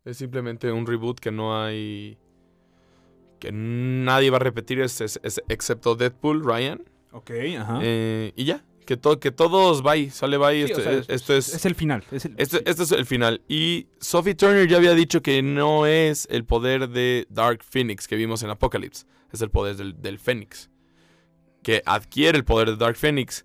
Es 0.04 0.16
simplemente 0.16 0.70
un 0.72 0.86
reboot 0.86 1.18
que 1.20 1.30
no 1.30 1.60
hay. 1.62 2.18
que 3.38 3.52
nadie 3.52 4.30
va 4.30 4.38
a 4.38 4.40
repetir 4.40 4.80
es, 4.80 5.00
es- 5.00 5.20
es- 5.22 5.40
excepto 5.48 5.94
Deadpool, 5.94 6.42
Ryan. 6.44 6.82
Ok, 7.12 7.30
ajá. 7.56 7.78
Eh, 7.82 8.32
y 8.34 8.44
ya, 8.44 8.64
que, 8.88 8.96
to- 8.96 9.20
que 9.20 9.30
todos 9.30 9.82
bye, 9.82 10.08
sale 10.10 10.38
bye. 10.38 10.64
Sí, 10.66 10.72
esto, 10.72 10.80
o 10.80 10.82
sea, 10.82 10.92
es- 10.94 11.08
esto 11.10 11.34
es, 11.36 11.54
es 11.54 11.66
el 11.66 11.74
final. 11.74 12.02
Es 12.10 12.24
el, 12.24 12.34
este, 12.38 12.56
sí. 12.56 12.62
este 12.64 12.82
es 12.84 12.92
el 12.92 13.04
final. 13.04 13.42
Y 13.46 13.86
Sophie 14.00 14.34
Turner 14.34 14.66
ya 14.66 14.78
había 14.78 14.94
dicho 14.94 15.20
que 15.20 15.42
no 15.42 15.84
es 15.84 16.26
el 16.30 16.46
poder 16.46 16.88
de 16.88 17.26
Dark 17.28 17.62
Phoenix 17.62 18.08
que 18.08 18.16
vimos 18.16 18.42
en 18.42 18.48
Apocalypse. 18.48 19.04
Es 19.30 19.42
el 19.42 19.50
poder 19.50 19.76
del, 19.76 20.00
del 20.00 20.18
Fénix. 20.18 20.70
Que 21.62 21.82
adquiere 21.84 22.38
el 22.38 22.44
poder 22.46 22.70
de 22.70 22.76
Dark 22.76 22.96
Phoenix. 22.96 23.44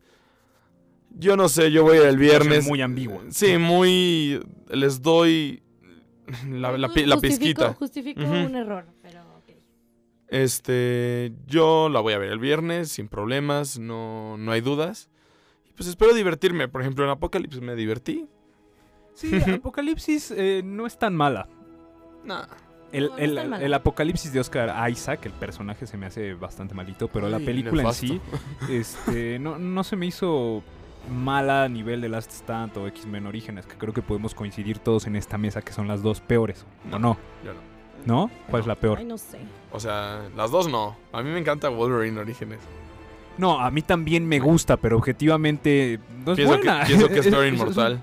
Yo 1.11 1.35
no 1.35 1.49
sé, 1.49 1.71
yo 1.71 1.83
voy 1.83 1.97
a 1.97 2.01
ir 2.03 2.07
el 2.07 2.17
viernes. 2.17 2.65
muy 2.65 2.81
ambiguo. 2.81 3.21
Sí, 3.29 3.57
muy. 3.57 4.39
Les 4.69 5.01
doy 5.01 5.61
la, 6.49 6.71
la, 6.71 6.77
la 6.77 6.87
Justifico- 6.87 7.19
pizquita. 7.21 7.73
Justifico 7.73 8.21
un 8.21 8.55
error, 8.55 8.85
pero 9.01 9.21
ok. 9.39 9.49
Este. 10.29 11.33
Yo 11.47 11.89
la 11.89 11.99
voy 11.99 12.13
a 12.13 12.17
ver 12.17 12.31
el 12.31 12.39
viernes 12.39 12.89
sin 12.93 13.09
problemas, 13.09 13.77
no, 13.77 14.37
no 14.37 14.51
hay 14.53 14.61
dudas. 14.61 15.09
Pues 15.76 15.88
espero 15.89 16.13
divertirme. 16.13 16.67
Por 16.67 16.82
ejemplo, 16.82 17.03
en 17.03 17.09
Apocalypse 17.11 17.61
me 17.61 17.76
divertí. 17.76 18.28
Sí, 19.13 19.32
Apocalipsis 19.53 20.32
eh, 20.32 20.61
no 20.63 20.86
es 20.88 20.97
tan 20.97 21.15
mala. 21.15 21.47
Nah. 22.24 22.45
El, 22.91 23.07
No, 23.09 23.17
el- 23.17 23.53
el 23.53 23.74
apocalipsis 23.74 24.32
de 24.34 24.39
Oscar 24.39 24.88
Isaac, 24.91 25.26
el 25.26 25.32
personaje 25.32 25.88
se 25.88 25.97
me 25.97 26.05
hace 26.05 26.36
bastante 26.36 26.76
malito, 26.76 27.07
pero 27.07 27.28
la 27.28 27.39
película 27.39 27.82
nefasto. 27.82 28.05
en 28.05 28.11
sí 28.11 28.21
este, 28.69 29.39
no, 29.39 29.57
no 29.57 29.84
se 29.84 29.95
me 29.95 30.05
hizo 30.05 30.61
mala 31.11 31.63
a 31.63 31.69
nivel 31.69 32.01
de 32.01 32.09
Last 32.09 32.32
Stand 32.32 32.78
o 32.78 32.86
X-Men 32.88 33.26
Orígenes, 33.26 33.65
que 33.65 33.76
creo 33.78 33.93
que 33.93 34.03
podemos 34.03 34.36
coincidir 34.36 34.78
todos 34.78 35.07
en 35.07 35.15
esta 35.15 35.39
mesa 35.39 35.63
que 35.63 35.74
son 35.74 35.88
las 35.88 36.03
dos 36.03 36.21
peores. 36.21 36.67
¿O 36.91 36.99
no? 36.99 37.17
Yo 37.43 37.53
no. 37.53 37.59
¿No? 38.05 38.32
¿Cuál 38.49 38.61
es 38.61 38.67
la 38.67 38.76
peor? 38.76 38.99
Ay, 38.99 39.05
no 39.05 39.17
sé. 39.17 39.39
O 39.71 39.80
sea, 39.80 40.30
las 40.38 40.51
dos 40.51 40.69
no. 40.69 40.95
A 41.13 41.24
mí 41.24 41.32
me 41.32 41.39
encanta 41.39 41.69
Wolverine 41.69 42.19
Orígenes. 42.19 42.59
No, 43.38 43.59
a 43.59 43.71
mí 43.71 43.81
también 43.81 44.27
me 44.27 44.39
gusta, 44.39 44.77
pero 44.77 44.97
objetivamente 44.97 45.99
no 46.25 46.34
es 46.34 46.36
Pienso 46.38 46.57
buena. 46.57 46.79
que, 46.81 46.86
pienso 46.88 47.07
que 47.09 47.19
es 47.19 47.27
peor 47.29 47.47
Inmortal. 47.47 48.01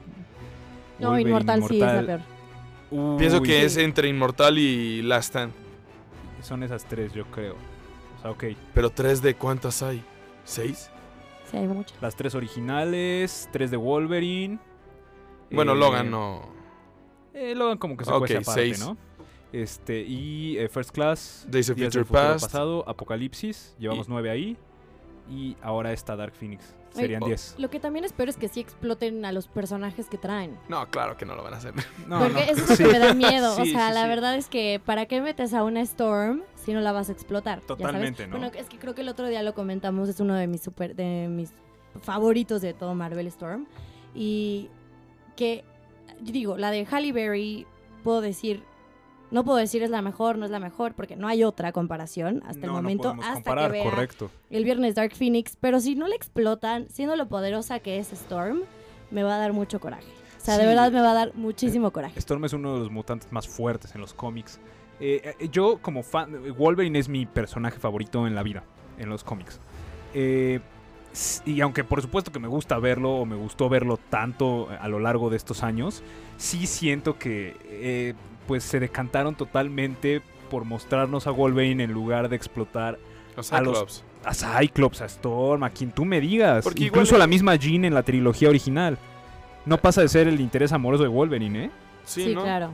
No, 0.98 1.18
Inmortal, 1.18 1.62
sí 1.68 1.74
es 1.76 1.80
la 1.80 2.02
peor. 2.06 2.20
Uy, 2.90 3.18
Pienso 3.18 3.40
que 3.40 3.60
sí. 3.60 3.64
es 3.66 3.76
entre 3.76 4.08
Inmortal 4.08 4.58
y 4.58 5.02
Last 5.02 5.28
Stand. 5.30 5.52
Son 6.42 6.62
esas 6.62 6.84
tres, 6.84 7.12
yo 7.12 7.24
creo. 7.26 7.54
O 8.18 8.22
sea, 8.22 8.30
ok. 8.32 8.44
Pero 8.74 8.90
tres 8.90 9.22
de 9.22 9.34
cuántas 9.34 9.82
hay? 9.82 10.02
¿Seis? 10.44 10.90
Sí, 11.50 11.56
hay 11.58 11.68
muchas. 11.68 12.00
Las 12.02 12.16
tres 12.16 12.34
originales, 12.34 13.48
tres 13.52 13.70
de 13.70 13.76
Wolverine. 13.76 14.58
Bueno, 15.52 15.72
eh, 15.72 15.76
Logan 15.76 16.10
no. 16.10 16.42
Eh, 17.34 17.54
Logan 17.54 17.78
como 17.78 17.96
que 17.96 18.04
se 18.04 18.10
Ok, 18.10 18.18
cuece 18.18 18.36
aparte, 18.38 18.60
seis. 18.60 18.80
¿no? 18.80 18.96
Este, 19.52 20.00
y 20.02 20.56
eh, 20.58 20.68
First 20.68 20.90
Class, 20.90 21.46
Days 21.48 21.70
of 21.70 21.78
Future 21.78 22.04
Past. 22.04 22.44
Pasado, 22.46 22.84
Apocalipsis, 22.88 23.74
llevamos 23.78 24.06
Y- 24.06 24.10
nueve 24.10 24.30
ahí. 24.30 24.56
Y 25.30 25.56
ahora 25.62 25.92
está 25.92 26.16
Dark 26.16 26.32
Phoenix. 26.34 26.74
Serían 26.92 27.22
oh. 27.22 27.26
diez. 27.26 27.54
Lo 27.56 27.70
que 27.70 27.78
también 27.78 28.04
espero 28.04 28.30
es 28.30 28.36
que 28.36 28.48
sí 28.48 28.58
exploten 28.58 29.24
a 29.24 29.30
los 29.30 29.46
personajes 29.46 30.08
que 30.08 30.18
traen. 30.18 30.58
No, 30.68 30.88
claro 30.90 31.16
que 31.16 31.24
no 31.24 31.36
lo 31.36 31.44
van 31.44 31.54
a 31.54 31.58
hacer. 31.58 31.72
No, 32.08 32.18
Porque 32.18 32.34
no. 32.46 32.52
eso 32.52 32.64
es 32.64 32.70
lo 32.70 32.76
Sí. 32.76 32.82
que 32.84 32.90
me 32.92 32.98
da 32.98 33.14
miedo. 33.14 33.54
Sí, 33.54 33.62
o 33.62 33.64
sea, 33.66 33.88
sí, 33.88 33.94
la 33.94 34.02
sí. 34.02 34.08
verdad 34.08 34.34
es 34.34 34.48
que 34.48 34.80
¿para 34.84 35.06
qué 35.06 35.20
metes 35.20 35.54
a 35.54 35.62
una 35.62 35.80
Storm 35.82 36.42
si 36.56 36.72
no 36.72 36.80
la 36.80 36.90
vas 36.90 37.08
a 37.08 37.12
explotar? 37.12 37.60
Totalmente, 37.60 38.26
¿no? 38.26 38.38
Bueno, 38.38 38.50
es 38.56 38.68
que 38.68 38.78
creo 38.78 38.94
que 38.96 39.02
el 39.02 39.08
otro 39.08 39.28
día 39.28 39.42
lo 39.44 39.54
comentamos, 39.54 40.08
es 40.08 40.18
uno 40.18 40.34
de 40.34 40.48
mis 40.48 40.62
super, 40.62 40.96
de 40.96 41.28
mis 41.30 41.52
favoritos 42.02 42.60
de 42.60 42.74
todo 42.74 42.94
Marvel 42.96 43.28
Storm. 43.28 43.66
Y 44.12 44.68
que, 45.36 45.64
digo, 46.20 46.56
la 46.56 46.72
de 46.72 46.84
Halle 46.90 47.12
Berry, 47.12 47.66
puedo 48.02 48.20
decir, 48.20 48.64
no 49.30 49.44
puedo 49.44 49.58
decir 49.58 49.82
es 49.82 49.90
la 49.90 50.02
mejor, 50.02 50.38
no 50.38 50.44
es 50.44 50.50
la 50.50 50.60
mejor, 50.60 50.94
porque 50.94 51.16
no 51.16 51.28
hay 51.28 51.44
otra 51.44 51.72
comparación 51.72 52.42
hasta 52.46 52.60
el 52.66 52.66
No, 52.68 52.74
momento, 52.74 53.10
hasta 53.20 53.34
comparar, 53.34 53.66
que 53.70 53.78
vea 53.78 53.90
correcto. 53.90 54.30
el 54.50 54.64
viernes 54.64 54.94
Dark 54.94 55.14
Phoenix, 55.14 55.56
pero 55.60 55.80
si 55.80 55.94
no 55.94 56.08
la 56.08 56.14
explotan, 56.16 56.88
siendo 56.90 57.16
lo 57.16 57.28
poderosa 57.28 57.78
que 57.80 57.98
es 57.98 58.12
Storm, 58.12 58.60
me 59.10 59.22
va 59.22 59.36
a 59.36 59.38
dar 59.38 59.52
mucho 59.52 59.80
coraje. 59.80 60.06
O 60.36 60.42
sea, 60.44 60.56
de 60.56 60.66
verdad 60.66 60.90
me 60.90 61.00
va 61.00 61.10
a 61.10 61.14
dar 61.14 61.34
muchísimo 61.34 61.90
coraje. 61.90 62.18
Storm 62.18 62.44
es 62.44 62.52
uno 62.54 62.74
de 62.74 62.78
los 62.80 62.90
mutantes 62.90 63.30
más 63.30 63.46
fuertes 63.46 63.94
en 63.94 64.00
los 64.00 64.14
cómics. 64.14 64.58
Eh, 64.98 65.34
eh, 65.38 65.48
yo, 65.50 65.78
como 65.82 66.02
fan, 66.02 66.54
Wolverine 66.56 66.98
es 66.98 67.08
mi 67.08 67.26
personaje 67.26 67.78
favorito 67.78 68.26
en 68.26 68.34
la 68.34 68.42
vida, 68.42 68.64
en 68.98 69.08
los 69.10 69.22
cómics. 69.22 69.60
Eh, 70.14 70.60
y 71.44 71.60
aunque 71.60 71.82
por 71.82 72.00
supuesto 72.00 72.30
que 72.30 72.38
me 72.38 72.48
gusta 72.48 72.78
verlo, 72.78 73.16
o 73.16 73.26
me 73.26 73.34
gustó 73.36 73.68
verlo 73.68 73.96
tanto 73.96 74.68
a 74.70 74.86
lo 74.88 74.98
largo 75.00 75.28
de 75.28 75.36
estos 75.36 75.62
años, 75.62 76.02
sí 76.36 76.66
siento 76.66 77.18
que 77.18 77.56
eh, 77.64 78.14
pues 78.50 78.64
se 78.64 78.80
decantaron 78.80 79.36
totalmente 79.36 80.22
por 80.50 80.64
mostrarnos 80.64 81.28
a 81.28 81.30
Wolverine 81.30 81.84
en 81.84 81.92
lugar 81.92 82.28
de 82.28 82.34
explotar 82.34 82.98
A 83.36 83.36
los- 83.36 83.46
Cyclops. 83.78 84.04
a 84.24 84.34
Cyclops, 84.34 85.00
a 85.02 85.04
Storm, 85.04 85.62
a 85.62 85.70
quien 85.70 85.92
tú 85.92 86.04
me 86.04 86.20
digas. 86.20 86.64
Porque 86.64 86.86
Incluso 86.86 87.10
igual- 87.10 87.20
la 87.20 87.26
misma 87.28 87.54
Jean 87.54 87.84
en 87.84 87.94
la 87.94 88.02
trilogía 88.02 88.48
original. 88.48 88.98
No 89.66 89.78
pasa 89.78 90.00
de 90.00 90.08
ser 90.08 90.26
el 90.26 90.40
interés 90.40 90.72
amoroso 90.72 91.04
de 91.04 91.08
Wolverine, 91.08 91.66
¿eh? 91.66 91.70
Sí, 92.04 92.24
Sí, 92.24 92.34
¿no? 92.34 92.42
claro. 92.42 92.72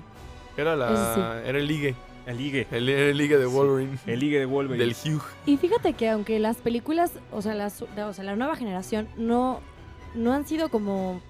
Era, 0.57 0.74
la, 0.77 1.14
sí. 1.14 1.20
era 1.47 1.59
el 1.59 1.66
ligue. 1.66 1.95
El 2.24 2.39
ligue. 2.39 2.66
El, 2.70 2.89
el 2.89 3.18
ligue 3.18 3.37
de 3.37 3.45
Wolverine. 3.45 3.99
El 4.07 4.18
ligue 4.18 4.39
de 4.39 4.47
Wolverine. 4.47 4.83
Del 4.83 4.95
Hugh. 5.14 5.20
Y 5.45 5.59
fíjate 5.59 5.93
que 5.93 6.09
aunque 6.09 6.39
las 6.39 6.57
películas, 6.57 7.12
o 7.33 7.43
sea, 7.43 7.55
las, 7.55 7.83
o 7.83 8.12
sea, 8.14 8.24
la 8.24 8.35
nueva 8.35 8.57
generación 8.57 9.09
no, 9.18 9.61
no 10.14 10.33
han 10.33 10.47
sido 10.47 10.70
como, 10.70 11.20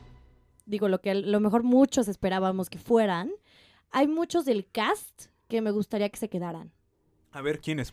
digo, 0.67 0.89
lo 0.89 1.01
que 1.01 1.11
a 1.11 1.15
lo 1.15 1.41
mejor 1.41 1.65
muchos 1.65 2.07
esperábamos 2.07 2.71
que 2.71 2.79
fueran, 2.79 3.33
hay 3.91 4.09
muchos 4.09 4.45
del 4.45 4.67
cast 4.71 5.27
que 5.49 5.61
me 5.61 5.71
gustaría 5.71 6.09
que 6.09 6.17
se 6.19 6.29
quedaran. 6.29 6.73
A 7.33 7.41
ver, 7.41 7.61
¿quién 7.61 7.79
es? 7.81 7.93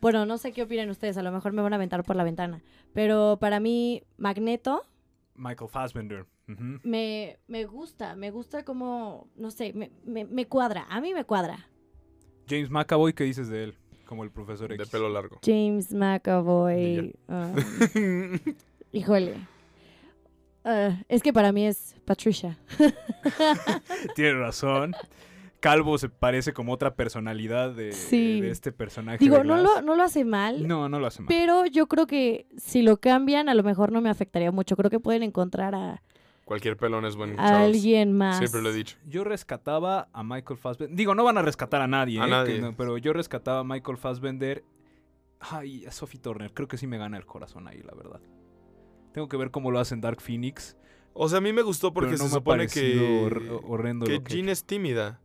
Bueno, 0.00 0.26
no 0.26 0.36
sé 0.38 0.52
qué 0.52 0.62
opinan 0.62 0.90
ustedes, 0.90 1.16
a 1.16 1.22
lo 1.22 1.30
mejor 1.30 1.52
me 1.52 1.62
van 1.62 1.72
a 1.72 1.76
aventar 1.76 2.02
por 2.02 2.16
la 2.16 2.24
ventana, 2.24 2.60
pero 2.92 3.38
para 3.40 3.60
mí 3.60 4.02
Magneto 4.16 4.82
Michael 5.34 5.70
Fassbender. 5.70 6.26
Me, 6.82 7.38
me 7.46 7.64
gusta, 7.64 8.14
me 8.16 8.30
gusta 8.30 8.64
como, 8.64 9.28
no 9.36 9.50
sé, 9.50 9.72
me, 9.72 9.90
me, 10.04 10.24
me 10.24 10.46
cuadra, 10.46 10.86
a 10.90 11.00
mí 11.00 11.14
me 11.14 11.24
cuadra. 11.24 11.68
James 12.48 12.68
McAvoy, 12.68 13.12
¿qué 13.14 13.24
dices 13.24 13.48
de 13.48 13.64
él? 13.64 13.74
Como 14.04 14.24
el 14.24 14.30
profesor 14.30 14.68
De 14.68 14.74
X. 14.74 14.90
pelo 14.90 15.08
largo. 15.08 15.38
James 15.42 15.94
McAvoy. 15.94 17.14
ah, 17.28 17.54
híjole. 18.92 19.36
Ah, 20.64 20.96
es 21.08 21.22
que 21.22 21.32
para 21.32 21.50
mí 21.52 21.66
es 21.66 21.94
Patricia. 22.04 22.58
Tiene 24.14 24.34
razón. 24.34 24.94
Calvo 25.60 25.96
se 25.96 26.08
parece 26.08 26.52
como 26.52 26.72
otra 26.72 26.94
personalidad 26.96 27.70
de, 27.72 27.92
Sí. 27.92 28.40
de 28.40 28.50
este 28.50 28.72
personaje. 28.72 29.18
Digo, 29.18 29.38
de 29.38 29.44
no 29.44 29.56
lo, 29.58 29.80
no 29.80 29.94
lo 29.94 30.02
hace 30.02 30.24
mal, 30.24 30.66
No, 30.66 30.88
no 30.88 30.98
lo 30.98 31.06
hace 31.06 31.22
mal. 31.22 31.28
pero 31.28 31.66
yo 31.66 31.86
creo 31.86 32.06
que 32.08 32.46
si 32.56 32.82
lo 32.82 32.96
cambian, 32.98 33.48
a 33.48 33.54
lo 33.54 33.62
mejor 33.62 33.92
no 33.92 34.00
me 34.00 34.10
afectaría 34.10 34.50
mucho. 34.50 34.74
Creo 34.76 34.90
que 34.90 34.98
pueden 34.98 35.22
encontrar 35.22 35.74
a, 35.76 36.02
Cualquier 36.44 36.76
pelón 36.76 37.04
es 37.04 37.14
buen 37.14 37.38
a 37.38 37.48
Charles. 37.48 37.76
alguien 37.76 38.12
más. 38.12 38.38
Siempre 38.38 38.60
lo 38.60 38.70
he 38.70 38.74
dicho. 38.74 38.96
Yo 39.06 39.22
rescataba 39.22 40.08
a 40.12 40.24
Michael 40.24 40.58
Fassbender. 40.58 40.96
Digo, 40.96 41.14
no 41.14 41.22
van 41.22 41.38
a 41.38 41.42
rescatar 41.42 41.80
a 41.80 41.86
nadie, 41.86 42.20
A 42.20 42.26
¿eh? 42.26 42.30
nadie. 42.30 42.60
No- 42.60 42.76
pero 42.76 42.98
yo 42.98 43.12
rescataba 43.12 43.60
a 43.60 43.64
Michael 43.64 43.96
Fassbender. 43.96 44.64
Ay, 45.38 45.86
a 45.86 45.92
Sophie 45.92 46.18
Turner. 46.20 46.52
Creo 46.52 46.66
que 46.66 46.76
sí 46.76 46.88
me 46.88 46.98
gana 46.98 47.16
el 47.16 47.24
corazón 47.26 47.68
ahí, 47.68 47.80
la 47.82 47.94
verdad. 47.94 48.20
Tengo 49.12 49.28
que 49.28 49.36
ver 49.36 49.50
cómo 49.50 49.70
lo 49.70 49.78
hacen 49.78 50.00
Dark 50.00 50.20
Phoenix. 50.20 50.76
O 51.14 51.28
sea, 51.28 51.38
a 51.38 51.40
mí 51.40 51.52
me 51.52 51.62
gustó 51.62 51.92
porque 51.92 52.12
no 52.12 52.16
se 52.18 52.30
supone 52.30 52.66
que, 52.68 52.96
hor- 52.98 53.60
horrendo 53.66 54.06
que 54.06 54.22
que- 54.22 54.34
Jean 54.36 54.48
es 54.48 54.64
tímida. 54.64 55.20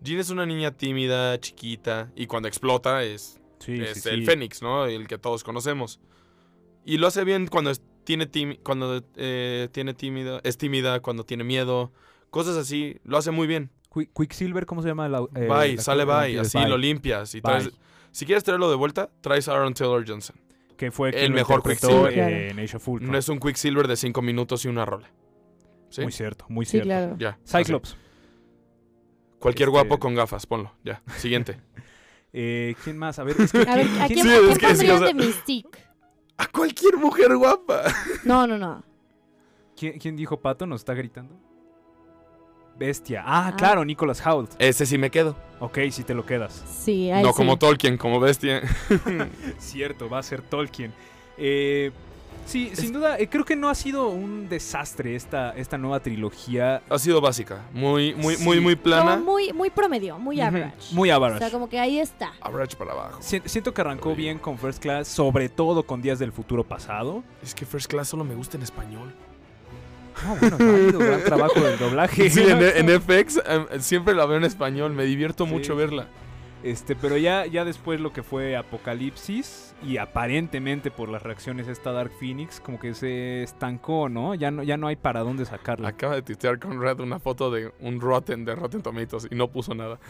Jean 0.00 0.20
es 0.20 0.30
una 0.30 0.46
niña 0.46 0.70
tímida, 0.70 1.38
chiquita, 1.40 2.10
y 2.16 2.26
cuando 2.26 2.48
explota 2.48 3.02
es, 3.02 3.40
Sí, 3.58 3.74
es 3.80 4.02
sí, 4.02 4.08
el 4.08 4.20
sí. 4.20 4.24
Fénix, 4.26 4.62
¿no? 4.62 4.86
El 4.86 5.06
que 5.08 5.18
todos 5.18 5.42
conocemos. 5.44 6.00
Y 6.84 6.96
lo 6.98 7.06
hace 7.08 7.24
bien 7.24 7.48
cuando 7.48 7.70
es- 7.70 7.82
tiene 8.04 8.28
cuando 8.62 9.02
eh, 9.16 9.68
tiene 9.72 9.92
tímida, 9.92 10.40
es 10.44 10.56
tímida, 10.56 11.00
cuando 11.00 11.24
tiene 11.24 11.44
miedo, 11.44 11.92
cosas 12.30 12.56
así, 12.56 12.96
lo 13.04 13.18
hace 13.18 13.30
muy 13.32 13.46
bien. 13.46 13.70
Qui- 13.90 14.08
Quicksilver, 14.16 14.64
¿cómo 14.64 14.80
se 14.80 14.88
llama? 14.88 15.08
La, 15.08 15.18
eh, 15.34 15.48
bye, 15.48 15.74
la- 15.76 15.82
sale 15.82 16.04
bye, 16.06 16.38
así 16.38 16.56
Bye. 16.58 16.68
lo 16.68 16.78
limpias 16.78 17.34
y 17.34 17.42
traes- 17.42 17.72
si 18.12 18.24
quieres 18.24 18.44
traerlo 18.44 18.70
de 18.70 18.76
vuelta, 18.76 19.10
traes 19.20 19.48
a 19.48 19.52
Aaron 19.52 19.74
Taylor 19.74 20.02
Johnson. 20.08 20.36
Que 20.78 20.90
fue 20.90 21.10
el 21.10 21.14
quien 21.16 21.32
mejor 21.34 21.62
Quicksilver. 21.62 22.18
En 22.18 22.58
Age 22.60 22.76
of 22.78 22.88
Ultron. 22.88 23.12
No 23.12 23.18
es 23.18 23.28
un 23.28 23.38
Quicksilver 23.40 23.86
de 23.86 23.96
cinco 23.96 24.22
minutos 24.22 24.64
y 24.64 24.68
una 24.68 24.86
rola. 24.86 25.10
¿Sí? 25.90 26.00
Muy 26.02 26.12
cierto, 26.12 26.46
muy 26.48 26.64
Sí, 26.64 26.70
cierto. 26.72 26.86
claro. 26.88 27.16
Ya. 27.18 27.38
así. 27.44 27.64
Cyclops. 27.64 27.96
Cualquier 29.38 29.68
Este- 29.68 29.78
guapo 29.80 29.98
con 29.98 30.14
gafas, 30.14 30.46
ponlo. 30.46 30.72
Ya. 30.84 31.02
Siguiente. 31.18 31.60
Eh, 32.34 32.74
¿Quién 32.84 32.98
más? 32.98 33.18
A 33.18 33.24
ver, 33.24 33.40
es 33.40 33.50
que, 33.52 33.58
A 33.62 33.74
ver, 33.74 33.86
¿quién- 33.86 34.02
¿a 34.02 34.06
quién- 34.06 34.20
quién, 34.20 34.26
Sí, 34.44 34.50
es 34.50 34.58
que 34.58 34.66
sí, 34.66 34.86
pondrían 34.86 34.96
o 34.96 34.98
sea- 34.98 35.06
de 35.08 35.14
Mystique? 35.14 35.78
A 36.36 36.46
cualquier 36.46 36.96
mujer 36.98 37.34
guapa. 37.34 37.84
No, 38.24 38.46
no, 38.46 38.58
no. 38.58 38.84
quién- 39.74 39.98
quién 39.98 40.14
dijo 40.14 40.38
Pato? 40.38 40.66
¿Nos 40.66 40.82
está 40.82 40.92
gritando? 40.92 41.34
Bestia. 42.78 43.22
Ah, 43.26 43.48
Ah. 43.48 43.56
claro, 43.56 43.84
Nicholas 43.84 44.24
Hoult. 44.24 44.50
Ese 44.58 44.86
sí 44.86 44.98
me 44.98 45.10
quedo. 45.10 45.36
Ok, 45.60 45.78
si 45.90 46.04
te 46.04 46.14
lo 46.14 46.24
quedas. 46.24 46.62
Sí, 46.78 47.10
a 47.10 47.18
él 47.18 47.22
No 47.26 47.32
sí. 47.32 47.36
como 47.36 47.56
Tolkien, 47.58 47.96
como 47.98 48.20
bestia. 48.20 48.62
Cierto, 49.58 50.08
va 50.08 50.18
a 50.18 50.22
ser 50.22 50.42
Tolkien. 50.42 50.92
Eh, 51.36 51.90
Sí, 52.46 52.70
sin 52.72 52.94
duda, 52.94 53.18
eh, 53.18 53.28
creo 53.28 53.44
que 53.44 53.56
no 53.56 53.68
ha 53.68 53.74
sido 53.74 54.08
un 54.08 54.48
desastre 54.48 55.14
esta, 55.14 55.50
esta 55.50 55.76
nueva 55.76 56.00
trilogía. 56.00 56.80
Ha 56.88 56.98
sido 56.98 57.20
básica, 57.20 57.66
muy, 57.74 58.14
muy, 58.14 58.36
Sí. 58.36 58.44
muy, 58.44 58.58
muy 58.58 58.74
plana. 58.74 59.18
Como 59.18 59.32
muy, 59.32 59.52
muy 59.52 59.68
promedio, 59.68 60.18
muy 60.18 60.40
average. 60.40 60.94
Muy 60.94 61.10
O 61.10 61.14
average. 61.14 61.40
sea, 61.40 61.50
como 61.50 61.68
que 61.68 61.78
ahí 61.78 61.98
está. 61.98 62.32
Average 62.40 62.74
para 62.76 62.92
abajo. 62.92 63.18
Si- 63.20 63.42
Siento 63.44 63.74
que 63.74 63.82
arrancó 63.82 64.14
bien 64.14 64.38
con 64.38 64.56
First 64.56 64.80
Class, 64.80 65.08
sobre 65.08 65.50
todo 65.50 65.82
con 65.82 66.00
Días 66.00 66.18
del 66.18 66.32
Futuro 66.32 66.64
Pasado. 66.64 67.22
Es 67.42 67.54
que 67.54 67.66
First 67.66 67.90
Class 67.90 68.08
solo 68.08 68.24
me 68.24 68.34
gusta 68.34 68.56
en 68.56 68.62
español. 68.62 69.12
No, 70.26 70.36
bueno, 70.36 70.56
válido, 70.58 70.98
gran 70.98 71.24
trabajo 71.24 71.60
del 71.60 71.78
doblaje. 71.78 72.30
Sí, 72.30 72.42
en, 72.42 72.62
en 72.90 73.00
FX 73.00 73.40
em, 73.46 73.80
siempre 73.80 74.14
la 74.14 74.26
veo 74.26 74.36
en 74.38 74.44
español, 74.44 74.92
me 74.92 75.04
divierto 75.04 75.44
Sí. 75.46 75.50
mucho 75.52 75.76
verla. 75.76 76.06
Este, 76.64 76.96
pero 76.96 77.16
ya, 77.16 77.46
ya 77.46 77.64
después 77.64 78.00
lo 78.00 78.12
que 78.12 78.24
fue 78.24 78.56
Apocalipsis 78.56 79.76
y 79.80 79.98
aparentemente 79.98 80.90
por 80.90 81.08
las 81.08 81.22
reacciones 81.22 81.68
esta 81.68 81.92
Dark 81.92 82.10
Phoenix 82.18 82.58
como 82.58 82.80
que 82.80 82.94
se 82.94 83.44
estancó, 83.44 84.08
¿no? 84.08 84.34
Ya 84.34 84.50
no, 84.50 84.64
ya 84.64 84.76
no 84.76 84.88
hay 84.88 84.96
para 84.96 85.20
dónde 85.20 85.44
sacarla. 85.44 85.90
Acaba 85.90 86.16
de 86.16 86.22
tuitear 86.22 86.58
con 86.58 86.80
Red 86.82 86.98
una 86.98 87.20
foto 87.20 87.52
de 87.52 87.72
un 87.78 88.00
Rotten 88.00 88.44
de 88.44 88.56
Rotten 88.56 88.82
Tomatoes 88.82 89.28
y 89.30 89.36
no 89.36 89.46
puso 89.52 89.72
nada. 89.76 90.00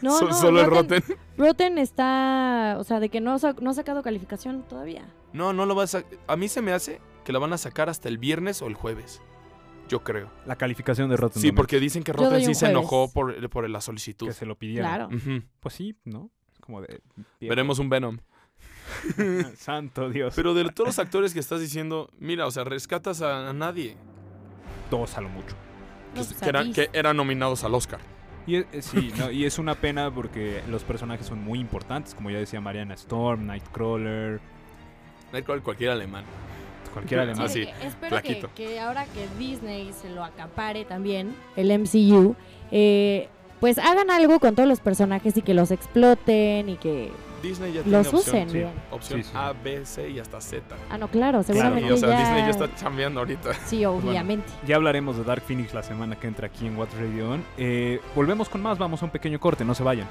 No, 0.00 0.12
So- 0.18 0.28
no, 0.28 0.34
solo 0.34 0.60
el 0.60 0.66
Rotten, 0.70 1.02
Rotten. 1.36 1.76
Está, 1.78 2.76
o 2.78 2.84
sea, 2.84 3.00
de 3.00 3.08
que 3.08 3.20
no, 3.20 3.36
no 3.60 3.70
ha 3.70 3.74
sacado 3.74 4.04
calificación 4.04 4.62
todavía. 4.68 5.06
No, 5.32 5.52
no 5.52 5.66
lo 5.66 5.74
vas 5.74 5.96
a... 5.96 6.04
A 6.28 6.36
mí 6.36 6.46
se 6.46 6.62
me 6.62 6.72
hace 6.72 7.00
que 7.24 7.32
la 7.32 7.40
van 7.40 7.52
a 7.52 7.58
sacar 7.58 7.88
hasta 7.88 8.08
el 8.08 8.18
viernes 8.18 8.62
o 8.62 8.68
el 8.68 8.74
jueves. 8.74 9.20
Yo 9.88 10.02
creo. 10.02 10.30
La 10.46 10.56
calificación 10.56 11.08
de 11.08 11.16
Rotten 11.16 11.40
Sí, 11.40 11.48
Tomatoes, 11.48 11.56
porque 11.56 11.80
dicen 11.80 12.02
que 12.02 12.12
Rotten 12.12 12.44
sí 12.44 12.54
se 12.54 12.66
enojó 12.70 13.12
por, 13.12 13.48
por 13.50 13.68
la 13.70 13.80
solicitud. 13.80 14.26
que 14.26 14.32
se 14.32 14.44
lo 14.46 14.56
pidieron. 14.56 14.88
Claro. 14.88 15.08
Pues 15.60 15.74
sí, 15.74 15.94
¿no? 16.04 16.30
Es 16.52 16.58
como 16.60 16.80
de... 16.80 17.00
Veremos 17.40 17.78
un 17.78 17.88
Venom. 17.88 18.18
Santo 19.56 20.10
Dios. 20.10 20.34
Pero 20.36 20.54
de 20.54 20.64
todos 20.70 20.88
los 20.88 20.98
actores 20.98 21.32
que 21.34 21.40
estás 21.40 21.60
diciendo, 21.60 22.10
mira, 22.18 22.46
o 22.46 22.50
sea, 22.50 22.64
rescatas 22.64 23.22
a, 23.22 23.48
a 23.50 23.52
nadie. 23.52 23.96
Dos 24.90 25.16
a 25.16 25.20
lo 25.20 25.28
mucho. 25.28 25.54
Que, 26.14 26.20
pues, 26.22 26.32
que 26.34 26.48
eran, 26.48 26.72
que 26.72 26.90
eran 26.92 27.16
nominados 27.16 27.64
al 27.64 27.74
Oscar. 27.74 28.00
Y 28.46 28.56
es- 28.56 28.66
eh, 28.72 28.82
sí, 28.82 29.12
no, 29.18 29.30
y 29.30 29.44
es 29.44 29.58
una 29.58 29.74
pena 29.74 30.12
porque 30.14 30.62
los 30.68 30.84
personajes 30.84 31.26
son 31.26 31.42
muy 31.42 31.58
importantes, 31.58 32.14
como 32.14 32.30
ya 32.30 32.38
decía 32.38 32.60
Mariana 32.60 32.94
Storm, 32.94 33.44
Nightcrawler, 33.46 34.40
Nightcrawler, 35.32 35.62
cualquier 35.64 35.90
alemán. 35.90 36.24
Cualquiera 36.96 37.24
Sí, 37.24 37.30
alemán. 37.30 37.48
Sí, 37.50 37.60
de 37.60 37.66
que 37.66 37.86
espero 37.86 38.16
que, 38.16 38.22
flaquito. 38.22 38.50
que 38.54 38.80
ahora 38.80 39.04
que 39.06 39.26
Disney 39.38 39.92
se 39.92 40.08
lo 40.10 40.24
acapare 40.24 40.84
también, 40.84 41.34
el 41.56 41.70
MCU, 41.78 42.34
eh, 42.70 43.28
pues 43.60 43.78
hagan 43.78 44.10
algo 44.10 44.38
con 44.40 44.54
todos 44.54 44.68
los 44.68 44.80
personajes 44.80 45.36
y 45.36 45.42
que 45.42 45.54
los 45.54 45.70
exploten 45.70 46.68
y 46.68 46.76
que... 46.76 47.10
Disney 47.42 47.74
ya 47.74 47.82
Los 47.84 47.84
tiene 47.84 48.18
opción, 48.18 48.18
usen 48.18 48.48
sí, 48.50 48.58
bien. 48.58 48.70
opción 48.90 49.22
Sí, 49.22 49.28
sí. 49.30 49.36
A, 49.36 49.52
B, 49.52 49.84
C 49.84 50.08
y 50.10 50.18
hasta 50.18 50.40
Z. 50.40 50.74
Ah, 50.90 50.96
no, 50.98 51.08
claro, 51.08 51.40
Y, 51.40 51.44
seguramente 51.44 51.92
o 51.92 51.96
sea, 51.96 52.08
ya... 52.08 52.18
Disney 52.18 52.42
ya 52.42 52.48
está 52.50 52.74
chambeando 52.74 53.20
ahorita. 53.20 53.52
Sí, 53.66 53.84
obviamente. 53.84 54.46
Ya 54.66 54.76
hablaremos 54.76 55.16
de 55.18 55.24
Dark 55.24 55.42
Phoenix 55.42 55.72
la 55.74 55.82
semana 55.82 56.16
que 56.16 56.26
entra 56.26 56.46
aquí 56.46 56.66
en 56.66 56.76
What's 56.76 56.98
Radio 56.98 57.30
On. 57.30 57.44
Eh, 57.58 58.00
volvemos 58.14 58.48
con 58.48 58.62
más, 58.62 58.78
vamos 58.78 59.02
a 59.02 59.04
un 59.04 59.10
pequeño 59.10 59.38
corte, 59.38 59.64
no 59.64 59.74
se 59.74 59.82
vayan. 59.82 60.08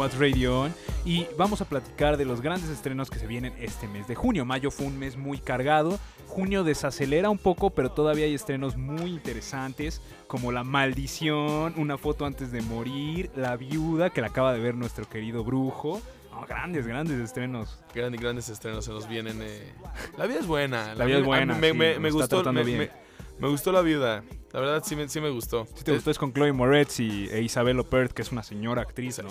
What's 0.00 0.18
Radio 0.18 0.60
On 0.62 0.74
y 1.04 1.26
vamos 1.36 1.60
a 1.60 1.66
platicar 1.66 2.16
de 2.16 2.24
los 2.24 2.40
grandes 2.40 2.70
estrenos 2.70 3.10
que 3.10 3.18
se 3.18 3.26
vienen 3.26 3.52
este 3.58 3.86
mes 3.86 4.08
de 4.08 4.14
junio. 4.14 4.46
Mayo 4.46 4.70
fue 4.70 4.86
un 4.86 4.98
mes 4.98 5.16
muy 5.18 5.38
cargado, 5.38 5.98
junio 6.26 6.64
desacelera 6.64 7.28
un 7.28 7.36
poco, 7.36 7.68
pero 7.70 7.90
todavía 7.90 8.24
hay 8.24 8.34
estrenos 8.34 8.76
muy 8.78 9.10
interesantes 9.10 10.00
como 10.26 10.52
La 10.52 10.64
Maldición, 10.64 11.74
Una 11.76 11.98
foto 11.98 12.24
antes 12.24 12.50
de 12.50 12.62
morir, 12.62 13.30
La 13.36 13.56
Viuda, 13.56 14.08
que 14.08 14.22
la 14.22 14.28
acaba 14.28 14.54
de 14.54 14.60
ver 14.60 14.74
nuestro 14.74 15.06
querido 15.06 15.44
brujo. 15.44 16.00
Grandes, 16.48 16.86
grandes 16.86 17.18
estrenos. 17.20 17.78
Grandes, 17.94 18.18
grandes 18.22 18.48
estrenos 18.48 18.86
se 18.86 18.92
nos 18.92 19.06
vienen. 19.06 19.40
eh. 19.42 19.70
La 20.16 20.24
vida 20.26 20.38
es 20.40 20.46
buena. 20.46 20.94
La 20.94 21.04
vida 21.04 21.18
es 21.18 21.24
buena, 21.26 21.54
Me, 21.56 21.72
sí, 21.72 21.76
me- 21.76 21.92
nos 21.92 22.00
me 22.00 22.08
está 22.08 22.36
gustó. 22.36 22.52
me- 22.54 22.90
me 23.38 23.48
gustó 23.48 23.72
la 23.72 23.82
viuda. 23.82 24.22
La 24.52 24.60
verdad 24.60 24.82
sí 24.84 24.96
me, 24.96 25.06
sí 25.08 25.20
me 25.20 25.28
gustó. 25.30 25.66
Si 25.74 25.84
te 25.84 25.92
gustó 25.92 26.10
es 26.10 26.18
con 26.18 26.32
Chloe 26.32 26.52
Moretz 26.52 27.00
y, 27.00 27.28
e 27.30 27.42
Isabel 27.42 27.78
Opert, 27.80 28.12
que 28.12 28.22
es 28.22 28.32
una 28.32 28.42
señora 28.42 28.82
actriz, 28.82 29.18
¿no? 29.22 29.28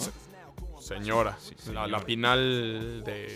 Se- 0.90 0.96
Señora, 1.00 1.38
Sí, 1.40 1.54
la, 1.58 1.64
señora. 1.64 1.88
la 1.88 2.00
pinal 2.00 3.04
de, 3.06 3.28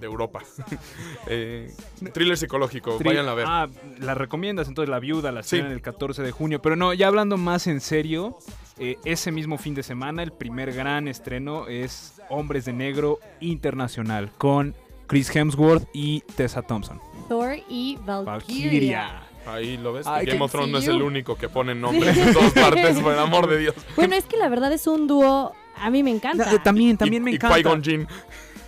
de 0.00 0.06
Europa. 0.06 0.40
Eh, 1.30 1.70
thriller 2.12 2.36
psicológico, 2.38 2.98
Tri- 2.98 3.06
vayan 3.06 3.28
a 3.28 3.34
ver. 3.34 3.44
Ah, 3.48 3.68
la 4.00 4.14
recomiendas 4.14 4.68
entonces 4.68 4.88
La 4.88 4.98
Viuda, 4.98 5.30
la 5.32 5.42
Sí. 5.42 5.56
estrenan 5.56 5.72
el 5.72 5.82
14 5.82 6.22
de 6.22 6.30
junio. 6.30 6.62
Pero 6.62 6.76
no, 6.76 6.94
ya 6.94 7.08
hablando 7.08 7.36
más 7.36 7.66
en 7.66 7.80
serio, 7.80 8.38
eh, 8.78 8.96
ese 9.04 9.30
mismo 9.32 9.58
fin 9.58 9.74
de 9.74 9.82
semana 9.82 10.22
el 10.22 10.32
primer 10.32 10.72
gran 10.72 11.06
estreno 11.08 11.66
es 11.66 12.14
Hombres 12.30 12.64
de 12.64 12.72
Negro 12.72 13.18
Internacional 13.40 14.30
con 14.38 14.74
Chris 15.06 15.34
Hemsworth 15.34 15.86
y 15.92 16.20
Tessa 16.36 16.62
Thompson. 16.62 17.00
Thor 17.28 17.56
y 17.68 17.96
Valkyria. 18.06 18.24
Valkyria. 18.24 19.22
Ahí 19.46 19.76
lo 19.78 19.92
ves. 19.94 20.06
Ay, 20.06 20.26
Game 20.26 20.42
of 20.44 20.50
Thrones 20.52 20.70
no 20.70 20.78
es 20.78 20.86
el 20.88 21.00
único 21.02 21.36
que 21.36 21.48
pone 21.48 21.74
nombres 21.74 22.16
en 22.16 22.32
todas 22.34 22.52
partes, 22.52 23.00
por 23.00 23.12
el 23.12 23.18
amor 23.18 23.48
de 23.48 23.58
Dios. 23.58 23.74
Bueno, 23.96 24.14
es 24.14 24.24
que 24.24 24.36
la 24.36 24.48
verdad 24.48 24.72
es 24.72 24.86
un 24.86 25.06
dúo, 25.06 25.54
a 25.80 25.90
mí 25.90 26.02
me 26.02 26.10
encanta. 26.10 26.52
Eh, 26.54 26.58
también, 26.62 26.96
también 26.96 27.22
Y- 27.22 27.24
me 27.24 27.30
y 27.32 27.34
encanta. 27.36 27.56
Qui-Gon 27.56 27.82
Jinn. 27.82 28.06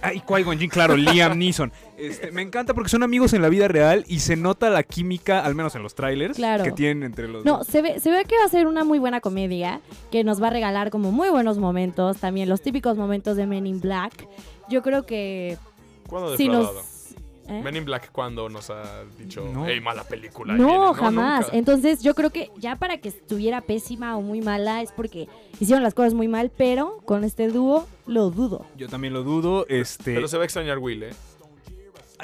Ah, 0.02 0.14
y 0.14 0.20
Qui-Gon 0.20 0.58
Jinn, 0.58 0.70
claro, 0.70 0.96
Liam 0.96 1.38
Neeson. 1.38 1.70
Este, 1.98 2.30
me 2.32 2.40
encanta 2.40 2.72
porque 2.72 2.88
son 2.88 3.02
amigos 3.02 3.34
en 3.34 3.42
la 3.42 3.50
vida 3.50 3.68
real 3.68 4.04
y 4.08 4.20
se 4.20 4.34
nota 4.34 4.70
la 4.70 4.82
química, 4.82 5.40
al 5.44 5.54
menos 5.54 5.74
en 5.74 5.82
los 5.82 5.94
trailers, 5.94 6.36
Claro. 6.36 6.64
que 6.64 6.72
tienen 6.72 7.02
entre 7.02 7.28
los 7.28 7.44
No, 7.44 7.58
dos. 7.58 7.66
se 7.66 7.82
ve, 7.82 8.00
se 8.00 8.10
ve 8.10 8.24
que 8.24 8.34
va 8.38 8.44
a 8.46 8.48
ser 8.48 8.66
una 8.66 8.82
muy 8.84 8.98
buena 8.98 9.20
comedia, 9.20 9.80
que 10.10 10.24
nos 10.24 10.42
va 10.42 10.46
a 10.46 10.50
regalar 10.50 10.88
como 10.90 11.12
muy 11.12 11.28
buenos 11.28 11.58
momentos, 11.58 12.16
también 12.16 12.48
los 12.48 12.62
típicos 12.62 12.96
momentos 12.96 13.36
de 13.36 13.46
Men 13.46 13.66
in 13.66 13.80
Black. 13.82 14.26
Yo 14.70 14.80
creo 14.82 15.04
que 15.04 15.58
¿Cuándo 16.08 16.34
si 16.38 16.48
nos... 16.48 16.70
¿eh? 17.50 17.60
Men 17.62 17.76
in 17.76 17.84
Black 17.84 18.10
cuando 18.12 18.48
nos 18.48 18.70
ha 18.70 19.02
dicho, 19.18 19.44
No. 19.52 19.66
hey, 19.66 19.80
mala 19.80 20.04
película. 20.04 20.54
No, 20.54 20.66
viene". 20.92 20.94
jamás. 20.94 21.40
nunca. 21.46 21.56
Entonces 21.56 22.02
yo 22.02 22.14
creo 22.14 22.30
que 22.30 22.50
ya 22.56 22.76
para 22.76 22.98
que 22.98 23.08
estuviera 23.08 23.60
pésima 23.60 24.16
o 24.16 24.22
muy 24.22 24.40
mala 24.40 24.82
es 24.82 24.92
porque 24.92 25.28
hicieron 25.58 25.82
las 25.82 25.94
cosas 25.94 26.14
muy 26.14 26.28
mal, 26.28 26.50
pero 26.56 26.98
con 27.04 27.24
este 27.24 27.48
dúo 27.48 27.86
lo 28.06 28.30
dudo. 28.30 28.66
Yo 28.76 28.88
también 28.88 29.12
lo 29.14 29.22
dudo. 29.22 29.66
Este, 29.68 30.14
Pero 30.14 30.28
se 30.28 30.36
va 30.36 30.42
a 30.42 30.46
extrañar 30.46 30.78
Will, 30.78 31.02
¿eh? 31.02 31.10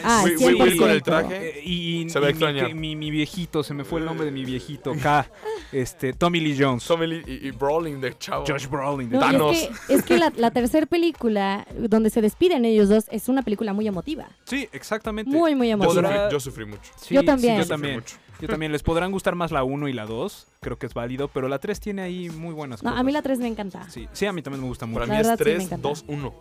Ah, 0.04 0.22
Will, 0.24 0.36
Will- 0.38 0.62
Will 0.62 0.76
con 0.78 0.90
el 0.90 1.02
100%. 1.02 1.04
traje. 1.04 1.58
Eh, 1.58 1.62
y, 1.64 2.10
Se 2.10 2.18
va 2.20 2.26
a 2.26 2.30
y 2.30 2.32
mi- 2.32 2.38
extrañar. 2.38 2.66
que- 2.68 2.74
Mi, 2.74 2.96
mi 2.96 3.10
viejito, 3.10 3.62
se 3.62 3.74
me 3.74 3.84
fue 3.84 4.00
el 4.00 4.06
nombre 4.06 4.26
de 4.26 4.32
mi 4.32 4.44
viejito, 4.44 4.92
K. 5.02 5.28
Este, 5.72 6.12
Tommy 6.12 6.40
Lee 6.40 6.56
Jones. 6.58 6.84
Tommy 6.86 7.06
Lee 7.06 7.22
y, 7.26 7.48
y 7.48 7.50
Brolin 7.50 8.00
de 8.00 8.16
chavo. 8.18 8.44
Josh 8.46 8.66
Brolin. 8.68 9.08
de 9.10 9.18
No, 9.18 9.26
y 9.28 9.32
Thanos. 9.32 9.56
es 9.56 9.68
que, 9.86 9.94
es 9.94 10.02
que 10.04 10.18
la, 10.18 10.32
la 10.36 10.50
tercera 10.50 10.86
película, 10.86 11.66
donde 11.76 12.10
se 12.10 12.20
despiden 12.22 12.64
ellos 12.64 12.88
dos, 12.88 13.06
es 13.10 13.28
una 13.28 13.42
película 13.42 13.72
muy 13.72 13.86
emotiva. 13.88 14.26
Sí, 14.44 14.68
exactamente. 14.72 15.30
Muy, 15.30 15.54
muy 15.54 15.68
Yo 15.68 15.74
emotiva. 15.74 16.02
Sufrí, 16.02 16.18
yo 16.32 16.40
sufrí 16.40 16.64
mucho. 16.66 16.92
Sí, 17.00 17.14
Yo 17.14 17.20
sí, 17.20 17.26
también. 17.26 17.56
yo 17.56 17.62
Sufrí 17.62 17.68
también. 17.74 17.94
mucho. 17.96 18.16
Yo 18.40 18.48
también. 18.48 18.70
Les 18.70 18.82
podrán 18.82 19.10
gustar 19.12 19.34
más 19.34 19.50
la 19.50 19.64
1 19.64 19.88
y 19.88 19.92
la 19.94 20.04
2. 20.04 20.46
Creo 20.60 20.78
que 20.78 20.84
es 20.86 20.92
válido. 20.94 21.28
Pero 21.28 21.48
la 21.48 21.58
3 21.58 21.80
tiene 21.80 22.02
ahí 22.02 22.28
muy 22.28 22.52
buenas 22.54 22.82
No, 22.82 22.90
cosas. 22.90 23.00
a 23.00 23.02
mí 23.02 23.10
la 23.12 23.22
3 23.22 23.38
me 23.38 23.48
encanta. 23.48 23.88
Sí, 23.90 24.06
sí, 24.12 24.26
a 24.26 24.32
mí 24.32 24.42
también 24.42 24.60
me 24.62 24.68
gusta 24.68 24.84
mucho. 24.84 25.00
Para 25.00 25.06
La 25.06 25.14
mí 25.14 25.20
es 25.20 25.26
verdad 25.26 25.38
sí 25.38 25.44
me 25.50 25.54
3, 25.56 25.64
encanta. 25.64 25.88
2, 25.88 26.04
1. 26.06 26.34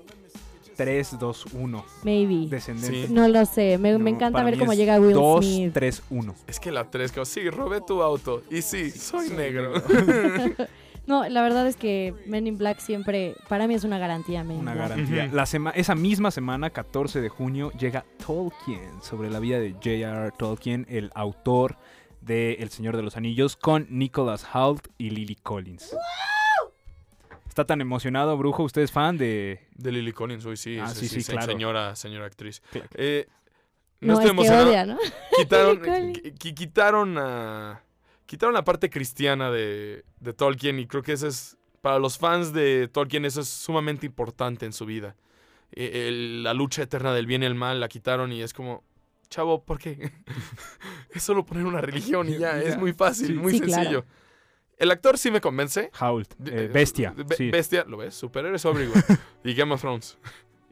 3, 0.75 1.17
2, 1.19 1.45
1. 1.53 1.85
Maybe. 2.03 2.47
Descendente. 2.49 3.07
Sí. 3.07 3.13
No 3.13 3.27
lo 3.27 3.45
sé. 3.45 3.77
Me, 3.77 3.97
me 3.97 4.11
No, 4.11 4.15
encanta 4.17 4.37
para 4.39 4.45
ver 4.49 4.59
cómo 4.59 4.73
llega 4.73 4.99
Will 4.99 5.13
2, 5.13 5.45
Smith. 5.45 5.73
3, 5.73 6.03
1. 6.09 6.35
Es 6.47 6.59
que 6.59 6.71
la 6.71 6.89
3, 6.89 7.11
que 7.11 7.25
sí, 7.25 7.49
robé 7.49 7.81
tu 7.81 8.01
auto. 8.01 8.43
Y 8.49 8.61
sí, 8.61 8.91
soy 8.91 9.29
negro. 9.29 9.73
No, 11.07 11.29
la 11.29 11.43
verdad 11.43 11.67
es 11.67 11.75
que 11.75 12.15
Men 12.25 12.47
in 12.47 12.57
Black 12.57 12.79
siempre, 12.79 13.35
para 13.47 13.67
mí 13.67 13.75
es 13.75 13.83
una 13.83 13.99
garantía. 13.99 14.43
Men 14.43 14.57
Una 14.57 14.73
garantía. 14.73 15.29
La 15.31 15.45
sema- 15.45 15.69
esa 15.75 15.93
misma 15.93 16.31
semana, 16.31 16.71
14 16.71 17.21
de 17.21 17.29
junio, 17.29 17.71
llega 17.77 18.05
Tolkien 18.25 19.03
sobre 19.03 19.29
la 19.29 19.39
vida 19.39 19.59
de 19.59 19.73
J.R.R. 19.73 20.31
Tolkien, 20.35 20.87
el 20.89 21.11
autor 21.13 21.77
de 22.21 22.53
El 22.53 22.71
Señor 22.71 22.97
de 22.97 23.03
los 23.03 23.17
Anillos, 23.17 23.55
con 23.55 23.85
Nicholas 23.91 24.47
Hoult 24.55 24.87
y 24.97 25.11
Lily 25.11 25.35
Collins. 25.35 25.95
Está 27.55 27.63
tan 27.63 27.79
emocionado, 27.79 28.37
Brujo. 28.37 28.63
¿Usted 28.63 28.81
es 28.81 28.91
fan 28.91 29.17
de...? 29.17 29.61
De 29.75 29.89
Lily 29.89 30.11
Collins, 30.11 30.45
hoy 30.45 30.57
sí. 30.57 30.77
Ah, 30.77 30.89
sí, 30.89 31.07
sí, 31.07 31.23
claro. 31.23 31.45
Señora, 31.53 31.95
señora 31.95 32.25
actriz. 32.25 32.61
Claro. 32.69 32.89
Eh, 32.95 33.27
No, 34.01 34.07
no, 34.07 34.13
estoy 34.19 34.25
es 34.25 34.31
que 34.31 34.31
emocionado. 34.33 34.69
odia, 34.69 34.85
¿no? 34.85 34.97
Quitaron, 35.37 35.81
quitaron, 36.37 37.17
a- 37.17 37.81
quitaron 38.25 38.53
la 38.55 38.65
parte 38.65 38.89
cristiana 38.89 39.51
de, 39.51 40.03
de 40.19 40.33
Tolkien 40.33 40.79
y 40.79 40.85
creo 40.85 41.01
que 41.01 41.13
eso 41.13 41.27
es, 41.27 41.55
para 41.79 41.97
los 41.97 42.17
fans 42.17 42.51
de 42.51 42.89
Tolkien, 42.89 43.23
eso 43.23 43.39
es 43.39 43.47
sumamente 43.47 44.05
importante 44.05 44.65
en 44.65 44.73
su 44.73 44.85
vida. 44.85 45.15
Eh, 45.71 46.09
el- 46.09 46.43
la 46.43 46.53
lucha 46.53 46.81
eterna 46.81 47.13
del 47.13 47.25
bien 47.25 47.41
y 47.41 47.45
el 47.45 47.55
mal 47.55 47.79
la 47.79 47.87
quitaron 47.87 48.33
y 48.33 48.41
es 48.41 48.51
como, 48.51 48.83
chavo, 49.29 49.63
¿por 49.63 49.79
qué? 49.79 50.11
es 51.11 51.23
solo 51.23 51.45
poner 51.45 51.65
una 51.65 51.79
religión 51.79 52.27
y 52.27 52.37
ya, 52.37 52.59
es 52.61 52.77
muy 52.77 52.91
fácil, 52.91 53.27
Sí. 53.27 53.33
muy 53.33 53.53
Sí, 53.53 53.61
claro. 53.61 54.03
El 54.77 54.91
actor 54.91 55.17
sí 55.17 55.31
me 55.31 55.39
convence. 55.41 55.89
Howl, 55.99 56.25
De- 56.37 56.65
eh, 56.65 56.67
bestia. 56.67 57.13
Be- 57.15 57.35
sí. 57.35 57.49
Bestia, 57.49 57.85
lo 57.87 57.97
ves, 57.97 58.13
superhéroe 58.15 58.57
güey. 58.61 59.03
y 59.43 59.53
Game 59.53 59.73
of 59.73 59.81
Thrones. 59.81 60.17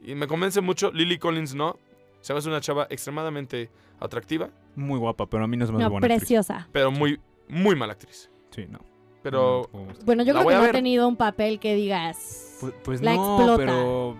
Y 0.02 0.14
me 0.14 0.26
convence 0.26 0.60
mucho. 0.60 0.92
Lily 0.92 1.18
Collins 1.18 1.54
no. 1.54 1.78
Se 2.20 2.32
me 2.32 2.38
hace 2.38 2.48
una 2.48 2.60
chava 2.60 2.86
extremadamente 2.90 3.70
atractiva, 4.00 4.50
Muy 4.76 4.98
guapa, 4.98 5.26
pero 5.26 5.44
a 5.44 5.46
mí 5.46 5.56
no 5.56 5.64
es 5.64 5.70
más 5.70 5.80
No, 5.80 5.90
buena. 5.90 6.06
actriz. 6.06 6.20
preciosa. 6.20 6.68
pero 6.72 6.90
muy, 6.90 7.20
muy 7.48 7.74
mala 7.76 7.92
actriz. 7.94 8.30
Sí, 8.50 8.66
no. 8.68 8.80
Pero 9.22 9.68
No, 9.72 9.86
Bueno, 10.04 10.22
yo 10.22 10.34
creo 10.34 10.46
que 10.46 10.54
no 10.54 10.62
ha 10.62 10.72
tenido 10.72 11.08
un 11.08 11.16
papel 11.16 11.58
que 11.58 11.74
digas. 11.74 12.58
Pues, 12.60 12.74
pues 12.82 13.02
La 13.02 13.14
no, 13.14 13.36
explota. 13.36 13.56
pero 13.56 14.16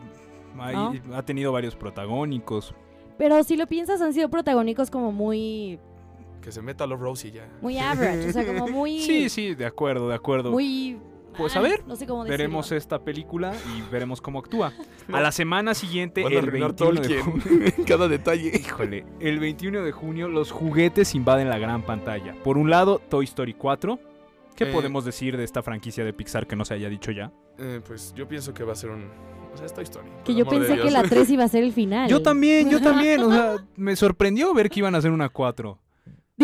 hay- 0.59 1.03
ha 1.13 1.23
tenido 1.25 1.53
varios 1.53 1.77
protagónicos. 1.77 2.75
Pero 3.19 3.43
si 3.45 3.57
lo 3.57 3.67
piensas, 3.67 4.01
han 4.01 4.13
sido 4.15 4.29
protagónicos 4.31 4.91
como 4.91 5.13
muy. 5.13 5.79
Que 6.45 6.53
se 6.53 6.61
meta 6.63 6.87
Love 6.87 7.01
Rose 7.01 7.29
y 7.29 7.33
ya. 7.33 7.49
Muy 7.63 7.79
average. 7.79 8.29
o 8.29 8.33
sea, 8.33 8.47
como 8.47 8.69
muy. 8.69 8.99
Sí, 9.01 9.29
sí, 9.31 9.55
de 9.55 9.65
acuerdo, 9.67 10.09
de 10.09 10.15
acuerdo. 10.15 10.51
Muy. 10.51 10.99
Pues, 11.37 11.57
ah, 11.57 11.59
a 11.59 11.63
ver, 11.63 11.85
No 11.85 11.97
sé 11.97 12.07
cómo 12.07 12.23
Veremos 12.23 12.71
esta 12.71 13.03
película 13.03 13.53
y 13.77 13.91
veremos 13.91 14.21
cómo 14.21 14.39
actúa. 14.39 14.73
A 15.13 15.21
la 15.21 15.33
semana 15.33 15.75
siguiente, 15.75 16.23
Van 16.23 16.33
a 16.33 16.37
el 16.39 16.45
arruinar 16.47 16.75
21 16.77 17.01
de 17.01 17.09
Tolkien. 17.09 17.23
junio. 17.25 17.73
Cada 17.89 18.07
detalle. 18.07 18.53
Híjole, 18.55 19.05
el 19.19 19.41
21 19.41 19.83
de 19.83 19.91
junio 19.91 20.29
los 20.29 20.53
juguetes 20.53 21.15
invaden 21.17 21.49
la 21.49 21.59
gran 21.59 21.83
pantalla. 21.83 22.35
Por 22.45 22.57
un 22.57 22.71
lado, 22.71 23.01
Toy 23.09 23.25
Story 23.25 23.55
4. 23.55 23.99
¿Qué 24.55 24.65
Eh. 24.65 24.73
podemos 24.73 25.05
decir 25.05 25.37
de 25.37 25.43
esta 25.43 25.61
franquicia 25.63 26.05
de 26.05 26.13
Pixar 26.13 26.47
que 26.47 26.55
no 26.55 26.65
se 26.65 26.75
haya 26.75 26.89
dicho 26.89 27.11
ya? 27.11 27.33
Eh, 27.59 27.81
pues 27.85 28.15
yo 28.15 28.29
pienso 28.29 28.55
que 28.55 28.63
va 28.63 28.75
a 28.75 28.77
ser 28.77 28.91
un. 28.91 29.09
O 29.53 29.57
sea, 29.57 29.67
esta 29.67 29.83
historia. 29.83 30.13
Que 30.25 30.35
yo 30.37 30.47
pensé 30.47 30.77
que 30.79 30.91
la 30.93 31.03
3 31.03 31.31
iba 31.31 31.43
a 31.45 31.49
ser 31.49 31.65
el 31.65 31.73
final. 31.73 32.09
Yo 32.09 32.23
también, 32.23 32.71
yo 32.71 32.81
también. 32.81 33.21
O 33.25 33.31
sea, 33.33 33.57
me 33.75 33.97
sorprendió 33.97 34.55
ver 34.55 34.71
que 34.71 34.79
iban 34.81 34.95
a 34.95 34.99
hacer 34.99 35.11
una 35.11 35.29
4. 35.29 35.79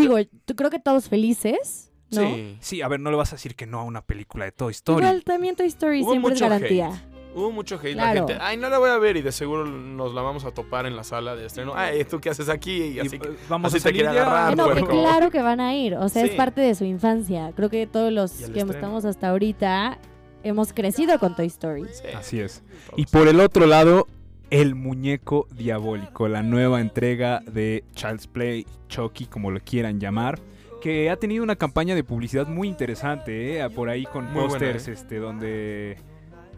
Digo, 0.01 0.17
tú 0.45 0.55
creo 0.57 0.71
que 0.71 0.79
todos 0.81 1.09
felices. 1.09 1.91
¿no? 2.11 2.23
Sí. 2.23 2.57
Sí, 2.61 2.83
a 2.83 2.89
ver, 2.89 2.99
no 3.01 3.11
le 3.11 3.17
vas 3.17 3.33
a 3.33 3.37
decir 3.37 3.55
que 3.55 3.67
no 3.67 3.81
a 3.81 3.85
una 3.85 4.03
película 4.03 4.45
de 4.45 4.53
Toy 4.53 4.73
Story. 4.73 5.05
Igual 5.05 5.23
también 5.25 5.55
Toy 5.55 5.67
Story 5.69 6.03
Hubo 6.03 6.11
siempre 6.11 6.35
es 6.35 6.41
garantía. 6.41 7.05
Hubo 7.33 7.53
mucho 7.53 7.77
hate. 7.77 7.93
Claro. 7.93 8.23
La 8.23 8.27
gente, 8.27 8.39
ay, 8.45 8.57
no 8.57 8.69
la 8.69 8.79
voy 8.79 8.91
a 8.91 8.99
ver 8.99 9.17
y 9.17 9.23
de 9.23 9.31
seguro 9.31 9.65
nos 9.65 10.13
la 10.13 10.21
vamos 10.21 10.45
a 10.45 10.51
topar 10.51 10.87
en 10.87 10.97
la 10.97 11.05
sala 11.05 11.37
de 11.37 11.47
estreno. 11.47 11.73
Ay, 11.77 12.05
¿tú 12.05 12.21
qué 12.21 12.31
haces 12.31 12.49
aquí? 12.49 12.87
Y 12.87 12.99
así 12.99 13.15
eh, 13.15 13.21
que. 13.21 13.31
vamos 13.49 13.69
así 13.69 13.77
a 13.77 13.79
te 13.79 13.83
salir 13.83 14.01
quiere 14.03 14.15
ya. 14.17 14.23
agarrar, 14.27 14.53
Eh, 14.53 14.57
no, 14.57 14.65
que 14.67 14.81
puerco. 14.81 14.89
claro 15.01 15.31
que 15.31 15.41
van 15.41 15.61
a 15.61 15.73
ir. 15.77 15.95
O 15.95 16.09
sea, 16.09 16.25
es 16.25 16.33
parte 16.33 16.61
de 16.61 16.75
su 16.75 16.85
infancia. 16.85 17.53
Creo 17.55 17.71
que 17.71 17.87
todos 17.87 18.13
los 18.13 18.33
que 18.33 18.45
estreno. 18.47 18.73
estamos 18.73 19.05
hasta 19.05 19.29
ahorita 19.29 19.99
hemos 20.43 20.73
crecido 20.73 21.17
con 21.21 21.37
Toy 21.37 21.47
Story. 21.47 21.85
Sí, 21.93 22.09
Así 22.17 22.41
es. 22.41 22.65
Y 22.97 23.07
por 23.07 23.29
el 23.29 23.39
otro 23.39 23.67
lado, 23.67 24.09
El 24.51 24.75
Muñeco 24.75 25.47
Diabólico, 25.53 26.27
la 26.29 26.43
nueva 26.43 26.81
entrega 26.81 27.41
de 27.41 27.85
Child's 27.95 28.27
Play, 28.27 28.67
Chucky, 28.89 29.27
como 29.27 29.51
lo 29.53 29.61
quieran 29.61 30.01
llamar, 30.01 30.41
que 30.83 31.09
ha 31.09 31.17
tenido 31.17 31.45
una 31.45 31.55
campaña 31.57 31.95
de 31.95 32.03
publicidad 32.03 32.49
muy 32.49 32.67
interesante, 32.67 33.61
¿eh? 33.61 33.71
por 33.71 33.89
ahí 33.89 34.05
con 34.07 34.27
pósters 34.33 34.89
¿eh? 34.89 34.93
este, 34.93 35.19
donde 35.19 35.99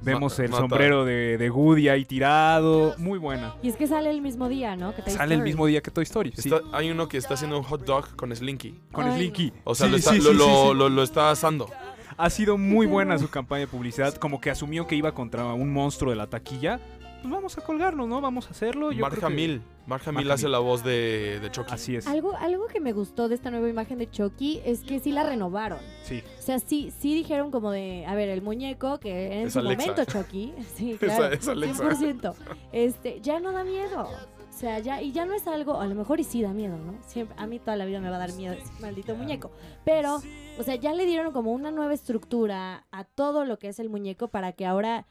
vemos 0.03 0.32
Mata- 0.32 0.43
el 0.45 0.51
mata. 0.51 0.61
sombrero 0.62 1.05
de, 1.05 1.36
de 1.36 1.51
Woody 1.51 1.90
ahí 1.90 2.07
tirado, 2.07 2.95
muy 2.97 3.18
buena. 3.18 3.55
Y 3.62 3.68
es 3.68 3.76
que 3.76 3.86
sale 3.86 4.09
el 4.09 4.22
mismo 4.22 4.49
día, 4.49 4.74
¿no? 4.74 4.95
Que 4.95 5.03
Toy 5.03 5.12
Sale 5.12 5.34
el 5.34 5.43
mismo 5.43 5.66
día 5.66 5.82
que 5.82 5.90
Toy 5.90 6.05
Story, 6.05 6.32
sí, 6.34 6.49
Está- 6.49 6.62
hay 6.72 6.90
uno 6.90 7.09
que 7.09 7.18
está 7.18 7.34
haciendo 7.34 7.59
un 7.59 7.64
hot 7.64 7.84
dog 7.84 8.16
con 8.16 8.34
Slinky. 8.34 8.80
con 8.90 9.05
Ay, 9.07 9.16
Slinky. 9.18 9.53
O 9.64 9.74
sea, 9.74 9.86
Sí, 9.88 9.90
lo, 9.93 9.99
está, 9.99 10.11
sí, 10.12 10.16
lo, 10.18 10.30
sí, 10.30 10.36
lo- 10.38 10.45
sí, 10.47 10.51
sí. 10.70 10.74
lo- 10.78 10.88
lo 10.88 11.03
está 11.03 11.30
asando. 11.30 11.68
Ha 12.16 12.30
sido 12.30 12.57
muy 12.57 12.86
buena 12.86 13.18
su 13.18 13.28
campaña 13.28 13.61
de 13.61 13.66
publicidad, 13.66 14.14
como 14.14 14.40
que 14.40 14.51
asumió 14.51 14.86
que 14.86 14.95
iba 14.97 15.12
contra 15.12 15.45
un 15.53 15.70
monstruo 15.72 16.11
de 16.11 16.16
la 16.16 16.26
taquilla. 16.26 16.80
Pues 17.23 17.33
vamos 17.33 17.57
a 17.57 17.61
colgarnos, 17.62 18.09
¿no? 18.09 18.20
Vamos 18.20 18.49
a 18.49 18.51
hacerlo. 18.51 18.91
Yo 18.93 19.01
Mark 19.01 19.14
creo 19.16 19.29
que- 19.29 19.33
Hamill. 19.35 19.62
Mark 19.87 20.03
Hamill 20.07 20.27
Mark 20.27 20.35
hace 20.35 20.49
la 20.49 20.59
voz 20.61 20.85
de, 20.85 21.41
de 21.41 21.51
Chucky. 21.51 21.73
Así 21.73 21.97
es. 21.97 22.07
Algo, 22.07 22.37
algo 22.37 22.66
que 22.66 22.79
me 22.81 22.93
gustó 22.93 23.29
de 23.29 23.35
esta 23.35 23.51
nueva 23.51 23.68
imagen 23.68 23.99
de 23.99 24.09
Chucky 24.11 24.61
es 24.64 24.81
que 24.81 25.01
sí 25.01 25.11
la 25.12 25.25
renovaron. 25.25 25.79
Sí. 26.05 26.23
O 26.39 26.43
sea, 26.43 26.59
sí, 26.61 26.93
sí 26.99 27.14
dijeron 27.14 27.51
como 27.51 27.70
de, 27.73 28.05
a 28.07 28.14
ver, 28.14 28.29
el 28.29 28.43
muñeco, 28.43 28.99
que 29.01 29.41
en 29.41 29.47
Es 29.49 29.53
su 29.55 29.59
Alexa. 29.59 29.89
momento 29.91 30.05
Chucky, 30.12 30.53
sí, 30.75 30.93
Esa- 30.93 30.99
claro, 31.07 31.35
es 31.35 31.49
Alexa. 31.49 31.85
100%, 31.91 32.35
este, 32.73 33.20
ya 33.20 33.41
no 33.41 33.53
da 33.53 33.64
miedo. 33.64 34.03
O 34.49 34.55
sea, 34.55 34.79
ya, 34.79 35.01
y 35.03 35.12
ya 35.12 35.25
no 35.25 35.33
es 35.35 35.47
algo, 35.49 35.81
a 35.81 35.87
lo 35.87 35.95
mejor 35.95 36.20
y 36.20 36.25
sí 36.25 36.43
da 36.43 36.53
miedo, 36.53 36.77
¿no? 36.77 36.95
Siempre, 37.07 37.35
a 37.39 37.47
mí 37.47 37.59
toda 37.59 37.75
la 37.77 37.85
vida 37.87 38.01
me 38.01 38.11
va 38.11 38.16
a 38.16 38.20
dar 38.20 38.33
miedo 38.35 38.53
ese 38.55 38.70
maldito 38.81 39.16
muñeco. 39.16 39.51
Pero, 39.85 40.20
o 40.59 40.62
sea, 40.62 40.75
ya 40.77 40.93
le 40.93 41.07
dieron 41.07 41.33
como 41.33 41.53
una 41.53 41.70
nueva 41.70 41.95
estructura 41.95 42.87
a 42.93 43.05
todo 43.05 43.45
lo 43.45 43.59
que 43.59 43.68
es 43.68 43.81
el 43.81 43.89
muñeco 43.89 44.29
para 44.29 44.53
que 44.53 44.66
ahora 44.66 45.07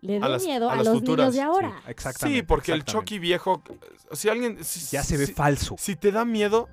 le 0.00 0.18
dé 0.18 0.24
A 0.24 0.28
las- 0.28 0.44
miedo 0.44 0.68
a 0.68 0.72
a, 0.72 0.76
las 0.76 0.86
los 0.86 0.94
futuras, 0.98 1.18
niños 1.26 1.34
de 1.34 1.40
ahora. 1.42 1.70
Sí, 1.84 1.90
exactamente. 1.90 2.40
Sí, 2.40 2.46
porque 2.46 2.72
el. 2.72 2.84
Chucky 2.84 3.18
viejo. 3.18 3.62
Si 4.12 4.28
alguien. 4.28 4.62
si- 4.64 4.94
Ya 4.96 5.02
se 5.02 5.16
ve 5.16 5.26
si- 5.26 5.32
falso. 5.34 5.74
Si 5.78 5.96
te 5.96 6.12
da 6.12 6.24
miedo. 6.24 6.68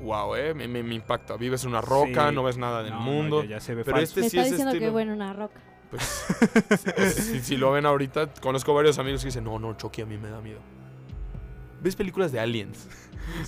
Wow, 0.00 0.34
eh. 0.36 0.54
Me, 0.54 0.68
me- 0.68 0.82
me 0.82 0.94
impacta. 0.94 1.36
Vives 1.36 1.62
en 1.64 1.70
una 1.70 1.80
roca, 1.80 2.28
Sí. 2.30 2.34
no 2.34 2.42
ves 2.42 2.56
nada 2.58 2.82
del 2.82 2.92
No, 2.92 2.98
no, 3.00 3.04
mundo. 3.04 3.42
ya, 3.44 3.50
ya 3.50 3.60
se 3.60 3.74
ve 3.74 3.84
Pero 3.84 3.96
falso. 3.96 4.10
este 4.10 4.20
me 4.22 4.30
sí 4.30 4.36
está 4.38 4.46
es 4.46 4.50
diciendo 4.52 4.72
que 4.72 4.78
estilo- 4.78 4.92
bueno 4.92 5.12
una 5.14 5.32
roca. 5.32 5.60
Pues, 5.90 6.02
si, 7.14 7.40
si 7.42 7.56
lo 7.56 7.72
ven 7.72 7.86
ahorita, 7.86 8.28
conozco 8.40 8.74
varios 8.74 8.98
amigos 8.98 9.20
que 9.22 9.26
dicen: 9.28 9.44
No, 9.44 9.58
no, 9.58 9.74
Chucky 9.76 10.02
a 10.02 10.06
mí 10.06 10.16
me 10.18 10.28
da 10.30 10.40
miedo. 10.40 10.60
¿Ves 11.82 11.96
películas 11.96 12.32
de 12.32 12.40
aliens? 12.40 12.88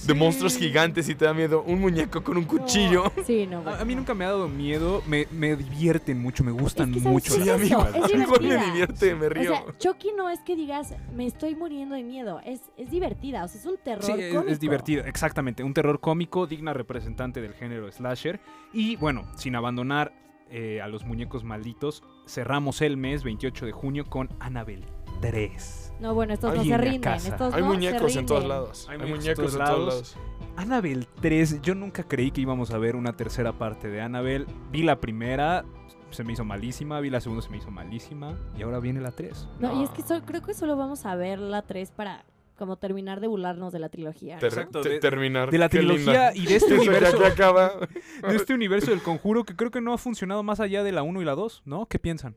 De 0.08 0.12
monstruos 0.12 0.56
gigantes 0.58 1.08
y 1.08 1.14
te 1.14 1.24
da 1.24 1.32
miedo. 1.32 1.62
Un 1.62 1.80
muñeco 1.80 2.24
con 2.24 2.36
un 2.36 2.44
cuchillo. 2.44 3.12
No, 3.16 3.22
sí, 3.24 3.46
no, 3.46 3.58
A, 3.58 3.60
bueno. 3.60 3.78
a 3.80 3.84
mí 3.84 3.94
nunca 3.94 4.12
me 4.12 4.24
ha 4.24 4.28
dado 4.28 4.48
miedo, 4.48 5.02
me, 5.06 5.28
me 5.30 5.54
divierten 5.54 6.20
mucho, 6.20 6.42
me 6.42 6.50
gustan 6.50 6.88
Es 6.90 6.96
que, 6.96 7.00
¿sabes 7.02 7.12
mucho. 7.14 7.32
Sí, 7.34 7.42
es 7.42 7.48
a 7.48 7.56
mí, 7.58 7.66
igual 7.68 7.92
me 7.92 8.08
divertida. 8.08 8.64
divierte, 8.64 9.14
me 9.14 9.28
río. 9.28 9.52
O 9.52 9.56
sea, 9.56 9.78
Chucky 9.78 10.08
no 10.16 10.28
es 10.30 10.40
que 10.40 10.56
digas, 10.56 10.94
me 11.14 11.26
estoy 11.26 11.54
muriendo 11.54 11.94
de 11.94 12.02
miedo. 12.02 12.40
Es, 12.44 12.60
es 12.76 12.90
divertida, 12.90 13.44
o 13.44 13.48
sea, 13.48 13.60
es 13.60 13.66
un 13.66 13.76
terror 13.78 14.02
Sí, 14.02 14.12
es, 14.18 14.34
cómico. 14.34 14.50
es 14.50 14.58
divertido, 14.58 15.04
exactamente. 15.04 15.62
Un 15.62 15.74
terror 15.74 16.00
cómico, 16.00 16.48
digna 16.48 16.72
representante 16.72 17.40
del 17.40 17.54
género 17.54 17.90
slasher. 17.92 18.40
Y 18.72 18.96
bueno, 18.96 19.30
sin 19.36 19.54
abandonar 19.54 20.12
eh, 20.50 20.80
a 20.82 20.88
los 20.88 21.04
muñecos 21.04 21.44
malditos, 21.44 22.02
cerramos 22.26 22.82
el 22.82 22.96
mes 22.96 23.22
28 23.22 23.64
de 23.64 23.72
junio 23.72 24.04
con 24.06 24.28
Annabelle 24.40 24.86
3. 25.20 25.87
No, 26.00 26.14
bueno, 26.14 26.32
estos 26.34 26.50
Hay 26.52 26.58
no 26.58 26.62
se 26.62 26.68
una 26.68 26.78
rinden. 26.78 27.00
casa. 27.00 27.28
Estos 27.28 27.54
Hay 27.54 27.60
no 27.62 27.68
se 27.70 27.74
muñecos 27.74 28.16
en 28.16 28.26
todos 28.26 28.44
lados. 28.46 28.86
Hay 28.88 28.94
Hay, 28.94 28.98
muñecos 29.10 29.18
muñecos, 29.18 29.54
en 29.54 29.64
todos 29.64 29.78
lados. 29.88 30.16
Annabelle 30.56 31.06
3, 31.20 31.60
yo 31.62 31.74
nunca 31.74 32.02
creí 32.04 32.30
que 32.30 32.40
íbamos 32.40 32.70
a 32.72 32.78
ver 32.78 32.96
una 32.96 33.12
tercera 33.16 33.52
parte 33.52 33.88
de 33.88 34.00
Annabelle. 34.00 34.46
Vi 34.72 34.82
la 34.82 35.00
primera, 35.00 35.64
se 36.10 36.24
me 36.24 36.32
hizo 36.32 36.44
malísima, 36.44 37.00
vi 37.00 37.10
la 37.10 37.20
segunda, 37.20 37.42
se 37.42 37.50
me 37.50 37.58
hizo 37.58 37.70
malísima. 37.70 38.36
Y 38.56 38.62
ahora 38.62 38.80
viene 38.80 39.00
la 39.00 39.12
3. 39.12 39.48
No, 39.60 39.80
y 39.80 39.84
es 39.84 39.90
No. 39.90 39.94
que 39.96 40.02
so- 40.02 40.22
creo 40.24 40.42
que 40.42 40.54
solo 40.54 40.76
vamos 40.76 41.04
a 41.06 41.14
ver 41.16 41.38
la 41.38 41.62
3 41.62 41.90
para 41.92 42.24
como 42.56 42.76
terminar 42.76 43.20
de 43.20 43.28
burlarnos 43.28 43.72
de 43.72 43.78
la 43.78 43.88
trilogía. 43.88 44.36
Ter- 44.38 44.48
Exacto, 44.48 44.80
te- 44.80 44.88
de- 44.88 44.98
terminar. 44.98 45.48
De 45.50 45.58
la 45.58 45.68
Qué 45.68 45.78
trilogía 45.78 46.32
linda. 46.32 46.34
y 46.34 46.46
de 46.46 46.56
este 46.56 46.74
ya 46.74 46.80
universo. 46.80 47.18
que 47.18 47.26
acaba. 47.26 47.72
de 48.28 48.34
este 48.36 48.52
universo 48.52 48.90
del 48.90 49.00
conjuro 49.00 49.44
que 49.44 49.54
creo 49.54 49.70
que 49.70 49.80
no 49.80 49.92
ha 49.92 49.98
funcionado 49.98 50.42
más 50.42 50.58
allá 50.58 50.82
de 50.82 50.90
la 50.90 51.02
1 51.04 51.22
y 51.22 51.24
la 51.24 51.36
2, 51.36 51.62
¿no? 51.66 51.86
¿Qué 51.86 52.00
piensan? 52.00 52.34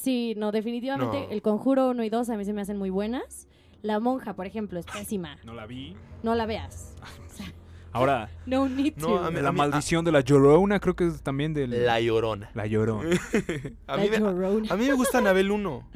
Sí, 0.00 0.34
no, 0.36 0.50
definitivamente 0.50 1.20
No. 1.26 1.30
el 1.30 1.42
Conjuro 1.42 1.90
1 1.90 2.04
y 2.04 2.08
2 2.08 2.30
a 2.30 2.36
mí 2.36 2.44
se 2.44 2.52
me 2.54 2.62
hacen 2.62 2.78
muy 2.78 2.88
buenas. 2.90 3.46
La 3.82 4.00
monja, 4.00 4.34
por 4.34 4.46
ejemplo, 4.46 4.78
es 4.78 4.86
pésima. 4.86 5.36
No 5.44 5.52
la 5.54 5.66
vi. 5.66 5.94
No 6.22 6.34
la 6.34 6.46
veas. 6.46 6.94
Ahora, 7.92 8.30
No 8.46 8.68
need 8.68 8.94
No, 8.96 9.06
to. 9.08 9.18
a 9.24 9.30
mí- 9.30 9.40
la 9.40 9.52
maldición 9.52 10.04
de 10.04 10.12
la 10.12 10.20
Llorona 10.20 10.80
creo 10.80 10.94
que 10.96 11.06
es 11.08 11.22
también 11.22 11.52
del... 11.54 11.84
La 11.84 12.00
llorona. 12.00 12.50
La 12.54 12.66
Llorona. 12.66 13.10
a, 13.86 13.96
La 13.96 14.02
mí 14.02 14.08
me, 14.10 14.18
Llorona. 14.18 14.72
a 14.72 14.76
mí 14.76 14.86
me 14.86 14.94
gusta 14.94 15.18
Anabel 15.18 15.50
1. 15.50 15.88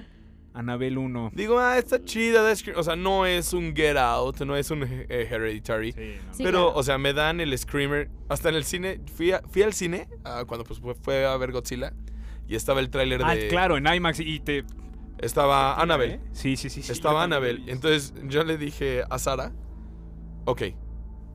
Anabel 0.54 0.98
1. 0.98 1.30
Digo, 1.34 1.58
ah, 1.58 1.78
está 1.78 2.02
chida. 2.04 2.42
O 2.76 2.82
sea, 2.82 2.94
no 2.96 3.26
es 3.26 3.52
un 3.52 3.74
Get 3.74 3.96
Out, 3.96 4.40
no 4.42 4.54
es 4.56 4.70
un 4.70 4.82
eh, 4.84 5.06
Hereditary. 5.30 5.92
Sí, 5.92 5.98
pero, 6.44 6.66
claro. 6.66 6.74
o 6.74 6.82
sea, 6.82 6.96
me 6.98 7.12
dan 7.12 7.40
el 7.40 7.56
Screamer. 7.58 8.08
Hasta 8.28 8.50
en 8.50 8.54
el 8.56 8.64
cine. 8.64 9.00
Fui, 9.16 9.32
a- 9.32 9.42
fui 9.48 9.62
al 9.62 9.72
cine 9.72 10.08
ah, 10.24 10.44
cuando 10.46 10.64
pues, 10.64 10.78
fue, 10.78 10.94
fue 10.94 11.26
a 11.26 11.36
ver 11.36 11.50
Godzilla. 11.52 11.92
Y 12.48 12.56
estaba 12.56 12.80
el 12.80 12.90
tráiler 12.90 13.22
Ah, 13.24 13.34
de. 13.34 13.48
claro, 13.48 13.76
en 13.76 13.86
IMAX 13.86 14.20
y 14.20 14.40
te... 14.40 14.64
Estaba 15.18 15.80
Annabelle. 15.80 16.14
¿Eh? 16.14 16.20
Sí, 16.32 16.56
sí, 16.56 16.68
sí. 16.68 16.82
sí, 16.82 16.92
Estaba 16.92 17.26
vi. 17.26 17.70
Entonces 17.70 18.12
yo 18.24 18.44
le 18.44 18.58
dije 18.58 19.02
a 19.08 19.18
Sara, 19.18 19.52
ok, 20.44 20.62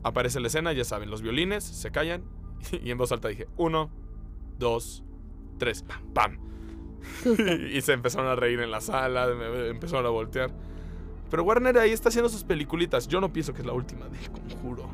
aparece 0.04 0.38
la 0.40 0.46
escena, 0.48 0.72
ya 0.72 0.84
saben, 0.84 1.10
los 1.10 1.22
violines 1.22 1.64
se 1.64 1.90
callan 1.90 2.22
y 2.84 2.90
en 2.90 2.98
voz 2.98 3.10
alta 3.10 3.28
dije, 3.28 3.48
uno, 3.56 3.90
dos, 4.58 5.02
tres, 5.58 5.82
pam, 5.82 6.12
pam. 6.12 6.38
Y 7.72 7.80
se 7.80 7.92
empezaron 7.94 8.28
a 8.28 8.34
reír 8.36 8.60
en 8.60 8.70
la 8.70 8.80
sala, 8.80 9.26
me- 9.28 9.68
empezaron 9.68 10.06
a 10.06 10.10
voltear. 10.10 10.50
Pero 11.30 11.44
Warner 11.44 11.78
ahí 11.78 11.90
está 11.92 12.08
haciendo 12.10 12.28
sus 12.28 12.44
peliculitas. 12.44 13.08
Yo 13.08 13.20
no 13.20 13.32
pienso 13.32 13.52
que 13.54 13.60
es 13.60 13.66
la 13.66 13.72
última 13.72 14.06
del 14.08 14.30
conjuro. 14.30 14.88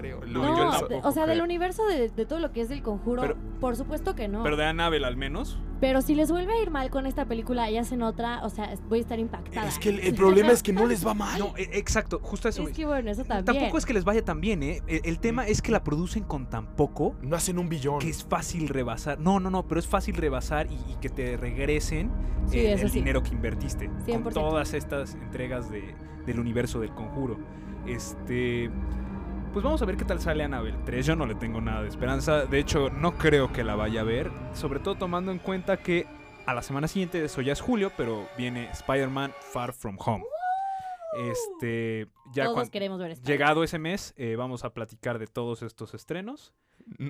Creo. 0.00 0.22
El 0.22 0.32
No, 0.32 0.40
No, 0.42 0.46
yo 0.48 0.52
universo- 0.52 0.72
de- 0.74 0.88
tampoco 0.94 1.08
o 1.08 1.12
sea, 1.12 1.26
del 1.26 1.40
universo 1.40 1.86
de, 1.86 2.08
de 2.10 2.26
todo 2.26 2.38
lo 2.38 2.52
que 2.52 2.60
es 2.60 2.68
del 2.68 2.82
conjuro, 2.82 3.22
Pero- 3.22 3.36
por 3.60 3.76
supuesto 3.76 4.14
que 4.14 4.28
no. 4.28 4.42
Pero 4.42 4.56
de 4.56 4.64
Annabelle 4.66 5.06
al 5.06 5.16
menos. 5.16 5.58
Pero 5.80 6.00
si 6.02 6.14
les 6.14 6.30
vuelve 6.30 6.52
a 6.54 6.62
ir 6.62 6.70
mal 6.70 6.88
con 6.90 7.06
esta 7.06 7.26
película 7.26 7.70
y 7.70 7.76
hacen 7.76 8.02
otra, 8.02 8.42
o 8.44 8.48
sea, 8.50 8.74
voy 8.88 8.98
a 8.98 9.02
estar 9.02 9.18
impactada. 9.18 9.66
Es 9.68 9.78
que 9.78 9.90
el, 9.90 10.00
el 10.00 10.14
problema 10.14 10.52
es 10.52 10.62
que 10.62 10.72
no 10.72 10.86
les 10.86 11.06
va 11.06 11.12
mal. 11.14 11.38
No, 11.38 11.54
e- 11.56 11.68
exacto, 11.78 12.18
justo 12.22 12.48
eso. 12.48 12.66
Es 12.68 12.74
que 12.76 12.86
bueno, 12.86 13.10
eso 13.10 13.24
también. 13.24 13.44
Tampoco 13.44 13.78
es 13.78 13.84
que 13.86 13.92
les 13.92 14.04
vaya 14.04 14.24
tan 14.24 14.40
bien, 14.40 14.62
¿eh? 14.62 14.80
El, 14.86 15.00
el 15.04 15.18
tema 15.18 15.46
es 15.46 15.60
que 15.62 15.72
la 15.72 15.82
producen 15.84 16.24
con 16.24 16.48
tan 16.48 16.66
poco 16.76 17.14
No 17.22 17.36
hacen 17.36 17.58
un 17.58 17.68
billón. 17.68 17.98
que 17.98 18.08
es 18.08 18.24
fácil 18.24 18.68
rebasar. 18.68 19.18
No, 19.20 19.38
no, 19.40 19.50
no, 19.50 19.66
pero 19.66 19.78
es 19.78 19.86
fácil 19.86 20.14
rebasar 20.16 20.66
y, 20.70 20.74
y 20.92 20.96
que 21.00 21.08
te 21.10 21.36
regresen 21.36 22.10
Sí, 22.48 22.58
eh, 22.60 22.72
el 22.72 22.90
sí. 22.90 22.98
dinero 22.98 23.22
que 23.22 23.30
invertiste. 23.30 23.90
100%. 24.06 24.22
Con 24.22 24.32
todas 24.32 24.72
estas 24.72 25.14
entregas 25.14 25.70
de- 25.70 25.94
del 26.24 26.40
universo 26.40 26.80
del 26.80 26.90
conjuro. 26.94 27.38
Este. 27.86 28.70
Pues 29.56 29.64
vamos 29.64 29.80
a 29.80 29.86
ver 29.86 29.96
qué 29.96 30.04
tal 30.04 30.20
sale 30.20 30.44
Annabelle 30.44 30.76
3. 30.84 31.06
Yo 31.06 31.16
no 31.16 31.24
le 31.24 31.34
tengo 31.34 31.62
nada 31.62 31.80
de 31.80 31.88
esperanza. 31.88 32.44
De 32.44 32.58
hecho, 32.58 32.90
no 32.90 33.16
creo 33.16 33.54
que 33.54 33.64
la 33.64 33.74
vaya 33.74 34.02
a 34.02 34.04
ver. 34.04 34.30
Sobre 34.52 34.80
todo 34.80 34.96
tomando 34.96 35.32
en 35.32 35.38
cuenta 35.38 35.78
que 35.78 36.06
a 36.44 36.52
la 36.52 36.60
semana 36.60 36.88
siguiente, 36.88 37.24
eso 37.24 37.40
ya 37.40 37.54
es 37.54 37.62
julio, 37.62 37.90
pero 37.96 38.28
viene 38.36 38.68
Spider-Man 38.72 39.32
Far 39.40 39.72
From 39.72 39.96
Home. 40.04 40.24
Este, 41.30 42.06
ya 42.34 42.44
Todos 42.44 42.54
cuan- 42.56 42.68
queremos 42.68 42.98
ver 42.98 43.12
esto. 43.12 43.26
llegado 43.26 43.64
ese 43.64 43.78
mes, 43.78 44.12
eh, 44.18 44.36
vamos 44.36 44.62
a 44.62 44.74
platicar 44.74 45.18
de 45.18 45.26
todos 45.26 45.62
estos 45.62 45.94
estrenos. 45.94 46.52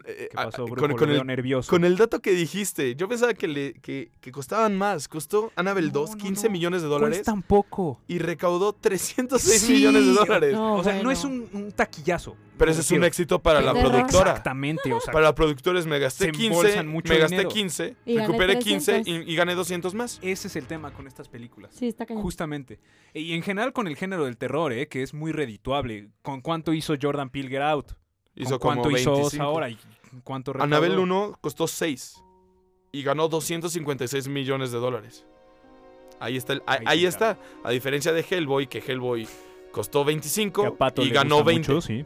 Eh, 0.07 0.29
¿Qué 0.31 0.35
pasó, 0.35 0.65
Brujo? 0.65 0.81
con, 0.81 0.91
Lo 0.91 0.97
con 0.97 1.09
veo 1.11 1.21
el, 1.21 1.27
nervioso. 1.27 1.69
con 1.71 1.85
el 1.85 1.97
dato 1.97 2.21
que 2.21 2.33
dijiste, 2.33 2.95
yo 2.97 3.09
pensaba 3.09 3.35
que, 3.35 3.47
le, 3.47 3.75
que, 3.75 4.11
que 4.21 4.33
costaban 4.33 4.77
más. 4.77 5.07
Costó 5.07 5.53
Annabelle 5.55 5.89
No, 5.89 6.01
2 6.01 6.11
no, 6.13 6.17
15 6.17 6.47
no. 6.47 6.53
millones 6.53 6.83
de 6.83 6.89
dólares 6.89 7.19
Cuestan 7.19 7.43
poco. 7.43 8.01
y 8.09 8.19
recaudó 8.19 8.73
306 8.73 9.61
Sí, 9.61 9.73
millones 9.75 10.07
de 10.07 10.13
dólares. 10.13 10.53
No, 10.55 10.75
o 10.77 10.83
sea, 10.85 11.03
no 11.03 11.11
es 11.11 11.25
un, 11.25 11.49
un 11.53 11.73
taquillazo. 11.73 12.37
Pero 12.57 12.71
ese 12.71 12.81
es 12.81 12.91
un 12.91 13.05
éxito 13.05 13.39
para 13.39 13.61
la 13.61 13.73
productora. 13.75 14.31
Exactamente, 14.31 14.91
o 14.91 14.99
sea, 14.99 15.13
Para 15.13 15.27
la 15.27 15.35
productora 15.35 15.79
es 15.79 15.87
me 15.87 15.99
gasté 15.99 16.25
Se 16.25 16.33
15, 16.33 16.47
embolsan 16.47 16.89
mucho 16.89 17.13
me 17.13 17.19
gasté 17.19 17.35
dinero. 17.37 17.51
15, 17.51 17.97
Y 18.07 18.17
recuperé 18.19 18.59
15 18.59 18.93
y, 18.93 19.03
300. 19.03 19.29
y 19.31 19.37
gané 19.37 19.55
200 19.55 19.95
más. 19.95 20.19
ese 20.23 20.49
es 20.49 20.57
el 20.57 20.67
tema 20.67 20.91
con 20.91 21.07
estas 21.07 21.29
películas. 21.29 21.75
Sí, 21.79 21.87
está 21.89 22.07
cañón. 22.07 22.23
Justamente. 22.23 22.81
Y 23.13 23.35
en 23.35 23.43
general 23.43 23.75
con 23.75 23.87
el 23.89 23.97
género 23.97 24.25
del 24.25 24.39
terror, 24.39 24.73
¿eh? 24.73 24.89
que 24.89 25.03
es 25.03 25.13
muy 25.13 25.33
redituable. 25.33 26.09
¿Con 26.23 26.41
cuánto 26.41 26.73
hizo 26.73 26.95
Jordan 27.01 27.29
Peele 27.29 27.51
Get 27.51 27.61
Out? 27.61 27.93
Hizo 28.37 28.59
¿Con 28.59 28.71
como 28.71 28.83
cuánto 28.83 28.99
hizo 28.99 29.13
Oz 29.13 29.19
25. 29.33 29.45
ahora? 29.45 29.69
¿Y 29.71 29.79
cuánto 30.23 30.53
recaudó? 30.53 30.65
Annabelle 30.77 30.99
1 30.99 31.39
costó 31.41 31.67
6 31.67 32.23
y 32.93 33.03
ganó 33.03 33.29
256 33.29 34.29
millones 34.29 34.71
de 34.73 34.79
dólares. 34.79 35.27
Ahí 36.21 36.37
está, 36.37 36.53
el- 36.55 36.63
ahí, 36.67 36.79
Ahí 36.87 37.07
está. 37.07 37.39
A 37.65 37.71
diferencia 37.71 38.13
de 38.13 38.25
Hellboy, 38.29 38.67
que 38.69 38.79
Hellboy 38.79 39.29
costó 39.73 39.99
Que 40.01 40.05
a 40.05 40.07
25 40.07 40.77
Pato 40.77 41.03
y 41.03 41.11
ganó 41.11 41.37
gusta 41.37 41.49
20. 41.49 41.73
mucho, 41.73 41.81
sí. 41.87 42.05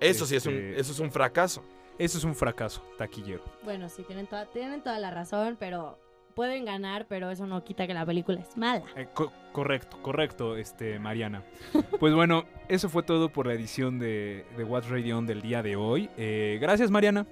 Eso 0.00 0.26
sí 0.26 0.34
es 0.36 0.46
un, 0.46 0.54
Este- 0.54 0.80
eso 0.80 0.92
es 0.92 0.98
un 0.98 1.10
fracaso. 1.12 1.62
Eso 1.98 2.18
es 2.18 2.24
un 2.24 2.34
fracaso, 2.34 2.82
taquillero. 2.98 3.44
Bueno, 3.62 3.88
sí, 3.88 4.02
tienen 4.02 4.26
toda, 4.26 4.46
tienen 4.46 4.82
toda 4.82 4.98
la 4.98 5.10
razón, 5.10 5.56
pero 5.60 5.98
pueden 6.34 6.64
ganar, 6.64 7.06
pero 7.08 7.30
eso 7.30 7.46
no 7.46 7.62
quita 7.64 7.86
que 7.86 7.94
la 7.94 8.04
película 8.06 8.40
es 8.40 8.56
mala. 8.56 8.82
Eh, 8.96 9.08
co- 9.14 9.32
correcto, 9.52 9.98
correcto, 10.02 10.56
este, 10.56 10.98
Mariana. 10.98 11.42
Pues 12.00 12.14
bueno, 12.14 12.44
eso 12.68 12.88
fue 12.88 13.02
todo 13.02 13.28
por 13.28 13.46
la 13.46 13.54
edición 13.54 13.98
de, 13.98 14.44
de 14.56 14.64
What's 14.64 14.88
Radio 14.88 15.18
On 15.18 15.26
del 15.26 15.40
día 15.42 15.62
de 15.62 15.76
hoy. 15.76 16.10
Eh, 16.16 16.58
gracias, 16.60 16.90
Mariana. 16.90 17.26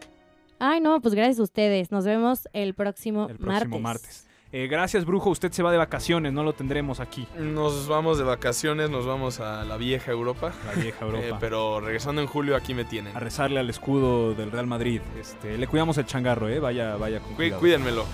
Ay, 0.58 0.80
no, 0.80 1.00
pues 1.00 1.14
gracias 1.14 1.38
a 1.40 1.42
ustedes. 1.42 1.90
Nos 1.90 2.04
vemos 2.04 2.48
el 2.52 2.74
próximo, 2.74 3.28
El 3.30 3.38
próximo 3.38 3.80
martes. 3.80 3.80
martes. 3.80 4.26
Eh, 4.52 4.66
gracias, 4.66 5.04
Brujo. 5.04 5.30
Usted 5.30 5.52
se 5.52 5.62
va 5.62 5.70
de 5.70 5.78
vacaciones, 5.78 6.32
no 6.32 6.42
lo 6.42 6.52
tendremos 6.54 6.98
aquí. 6.98 7.24
Nos 7.38 7.86
vamos 7.86 8.18
de 8.18 8.24
vacaciones, 8.24 8.90
nos 8.90 9.06
vamos 9.06 9.38
a 9.38 9.64
la 9.64 9.76
vieja 9.76 10.10
Europa. 10.10 10.52
La 10.66 10.72
vieja 10.82 11.04
Europa. 11.04 11.24
Eh, 11.24 11.34
pero 11.38 11.80
regresando 11.80 12.20
en 12.20 12.26
julio 12.26 12.56
aquí 12.56 12.74
me 12.74 12.84
tienen. 12.84 13.16
a 13.16 13.20
rezarle 13.20 13.60
al 13.60 13.70
escudo 13.70 14.34
del 14.34 14.50
Real 14.50 14.66
Madrid. 14.66 15.00
Este, 15.18 15.56
le 15.56 15.66
cuidamos 15.68 15.98
el 15.98 16.04
changarro, 16.06 16.48
¿eh? 16.48 16.58
Vaya, 16.58 16.96
vaya 16.96 17.20
con 17.20 17.30
Cuí- 17.30 17.36
cuidado. 17.36 17.60
cuídenmelo. 17.60 18.04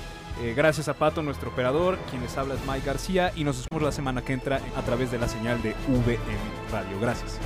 Eh, 0.43 0.53
gracias 0.55 0.89
a 0.89 0.95
Pato, 0.95 1.23
nuestro 1.23 1.51
operador. 1.51 1.99
Quien 2.11 2.23
les 2.23 2.37
habla 2.37 2.55
es 2.55 2.61
Mike 2.67 2.87
García 2.87 3.33
y 3.35 3.45
nos 3.45 3.67
vemos 3.71 3.83
la 3.83 3.93
semana 3.93 4.23
que 4.23 4.35
entra 4.35 4.61
a 4.77 4.83
través 4.83 5.11
de 5.11 5.19
la 5.19 5.29
señal 5.29 5.63
de 5.63 5.75
VM 5.89 6.17
Radio. 6.71 7.01
Gracias. 7.01 7.39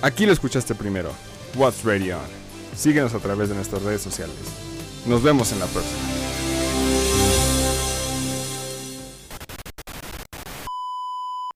Aquí 0.00 0.26
lo 0.26 0.32
escuchaste 0.32 0.74
primero. 0.74 1.12
What's 1.54 1.82
Radio 1.82 2.18
On. 2.18 2.24
Síguenos 2.76 3.14
a 3.14 3.20
través 3.20 3.48
de 3.48 3.54
nuestras 3.54 3.82
redes 3.82 4.02
sociales. 4.02 4.36
Nos 5.06 5.22
vemos 5.22 5.50
en 5.52 5.60
la 5.60 5.66
próxima. 5.66 6.23